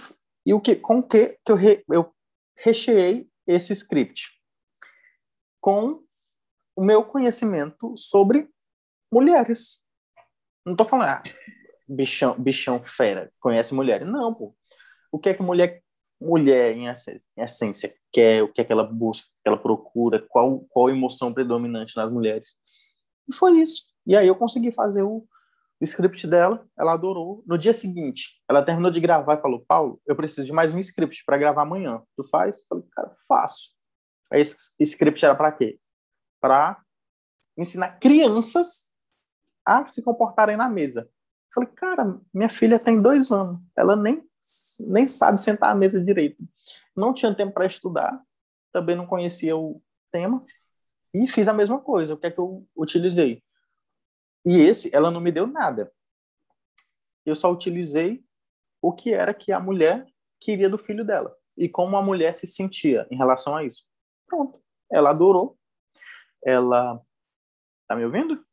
e 0.50 0.54
o 0.54 0.60
que 0.60 0.76
com 0.76 1.04
que 1.04 1.38
que 1.46 1.52
eu, 1.52 1.56
re, 1.56 1.84
eu 1.92 2.12
recheei 2.58 3.30
esse 3.46 3.72
script 3.72 4.32
com 5.62 6.04
o 6.76 6.84
meu 6.84 7.04
conhecimento 7.04 7.96
sobre 7.96 8.50
mulheres. 9.14 9.80
Não 10.66 10.74
estou 10.74 10.88
falando, 10.88 11.10
ah, 11.10 11.24
bichão, 11.88 12.36
bichão 12.40 12.84
fera, 12.84 13.32
conhece 13.40 13.76
mulheres. 13.76 14.08
Não, 14.08 14.34
pô. 14.34 14.56
O 15.12 15.20
que 15.20 15.30
é 15.30 15.36
que 15.36 15.44
mulher, 15.44 15.84
mulher 16.20 16.76
em 16.76 16.88
essência, 17.38 17.94
quer, 18.12 18.42
o 18.42 18.52
que 18.52 18.62
é 18.62 18.64
que 18.64 18.72
ela 18.72 18.84
busca, 18.84 19.28
o 19.28 19.44
que 19.44 19.48
ela 19.50 19.62
procura, 19.62 20.20
qual, 20.30 20.62
qual 20.70 20.90
emoção 20.90 21.32
predominante 21.32 21.96
nas 21.96 22.12
mulheres. 22.12 22.56
E 23.28 23.36
foi 23.36 23.60
isso. 23.60 23.94
E 24.04 24.16
aí 24.16 24.26
eu 24.26 24.36
consegui 24.36 24.72
fazer 24.72 25.04
o, 25.04 25.28
o 25.80 25.84
script 25.84 26.28
dela, 26.28 26.68
ela 26.78 26.94
adorou. 26.94 27.44
No 27.48 27.58
dia 27.58 27.74
seguinte, 27.74 28.42
ela 28.50 28.64
terminou 28.64 28.92
de 28.92 29.00
gravar 29.00 29.38
e 29.38 29.42
falou: 29.42 29.64
Paulo, 29.66 30.02
eu 30.06 30.16
preciso 30.16 30.46
de 30.46 30.52
mais 30.52 30.74
um 30.74 30.80
script 30.80 31.24
para 31.26 31.38
gravar 31.38 31.62
amanhã. 31.62 32.02
Tu 32.16 32.24
faz? 32.26 32.62
Eu 32.62 32.68
falei, 32.68 32.86
cara, 32.92 33.16
faço. 33.28 33.70
Aí 34.32 34.42
esse 34.42 34.76
script 34.82 35.24
era 35.24 35.36
para 35.36 35.52
quê? 35.52 35.80
Para 36.42 36.82
ensinar 37.58 38.00
crianças 38.00 38.90
a 39.66 39.86
se 39.86 40.04
comportarem 40.04 40.58
na 40.58 40.70
mesa. 40.70 41.02
Eu 41.02 41.54
falei, 41.54 41.70
cara, 41.76 42.20
minha 42.34 42.50
filha 42.50 42.80
tem 42.80 43.02
dois 43.02 43.32
anos, 43.32 43.60
ela 43.76 43.96
nem, 43.96 44.24
nem 44.88 45.08
sabe 45.08 45.42
sentar 45.42 45.72
à 45.72 45.76
mesa 45.76 46.00
direito. 46.00 46.44
Não 46.96 47.14
tinha 47.14 47.34
tempo 47.34 47.54
para 47.54 47.66
estudar, 47.66 48.22
também 48.72 48.96
não 48.96 49.08
conhecia 49.08 49.58
o 49.58 49.82
tema, 50.12 50.44
e 51.14 51.28
fiz 51.28 51.48
a 51.48 51.54
mesma 51.54 51.80
coisa. 51.80 52.14
O 52.14 52.18
que 52.18 52.28
é 52.28 52.32
que 52.32 52.40
eu 52.40 52.68
utilizei? 52.76 53.44
E 54.46 54.58
esse, 54.60 54.94
ela 54.96 55.12
não 55.12 55.22
me 55.22 55.32
deu 55.32 55.48
nada. 55.48 55.92
Eu 57.26 57.36
só 57.36 57.52
utilizei 57.52 58.24
o 58.82 58.94
que 58.94 59.14
era 59.14 59.34
que 59.34 59.52
a 59.52 59.60
mulher 59.60 60.06
queria 60.40 60.70
do 60.70 60.78
filho 60.78 61.06
dela 61.06 61.36
e 61.58 61.68
como 61.68 61.98
a 61.98 62.02
mulher 62.02 62.34
se 62.34 62.48
sentia 62.48 63.06
em 63.12 63.18
relação 63.18 63.56
a 63.56 63.64
isso. 63.64 63.86
Pronto. 64.26 64.62
Ela 64.90 65.10
adorou. 65.10 65.58
Ela 66.44 67.02
tá 67.88 67.96
me 67.96 68.06
ouvindo? 68.06 68.44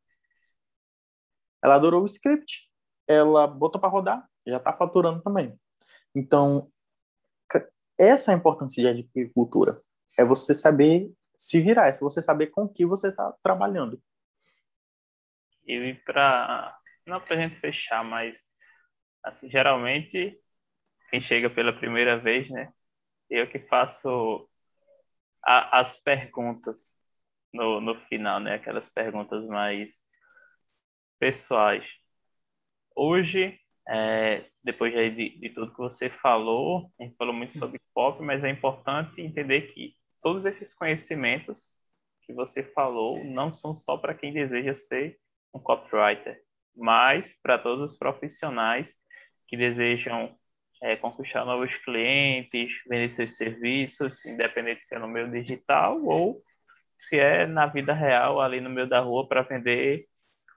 Ela 1.63 1.77
adorou 1.77 2.03
o 2.03 2.07
script. 2.07 2.71
Ela 3.07 3.47
botou 3.47 3.81
para 3.81 3.89
rodar, 3.89 4.29
já 4.45 4.59
tá 4.59 4.73
faturando 4.73 5.23
também. 5.23 5.57
Então, 6.13 6.69
essa 7.99 8.33
é 8.33 8.35
a 8.35 8.39
importância 8.39 8.83
de 8.83 8.89
adquirir 8.89 9.33
cultura. 9.33 9.81
É 10.19 10.25
você 10.25 10.55
saber 10.55 11.13
se 11.37 11.61
virar, 11.61 11.89
é 11.89 11.93
você 11.93 12.21
saber 12.21 12.49
com 12.49 12.69
que 12.69 12.85
você 12.85 13.09
está 13.09 13.33
trabalhando. 13.43 14.03
E 15.67 15.95
para 16.05 16.79
não 17.07 17.21
para 17.21 17.37
gente 17.37 17.61
fechar, 17.61 18.05
mas 18.05 18.39
assim, 19.23 19.49
geralmente 19.51 20.39
quem 21.11 21.21
chega 21.23 21.51
pela 21.51 21.73
primeira 21.73 22.19
vez, 22.19 22.49
né? 22.51 22.73
Eu 23.31 23.49
que 23.49 23.59
faço 23.61 24.49
a, 25.45 25.81
as 25.81 25.97
perguntas 26.03 26.93
no, 27.53 27.81
no 27.81 27.95
final, 28.09 28.41
né? 28.41 28.55
Aquelas 28.55 28.89
perguntas 28.89 29.47
mais 29.47 30.07
pessoais. 31.19 31.85
Hoje, 32.95 33.59
é, 33.89 34.47
depois 34.63 34.93
de, 34.93 35.39
de 35.39 35.51
tudo 35.51 35.73
que 35.73 35.79
você 35.79 36.11
falou, 36.11 36.91
a 36.99 37.05
gente 37.05 37.17
falou 37.17 37.35
muito 37.35 37.59
sobre 37.59 37.81
pop, 37.95 38.23
mas 38.23 38.45
é 38.45 38.51
importante 38.51 39.21
entender 39.21 39.73
que 39.73 39.97
todos 40.23 40.45
esses 40.45 40.75
conhecimentos 40.75 41.75
que 42.23 42.33
você 42.33 42.63
falou 42.63 43.17
não 43.25 43.55
são 43.55 43.75
só 43.77 43.97
para 43.97 44.15
quem 44.15 44.33
deseja 44.33 44.75
ser 44.75 45.19
um 45.55 45.61
copywriter, 45.61 46.41
mas 46.75 47.35
para 47.43 47.59
todos 47.59 47.93
os 47.93 47.99
profissionais 47.99 48.95
que 49.49 49.57
desejam 49.57 50.37
é, 50.83 50.97
conquistar 50.97 51.45
novos 51.45 51.75
clientes, 51.85 52.71
vender 52.89 53.15
seus 53.15 53.37
serviços, 53.37 54.25
independente 54.25 54.85
se 54.85 54.95
é 54.95 54.99
no 54.99 55.09
meio 55.09 55.31
digital 55.31 56.03
ou 56.05 56.43
se 56.95 57.19
é 57.19 57.47
na 57.47 57.67
vida 57.67 57.93
real, 57.93 58.41
ali 58.41 58.61
no 58.61 58.71
meio 58.71 58.89
da 58.89 59.01
rua, 59.01 59.29
para 59.29 59.43
vender 59.43 60.07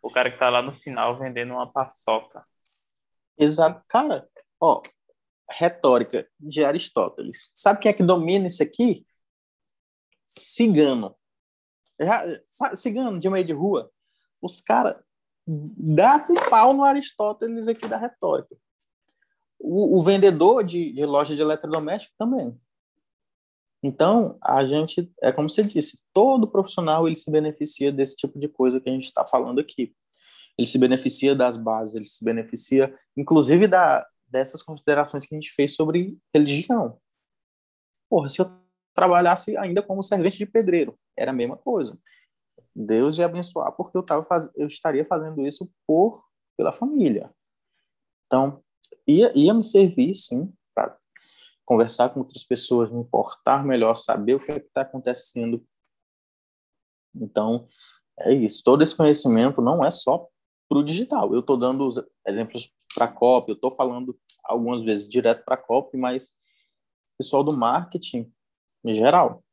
o 0.01 0.11
cara 0.11 0.29
que 0.29 0.35
está 0.35 0.49
lá 0.49 0.61
no 0.61 0.73
sinal 0.73 1.17
vendendo 1.19 1.53
uma 1.53 1.71
paçoca. 1.71 2.45
Exato. 3.37 3.83
Cara, 3.87 4.27
ó, 4.59 4.81
retórica 5.49 6.27
de 6.39 6.63
Aristóteles. 6.63 7.49
Sabe 7.53 7.79
quem 7.79 7.89
é 7.89 7.93
que 7.93 8.03
domina 8.03 8.47
isso 8.47 8.63
aqui? 8.63 9.05
Cigano. 10.25 11.15
Cigano 12.75 13.19
de 13.19 13.29
meio 13.29 13.45
de 13.45 13.53
rua. 13.53 13.91
Os 14.41 14.61
caras 14.61 14.95
dá 15.47 16.19
com 16.19 16.33
pau 16.49 16.73
no 16.73 16.83
Aristóteles 16.83 17.67
aqui 17.67 17.87
da 17.87 17.97
retórica. 17.97 18.55
O, 19.59 19.97
o 19.97 20.01
vendedor 20.01 20.63
de, 20.63 20.93
de 20.93 21.05
loja 21.05 21.35
de 21.35 21.41
eletrodoméstico 21.41 22.13
também. 22.17 22.57
Então, 23.81 24.37
a 24.43 24.65
gente, 24.65 25.11
é 25.21 25.31
como 25.31 25.49
você 25.49 25.63
disse, 25.63 26.05
todo 26.13 26.49
profissional 26.49 27.07
ele 27.07 27.15
se 27.15 27.31
beneficia 27.31 27.91
desse 27.91 28.17
tipo 28.17 28.37
de 28.37 28.47
coisa 28.47 28.79
que 28.79 28.89
a 28.89 28.93
gente 28.93 29.05
está 29.05 29.25
falando 29.25 29.59
aqui. 29.59 29.95
Ele 30.57 30.67
se 30.67 30.77
beneficia 30.77 31.33
das 31.33 31.55
bases, 31.55 31.95
ele 31.95 32.07
se 32.07 32.23
beneficia, 32.23 32.93
inclusive, 33.15 33.67
da, 33.67 34.05
dessas 34.27 34.61
considerações 34.61 35.25
que 35.25 35.33
a 35.33 35.39
gente 35.39 35.53
fez 35.53 35.75
sobre 35.75 36.17
religião. 36.33 36.99
Porra, 38.09 38.27
se 38.27 38.41
eu 38.41 38.51
trabalhasse 38.93 39.55
ainda 39.55 39.81
como 39.81 40.03
servente 40.03 40.37
de 40.37 40.45
pedreiro, 40.45 40.99
era 41.17 41.31
a 41.31 41.33
mesma 41.33 41.55
coisa. 41.55 41.97
Deus 42.75 43.17
ia 43.17 43.25
abençoar 43.25 43.71
porque 43.73 43.97
eu, 43.97 44.03
tava 44.03 44.23
faz... 44.23 44.49
eu 44.55 44.67
estaria 44.67 45.05
fazendo 45.05 45.45
isso 45.45 45.69
por 45.85 46.23
pela 46.57 46.71
família. 46.73 47.33
Então, 48.25 48.61
ia, 49.07 49.31
ia 49.37 49.53
me 49.53 49.63
servir, 49.63 50.13
sim, 50.13 50.53
para 50.75 50.97
conversar 51.65 52.09
com 52.09 52.19
outras 52.19 52.43
pessoas, 52.43 52.91
me 52.91 52.99
importar 52.99 53.63
melhor, 53.63 53.95
saber 53.95 54.35
o 54.35 54.39
que 54.39 54.51
é 54.51 54.57
está 54.57 54.81
acontecendo. 54.81 55.65
Então, 57.15 57.67
é 58.19 58.33
isso. 58.33 58.61
Todo 58.63 58.83
esse 58.83 58.95
conhecimento 58.95 59.61
não 59.61 59.83
é 59.83 59.89
só 59.89 60.27
para 60.67 60.77
o 60.77 60.83
digital. 60.83 61.33
Eu 61.33 61.39
estou 61.39 61.57
dando 61.57 61.87
os 61.87 61.99
exemplos 62.27 62.71
para 62.93 63.05
a 63.05 63.11
COP, 63.11 63.49
eu 63.49 63.55
estou 63.55 63.71
falando 63.71 64.19
algumas 64.43 64.83
vezes 64.83 65.07
direto 65.07 65.43
para 65.45 65.55
a 65.55 65.61
COP, 65.61 65.97
mas 65.97 66.33
pessoal 67.17 67.43
do 67.43 67.55
marketing 67.55 68.31
em 68.83 68.93
geral. 68.93 69.43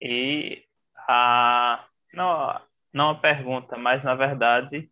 E 0.00 0.64
a 1.08 1.86
não, 2.12 2.60
não 2.92 3.10
a 3.10 3.14
pergunta, 3.14 3.76
mas 3.76 4.04
na 4.04 4.14
verdade, 4.14 4.90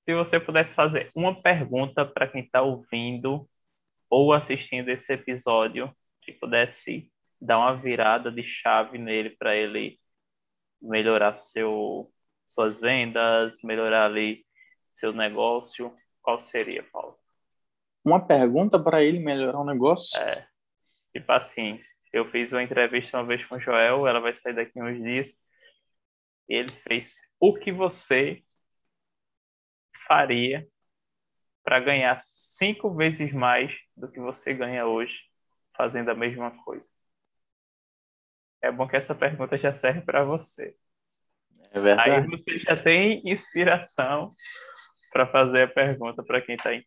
se 0.00 0.14
você 0.14 0.40
pudesse 0.40 0.74
fazer 0.74 1.10
uma 1.14 1.40
pergunta 1.42 2.04
para 2.04 2.28
quem 2.28 2.42
está 2.42 2.62
ouvindo 2.62 3.48
ou 4.08 4.32
assistindo 4.32 4.88
esse 4.88 5.12
episódio, 5.12 5.94
que 6.22 6.32
pudesse 6.32 7.10
dar 7.40 7.58
uma 7.58 7.76
virada 7.76 8.30
de 8.30 8.42
chave 8.42 8.98
nele 8.98 9.30
para 9.30 9.54
ele 9.54 9.98
melhorar 10.80 11.36
seu 11.36 12.10
suas 12.46 12.80
vendas, 12.80 13.58
melhorar 13.62 14.06
ali 14.06 14.46
seu 14.90 15.12
negócio, 15.12 15.94
qual 16.22 16.40
seria, 16.40 16.82
Paulo? 16.82 17.18
Uma 18.04 18.26
pergunta 18.26 18.82
para 18.82 19.02
ele 19.02 19.18
melhorar 19.18 19.60
o 19.60 19.66
negócio? 19.66 20.18
É, 20.18 20.46
tipo 21.12 21.30
assim, 21.30 21.78
eu 22.12 22.24
fiz 22.30 22.52
uma 22.52 22.62
entrevista 22.62 23.18
uma 23.18 23.26
vez 23.26 23.44
com 23.46 23.56
o 23.56 23.60
Joel, 23.60 24.06
ela 24.06 24.20
vai 24.20 24.34
sair 24.34 24.54
daqui 24.54 24.80
uns 24.80 25.02
dias. 25.02 25.36
E 26.48 26.54
ele 26.54 26.70
fez 26.70 27.16
o 27.38 27.54
que 27.54 27.70
você 27.70 28.42
faria 30.06 30.66
para 31.62 31.80
ganhar 31.80 32.18
cinco 32.20 32.94
vezes 32.94 33.32
mais 33.32 33.70
do 33.94 34.10
que 34.10 34.18
você 34.18 34.54
ganha 34.54 34.86
hoje 34.86 35.14
fazendo 35.76 36.10
a 36.10 36.14
mesma 36.14 36.50
coisa. 36.64 36.88
É 38.62 38.72
bom 38.72 38.88
que 38.88 38.96
essa 38.96 39.14
pergunta 39.14 39.56
já 39.58 39.72
serve 39.72 40.00
para 40.00 40.24
você. 40.24 40.74
É 41.70 41.80
verdade. 41.80 42.10
Aí 42.10 42.26
você 42.26 42.58
já 42.58 42.76
tem 42.76 43.22
inspiração 43.24 44.30
para 45.12 45.26
fazer 45.26 45.62
a 45.62 45.68
pergunta 45.68 46.22
para 46.24 46.40
quem 46.40 46.56
está 46.56 46.74
em. 46.74 46.84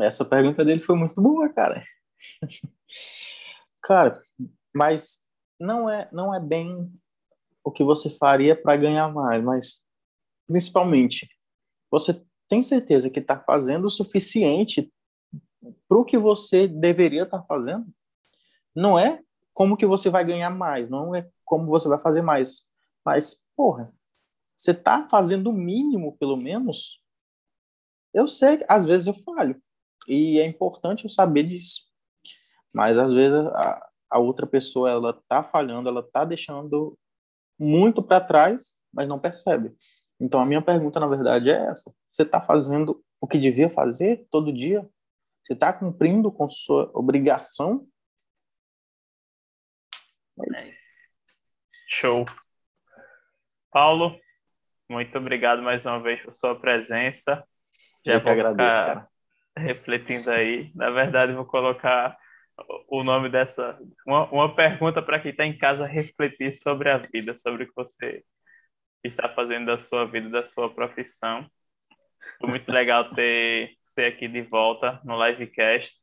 Essa 0.00 0.24
pergunta 0.24 0.64
dele 0.64 0.80
foi 0.80 0.96
muito 0.96 1.20
boa, 1.20 1.48
cara. 1.52 1.84
cara, 3.82 4.22
mas 4.74 5.24
não 5.58 5.88
é 5.88 6.08
não 6.12 6.34
é 6.34 6.40
bem 6.40 6.92
o 7.62 7.70
que 7.70 7.84
você 7.84 8.10
faria 8.10 8.60
para 8.60 8.76
ganhar 8.76 9.08
mais, 9.12 9.42
mas 9.42 9.84
principalmente 10.46 11.28
você 11.90 12.24
tem 12.48 12.62
certeza 12.62 13.08
que 13.08 13.20
está 13.20 13.38
fazendo 13.38 13.86
o 13.86 13.90
suficiente 13.90 14.92
para 15.88 15.98
o 15.98 16.04
que 16.04 16.18
você 16.18 16.66
deveria 16.66 17.22
estar 17.22 17.38
tá 17.38 17.44
fazendo? 17.46 17.86
Não 18.74 18.98
é 18.98 19.22
como 19.52 19.76
que 19.76 19.86
você 19.86 20.10
vai 20.10 20.24
ganhar 20.24 20.50
mais, 20.50 20.90
não 20.90 21.14
é 21.14 21.28
como 21.44 21.66
você 21.66 21.88
vai 21.88 22.00
fazer 22.00 22.22
mais. 22.22 22.70
Mas, 23.04 23.46
porra, 23.56 23.92
você 24.56 24.72
está 24.72 25.08
fazendo 25.08 25.50
o 25.50 25.52
mínimo, 25.52 26.16
pelo 26.18 26.36
menos? 26.36 27.00
Eu 28.12 28.26
sei, 28.26 28.64
às 28.68 28.84
vezes 28.84 29.06
eu 29.06 29.14
falho. 29.14 29.60
E 30.08 30.38
é 30.38 30.46
importante 30.46 31.04
eu 31.04 31.10
saber 31.10 31.44
disso. 31.44 31.82
Mas, 32.72 32.98
às 32.98 33.12
vezes, 33.12 33.46
a, 33.46 33.90
a 34.10 34.18
outra 34.18 34.46
pessoa, 34.46 34.90
ela 34.90 35.22
tá 35.28 35.42
falhando, 35.42 35.88
ela 35.88 36.02
tá 36.02 36.24
deixando 36.24 36.98
muito 37.58 38.02
para 38.02 38.20
trás, 38.20 38.80
mas 38.92 39.08
não 39.08 39.18
percebe. 39.18 39.74
Então, 40.20 40.40
a 40.40 40.46
minha 40.46 40.62
pergunta, 40.62 41.00
na 41.00 41.06
verdade, 41.06 41.50
é 41.50 41.66
essa. 41.70 41.92
Você 42.10 42.22
está 42.22 42.40
fazendo 42.40 43.04
o 43.20 43.26
que 43.26 43.38
devia 43.38 43.70
fazer 43.70 44.26
todo 44.30 44.52
dia? 44.52 44.88
Você 45.44 45.52
está 45.52 45.72
cumprindo 45.72 46.32
com 46.32 46.48
sua 46.48 46.90
obrigação? 46.94 47.86
É. 50.40 50.84
Show. 51.88 52.24
Paulo, 53.70 54.18
muito 54.88 55.16
obrigado 55.18 55.62
mais 55.62 55.84
uma 55.84 56.00
vez 56.02 56.22
por 56.22 56.32
sua 56.32 56.58
presença. 56.58 57.46
Já 58.04 58.14
Eu 58.14 58.22
que 58.22 58.28
agradeço, 58.28 58.76
cara. 58.76 59.08
Refletindo 59.56 60.30
aí. 60.30 60.70
Na 60.74 60.90
verdade, 60.90 61.32
vou 61.32 61.44
colocar 61.44 62.16
o 62.88 63.02
nome 63.02 63.28
dessa. 63.28 63.78
Uma, 64.06 64.30
uma 64.30 64.54
pergunta 64.54 65.02
para 65.02 65.20
quem 65.20 65.30
está 65.30 65.44
em 65.44 65.56
casa 65.56 65.86
refletir 65.86 66.54
sobre 66.54 66.90
a 66.90 66.98
vida, 66.98 67.36
sobre 67.36 67.64
o 67.64 67.66
que 67.66 67.74
você 67.74 68.24
está 69.02 69.28
fazendo 69.28 69.66
da 69.66 69.78
sua 69.78 70.06
vida, 70.06 70.28
da 70.28 70.44
sua 70.44 70.72
profissão. 70.72 71.48
Foi 72.40 72.48
muito 72.48 72.70
legal 72.70 73.14
ter 73.14 73.76
você 73.84 74.06
aqui 74.06 74.26
de 74.28 74.42
volta 74.42 75.00
no 75.04 75.22
livecast. 75.24 75.94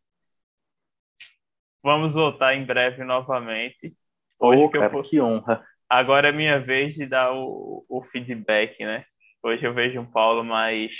Vamos 1.84 2.14
voltar 2.14 2.56
em 2.56 2.64
breve 2.64 3.04
novamente. 3.04 3.96
Hoje 4.40 4.62
oh, 4.62 4.70
que, 4.70 4.80
cara, 4.80 4.94
eu... 4.96 5.04
que 5.04 5.20
honra. 5.20 5.66
Agora 5.90 6.30
é 6.30 6.32
minha 6.32 6.60
vez 6.60 6.96
de 6.96 7.06
dar 7.06 7.34
o, 7.34 7.86
o 7.90 8.04
feedback, 8.04 8.80
né? 8.86 9.04
Hoje 9.44 9.66
eu 9.66 9.74
vejo 9.74 10.00
um 10.00 10.06
Paulo 10.06 10.44
mais 10.44 10.92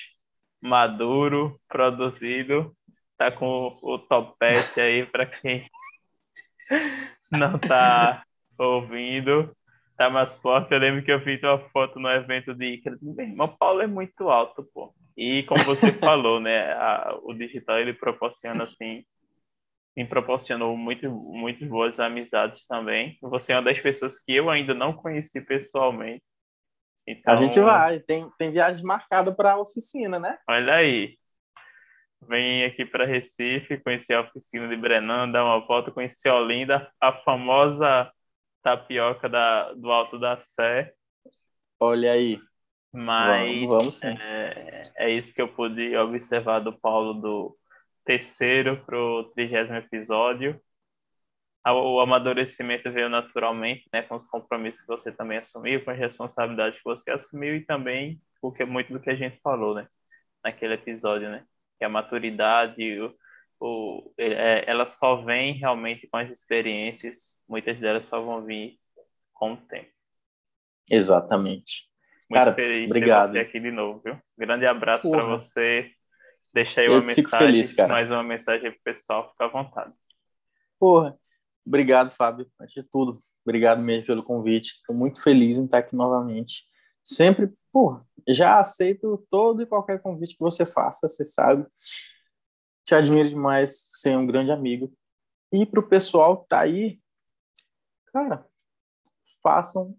maduro, 0.62 1.60
produzido, 1.68 2.76
tá 3.18 3.32
com 3.32 3.78
o 3.82 4.00
topete 4.00 4.80
aí 4.80 5.06
para 5.06 5.26
quem 5.26 5.68
não 7.32 7.58
tá 7.60 8.24
ouvindo, 8.58 9.56
tá 9.98 10.10
mais 10.10 10.38
forte. 10.40 10.74
Eu 10.74 10.80
lembro 10.80 11.04
que 11.04 11.12
eu 11.12 11.22
fiz 11.22 11.42
uma 11.44 11.60
foto 11.70 12.00
no 12.00 12.10
evento 12.10 12.54
de 12.54 12.76
Icaro. 12.76 12.98
Meu 13.02 13.26
irmão, 13.26 13.48
Paulo 13.48 13.82
é 13.82 13.88
muito 13.88 14.30
alto, 14.30 14.64
pô. 14.74 14.94
E 15.18 15.44
como 15.44 15.64
você 15.64 15.92
falou, 16.00 16.40
né, 16.40 16.74
a, 16.74 17.18
o 17.24 17.34
digital 17.34 17.80
ele 17.80 17.94
proporciona 17.94 18.64
assim 18.64 19.04
me 19.96 20.06
proporcionou 20.06 20.76
muito, 20.78 21.10
muito 21.10 21.66
boas 21.66 22.00
amizades 22.00 22.66
também. 22.66 23.18
Você 23.22 23.52
é 23.52 23.56
uma 23.56 23.64
das 23.64 23.80
pessoas 23.80 24.18
que 24.24 24.34
eu 24.34 24.50
ainda 24.50 24.74
não 24.74 24.94
conheci 24.94 25.46
pessoalmente. 25.46 26.24
Então, 27.12 27.34
a 27.34 27.38
gente 27.38 27.60
vai, 27.60 28.00
tem, 28.00 28.30
tem 28.38 28.52
viagem 28.52 28.84
marcada 28.84 29.34
para 29.34 29.54
a 29.54 29.60
oficina, 29.60 30.20
né? 30.20 30.38
Olha 30.48 30.76
aí. 30.76 31.18
Vem 32.28 32.64
aqui 32.66 32.86
para 32.86 33.06
Recife, 33.06 33.80
conhecer 33.80 34.14
a 34.14 34.22
oficina 34.22 34.68
de 34.68 34.76
Brenan, 34.76 35.32
dar 35.32 35.44
uma 35.44 35.66
volta, 35.66 35.92
conhecer 35.92 36.30
Olinda, 36.30 36.92
a 37.00 37.12
famosa 37.12 38.12
tapioca 38.62 39.28
da, 39.28 39.74
do 39.74 39.92
Alto 39.92 40.20
da 40.20 40.40
Sé. 40.40 40.94
Olha 41.80 42.12
aí. 42.12 42.40
Mas 42.94 43.48
vamos, 43.48 43.68
vamos 43.70 43.96
sim. 43.96 44.16
É, 44.20 44.82
é 44.98 45.10
isso 45.10 45.34
que 45.34 45.42
eu 45.42 45.48
pude 45.48 45.96
observar 45.96 46.60
do 46.60 46.74
Paulo 46.74 47.14
do, 47.16 47.58
terceiro 48.06 48.84
para 48.86 48.98
o 48.98 49.24
trigésimo 49.26 49.78
episódio. 49.78 50.60
O 51.66 52.00
amadurecimento 52.00 52.92
veio 52.92 53.08
naturalmente, 53.08 53.88
né, 53.94 54.02
com 54.02 54.16
os 54.16 54.26
compromissos 54.26 54.82
que 54.82 54.88
você 54.88 55.12
também 55.12 55.38
assumiu, 55.38 55.84
com 55.84 55.92
as 55.92 56.00
responsabilidades 56.00 56.78
que 56.80 56.84
você 56.84 57.12
assumiu 57.12 57.56
e 57.56 57.62
também 57.66 58.20
o 58.42 58.52
que 58.52 58.66
muito 58.66 58.92
do 58.92 59.00
que 59.00 59.12
a 59.12 59.16
gente 59.16 59.40
falou, 59.44 59.76
né, 59.76 59.88
naquele 60.44 60.74
episódio, 60.74 61.30
né, 61.30 61.46
que 61.78 61.86
a 61.86 61.90
maturidade, 61.90 63.00
o, 63.00 63.14
o, 63.60 64.14
é, 64.18 64.64
ela 64.68 64.88
só 64.88 65.18
vem 65.18 65.54
realmente 65.54 66.08
com 66.08 66.18
as 66.18 66.32
experiências, 66.32 67.38
muitas 67.48 67.80
delas 67.80 68.06
só 68.06 68.20
vão 68.20 68.44
vir 68.44 68.80
com 69.34 69.54
o 69.54 69.58
tempo. 69.58 69.92
Exatamente. 70.90 71.88
Muito 72.30 72.40
Cara, 72.40 72.54
feliz 72.54 72.86
obrigado. 72.86 73.34
ter 73.34 73.34
você 73.34 73.40
aqui 73.40 73.60
de 73.60 73.72
novo, 73.72 74.02
viu? 74.04 74.18
Grande 74.38 74.66
abraço 74.66 75.10
para 75.12 75.24
você. 75.26 75.92
Deixa 76.54 76.82
aí 76.82 76.90
uma 76.90 77.02
mensagem, 77.02 77.30
feliz, 77.40 77.74
cara. 77.74 77.90
mais 77.90 78.12
uma 78.12 78.24
mensagem 78.24 78.72
pro 78.72 78.82
pessoal, 78.84 79.30
fica 79.32 79.46
à 79.46 79.48
vontade. 79.48 79.94
Porra, 80.80 81.18
obrigado, 81.66 82.12
Fábio. 82.12 82.50
Antes 82.60 82.76
de 82.76 82.84
tudo, 82.84 83.24
obrigado 83.46 83.82
mesmo 83.82 84.06
pelo 84.06 84.24
convite. 84.24 84.74
Estou 84.74 84.96
muito 84.96 85.22
feliz 85.22 85.58
em 85.58 85.66
estar 85.66 85.80
aqui 85.80 85.96
novamente. 85.96 86.66
Sempre, 87.04 87.54
porra, 87.72 88.06
já 88.28 88.60
aceito 88.60 89.26
todo 89.30 89.62
e 89.62 89.66
qualquer 89.66 90.02
convite 90.02 90.36
que 90.36 90.44
você 90.44 90.66
faça, 90.66 91.08
você 91.08 91.26
sabe. 91.26 91.66
Te 92.86 92.96
admiro 92.96 93.30
demais, 93.30 93.82
ser 94.00 94.18
um 94.18 94.28
grande 94.28 94.52
amigo. 94.52 94.94
E 95.52 95.66
pro 95.66 95.88
pessoal 95.88 96.42
que 96.42 96.50
tá 96.50 96.62
aí, 96.62 97.00
cara, 98.14 98.48
façam 99.42 99.98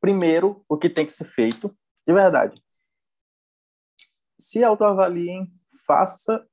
primeiro 0.00 0.64
o 0.68 0.76
que 0.76 0.88
tem 0.88 1.06
que 1.06 1.12
ser 1.12 1.24
feito, 1.24 1.76
de 2.06 2.12
verdade. 2.12 2.62
Se 4.38 4.64
autoavaliem, 4.64 5.52
faça 5.86 6.46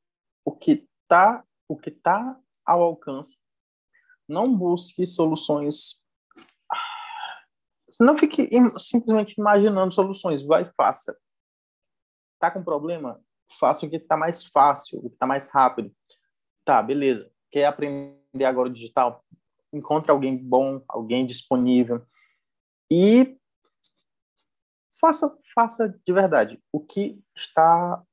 o 0.43 0.51
que 0.51 0.87
está 1.03 1.43
o 1.67 1.75
que 1.75 1.89
está 1.89 2.39
ao 2.65 2.81
alcance. 2.81 3.37
Não 4.27 4.55
busque 4.55 5.05
soluções. 5.05 6.03
Não 7.99 8.17
fique 8.17 8.49
simplesmente 8.77 9.33
imaginando 9.37 9.93
soluções. 9.93 10.43
Vai 10.43 10.65
faça. 10.75 11.17
Tá 12.39 12.51
com 12.51 12.63
problema? 12.63 13.19
Faça 13.59 13.85
o 13.85 13.89
que 13.89 13.95
está 13.95 14.17
mais 14.17 14.45
fácil, 14.45 14.99
o 14.99 15.09
que 15.09 15.15
está 15.15 15.25
mais 15.25 15.49
rápido. 15.49 15.91
Tá, 16.65 16.81
beleza. 16.83 17.31
Quer 17.49 17.65
aprender 17.65 18.45
agora 18.45 18.69
o 18.69 18.73
digital? 18.73 19.23
Encontre 19.73 20.11
alguém 20.11 20.37
bom, 20.37 20.83
alguém 20.87 21.25
disponível. 21.25 22.05
E 22.91 23.37
faça, 24.99 25.37
faça 25.53 25.89
de 26.05 26.13
verdade 26.13 26.61
o 26.71 26.79
que 26.79 27.21
está 27.35 28.03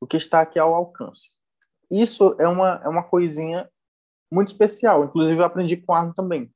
o 0.00 0.06
que 0.06 0.18
está 0.18 0.42
aqui 0.42 0.58
ao 0.58 0.74
alcance. 0.74 1.30
Isso 1.90 2.36
é 2.38 2.46
uma, 2.46 2.80
é 2.84 2.88
uma 2.88 3.02
coisinha 3.02 3.70
muito 4.30 4.48
especial. 4.48 5.04
Inclusive, 5.04 5.40
eu 5.40 5.44
aprendi 5.44 5.76
com 5.76 5.92
Arno 5.92 6.14
também. 6.14 6.52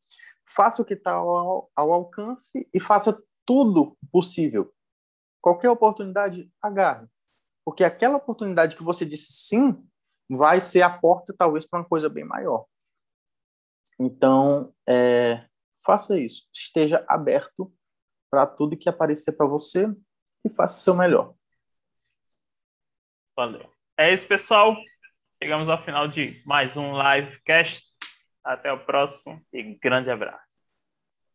Faça 0.47 0.83
o 0.83 0.85
que 0.85 0.95
está 0.95 1.12
ao, 1.12 1.71
ao 1.75 1.93
alcance 1.93 2.69
e 2.73 2.81
faça 2.81 3.23
tudo 3.47 3.97
possível. 4.11 4.73
Qualquer 5.41 5.71
oportunidade, 5.71 6.51
agarre. 6.61 7.07
Porque 7.64 7.85
aquela 7.85 8.16
oportunidade 8.16 8.77
que 8.77 8.83
você 8.83 9.05
disse 9.05 9.33
sim 9.33 9.87
vai 10.29 10.61
ser 10.61 10.83
a 10.83 10.91
porta, 10.91 11.35
talvez, 11.37 11.66
para 11.66 11.81
uma 11.81 11.89
coisa 11.89 12.09
bem 12.09 12.25
maior. 12.25 12.66
Então, 13.99 14.73
é, 14.89 15.47
faça 15.85 16.19
isso. 16.19 16.49
Esteja 16.53 17.05
aberto 17.09 17.73
para 18.31 18.47
tudo 18.47 18.77
que 18.77 18.89
aparecer 18.89 19.33
para 19.33 19.47
você 19.47 19.87
e 20.45 20.51
faça 20.51 20.77
o 20.77 20.81
seu 20.81 20.95
melhor. 20.95 21.35
Valeu. 23.37 23.69
É 23.97 24.12
isso, 24.12 24.27
pessoal. 24.27 24.77
Chegamos 25.41 25.68
ao 25.68 25.84
final 25.84 26.09
de 26.09 26.43
mais 26.45 26.76
um 26.76 26.93
livecast. 27.01 27.86
Até 28.45 28.72
o 28.72 28.78
próximo 28.84 29.41
e 29.53 29.78
grande 29.80 30.11
abraço. 30.11 30.57